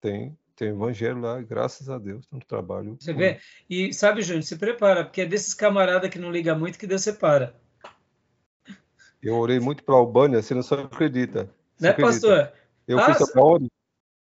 tem 0.00 0.36
tem 0.60 0.68
evangelho 0.68 1.18
lá, 1.22 1.40
graças 1.40 1.88
a 1.88 1.96
Deus, 1.96 2.26
tanto 2.26 2.46
trabalho. 2.46 2.94
Você 3.00 3.14
vê? 3.14 3.40
E 3.68 3.94
sabe, 3.94 4.20
Júnior, 4.20 4.42
se 4.42 4.58
prepara, 4.58 5.04
porque 5.04 5.22
é 5.22 5.26
desses 5.26 5.54
camaradas 5.54 6.10
que 6.10 6.18
não 6.18 6.30
liga 6.30 6.54
muito 6.54 6.78
que 6.78 6.86
Deus 6.86 7.00
separa. 7.00 7.54
Eu 9.22 9.36
orei 9.36 9.58
muito 9.58 9.82
para 9.82 9.94
a 9.94 9.98
Albânia, 9.98 10.42
você 10.42 10.54
não 10.54 10.62
só 10.62 10.74
acredita. 10.74 11.48
Você 11.76 11.86
né, 11.86 11.90
acredita? 11.90 12.28
pastor? 12.28 12.52
Eu 12.86 12.98
ah, 12.98 13.14
fui 13.14 13.32
para 13.32 13.42
onde? 13.42 13.70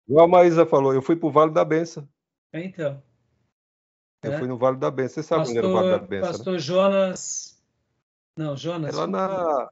Igual 0.06 0.26
a 0.26 0.28
Maísa 0.28 0.66
falou, 0.66 0.92
eu 0.92 1.00
fui 1.00 1.16
para 1.16 1.26
o 1.26 1.32
Vale 1.32 1.52
da 1.52 1.64
Benção. 1.64 2.06
Então. 2.52 3.02
Eu 4.22 4.32
É. 4.32 4.38
fui 4.38 4.46
no 4.46 4.58
Vale 4.58 4.76
da 4.76 4.90
Benção. 4.90 5.22
Você 5.22 5.22
sabe 5.22 5.48
onde 5.48 5.56
era 5.56 5.66
o 5.66 5.72
Vale 5.72 5.88
da 5.88 5.98
Pastor, 5.98 6.08
Benção, 6.08 6.32
né? 6.32 6.36
pastor 6.36 6.58
Jonas. 6.58 7.64
Não, 8.36 8.54
Jonas. 8.54 8.94
É 8.94 8.98
lá 8.98 9.06
na. 9.06 9.70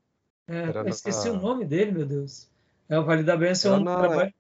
É, 0.48 0.62
era 0.62 0.80
eu 0.80 0.88
esqueci 0.88 1.28
na- 1.28 1.34
o 1.34 1.40
nome 1.42 1.66
dele, 1.66 1.92
meu 1.92 2.06
Deus. 2.06 2.53
É 2.88 2.98
o 2.98 3.04
Vale 3.04 3.22
da 3.22 3.36
Benção, 3.36 3.74
é 3.74 3.78
um 3.78 3.84
na- 3.84 3.98
trabalho. 3.98 4.34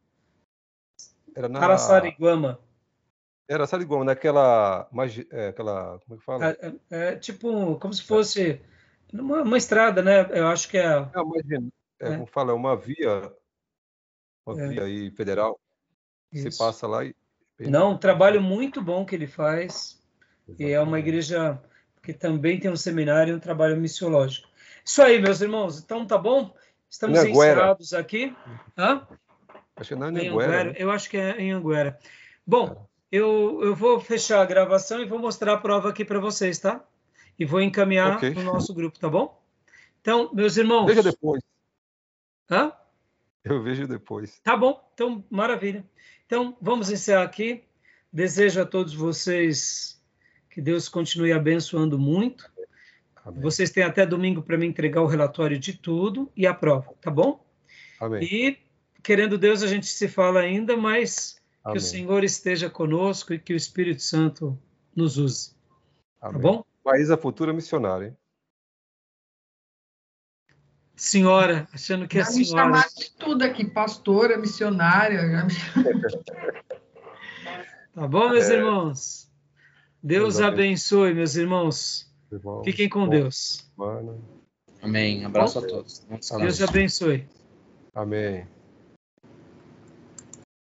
Era 1.34 1.48
na. 1.48 1.60
Araçariguama. 1.60 2.58
Era 3.48 3.66
Sariguama, 3.66 4.04
naquela. 4.04 4.88
é, 5.30 5.48
aquela. 5.48 5.98
Como 6.00 6.14
é 6.14 6.18
que 6.18 6.24
fala? 6.24 6.46
É, 6.50 6.66
é, 6.66 6.74
é 7.12 7.16
tipo, 7.16 7.76
como 7.78 7.92
se 7.92 8.02
fosse 8.02 8.60
uma, 9.12 9.42
uma 9.42 9.58
estrada, 9.58 10.02
né? 10.02 10.26
Eu 10.30 10.46
acho 10.48 10.68
que 10.68 10.78
é. 10.78 10.84
É, 10.84 11.20
imagina, 11.20 11.68
é, 12.00 12.06
É. 12.08 12.10
como 12.12 12.26
fala, 12.26 12.52
é 12.52 12.54
uma 12.54 12.76
via. 12.76 13.32
Uma 14.46 14.60
É. 14.62 14.68
via 14.68 14.82
aí 14.84 15.10
federal. 15.10 15.58
Você 16.32 16.48
Isso. 16.48 16.58
passa 16.58 16.86
lá 16.86 17.04
e. 17.04 17.14
Não, 17.60 17.92
um 17.92 17.98
trabalho 17.98 18.40
muito 18.42 18.82
bom 18.82 19.04
que 19.04 19.14
ele 19.14 19.26
faz. 19.26 20.00
E 20.58 20.70
é 20.70 20.80
uma 20.80 20.98
igreja 20.98 21.60
que 22.02 22.12
também 22.12 22.58
tem 22.60 22.70
um 22.70 22.76
seminário 22.76 23.32
e 23.32 23.36
um 23.36 23.40
trabalho 23.40 23.76
missiológico. 23.76 24.48
Isso 24.84 25.00
aí, 25.02 25.18
meus 25.20 25.40
irmãos. 25.40 25.80
Então, 25.82 26.06
tá 26.06 26.18
bom? 26.18 26.54
Estamos 26.90 27.18
Anhanguera. 27.18 27.52
encerrados 27.52 27.92
aqui. 27.92 28.36
Hã? 28.76 29.06
Acho 29.76 29.88
que 29.90 29.94
não 29.96 30.06
é 30.06 30.10
Em 30.10 30.28
Anhanguera, 30.28 30.46
Anguera? 30.46 30.64
né? 30.70 30.74
Eu 30.78 30.90
acho 30.90 31.10
que 31.10 31.16
é 31.16 31.40
em 31.40 31.52
Anguera. 31.52 31.98
Bom, 32.46 32.86
eu, 33.10 33.60
eu 33.62 33.74
vou 33.74 33.98
fechar 34.00 34.40
a 34.40 34.44
gravação 34.46 35.00
e 35.00 35.04
vou 35.06 35.18
mostrar 35.18 35.54
a 35.54 35.58
prova 35.58 35.88
aqui 35.90 36.04
para 36.04 36.20
vocês, 36.20 36.58
tá? 36.58 36.84
E 37.38 37.44
vou 37.44 37.60
encaminhar 37.60 38.16
Ok. 38.16 38.30
no 38.34 38.42
nosso 38.44 38.72
grupo, 38.72 38.98
tá 38.98 39.08
bom? 39.08 39.42
Então, 40.00 40.30
meus 40.32 40.56
irmãos. 40.56 40.86
Veja 40.86 41.02
depois. 41.02 41.42
Hã? 42.50 42.72
Eu 43.42 43.62
vejo 43.62 43.86
depois. 43.88 44.38
Tá 44.42 44.56
bom, 44.56 44.88
então 44.94 45.24
maravilha. 45.30 45.84
Então 46.26 46.56
vamos 46.60 46.90
encerrar 46.90 47.24
aqui. 47.24 47.64
Desejo 48.12 48.62
a 48.62 48.66
todos 48.66 48.94
vocês 48.94 50.00
que 50.50 50.60
Deus 50.60 50.88
continue 50.88 51.32
abençoando 51.32 51.98
muito. 51.98 52.48
Amém. 53.24 53.40
Vocês 53.40 53.70
têm 53.70 53.82
até 53.82 54.04
domingo 54.04 54.42
para 54.42 54.58
me 54.58 54.66
entregar 54.66 55.00
o 55.02 55.06
relatório 55.06 55.58
de 55.58 55.72
tudo 55.72 56.30
e 56.36 56.46
a 56.46 56.52
prova, 56.54 56.92
tá 57.00 57.10
bom? 57.10 57.44
Amém. 58.00 58.22
E 58.22 58.58
querendo 59.02 59.38
Deus 59.38 59.62
a 59.62 59.66
gente 59.66 59.86
se 59.86 60.06
fala 60.08 60.40
ainda, 60.40 60.76
mas 60.76 61.40
que 61.62 61.68
Amém. 61.68 61.78
o 61.78 61.80
Senhor 61.80 62.22
esteja 62.24 62.68
conosco 62.68 63.32
e 63.32 63.38
que 63.38 63.54
o 63.54 63.56
Espírito 63.56 64.02
Santo 64.02 64.58
nos 64.94 65.16
use, 65.16 65.54
tá 66.20 66.28
Amém. 66.28 66.40
bom? 66.40 66.64
Maísa, 66.84 67.16
futura 67.16 67.52
missionária, 67.52 68.08
hein? 68.08 68.16
Senhora, 70.96 71.66
achando 71.72 72.06
que 72.06 72.18
é 72.18 72.24
Já 72.24 72.30
me 72.30 72.44
senhora. 72.44 72.64
chamaram 72.66 72.90
de 72.96 73.10
tudo 73.12 73.42
aqui, 73.42 73.64
pastora, 73.64 74.36
missionária. 74.38 75.20
já 75.30 75.44
me- 75.44 75.54
Tá 77.94 78.06
bom, 78.08 78.28
meus 78.28 78.48
É. 78.48 78.54
irmãos? 78.56 79.30
Deus 80.02 80.40
abençoe, 80.40 81.14
meus 81.14 81.34
irmãos. 81.36 82.12
Irmão, 82.36 82.64
Fiquem 82.64 82.88
com 82.88 83.04
bom 83.04 83.10
Deus. 83.10 83.70
semana. 83.76 84.18
Amém. 84.82 85.24
Abraço 85.24 85.58
a 85.58 85.66
todos. 85.66 86.06
Deus 86.38 86.62
abençoe. 86.62 87.26
Amém. 87.94 88.46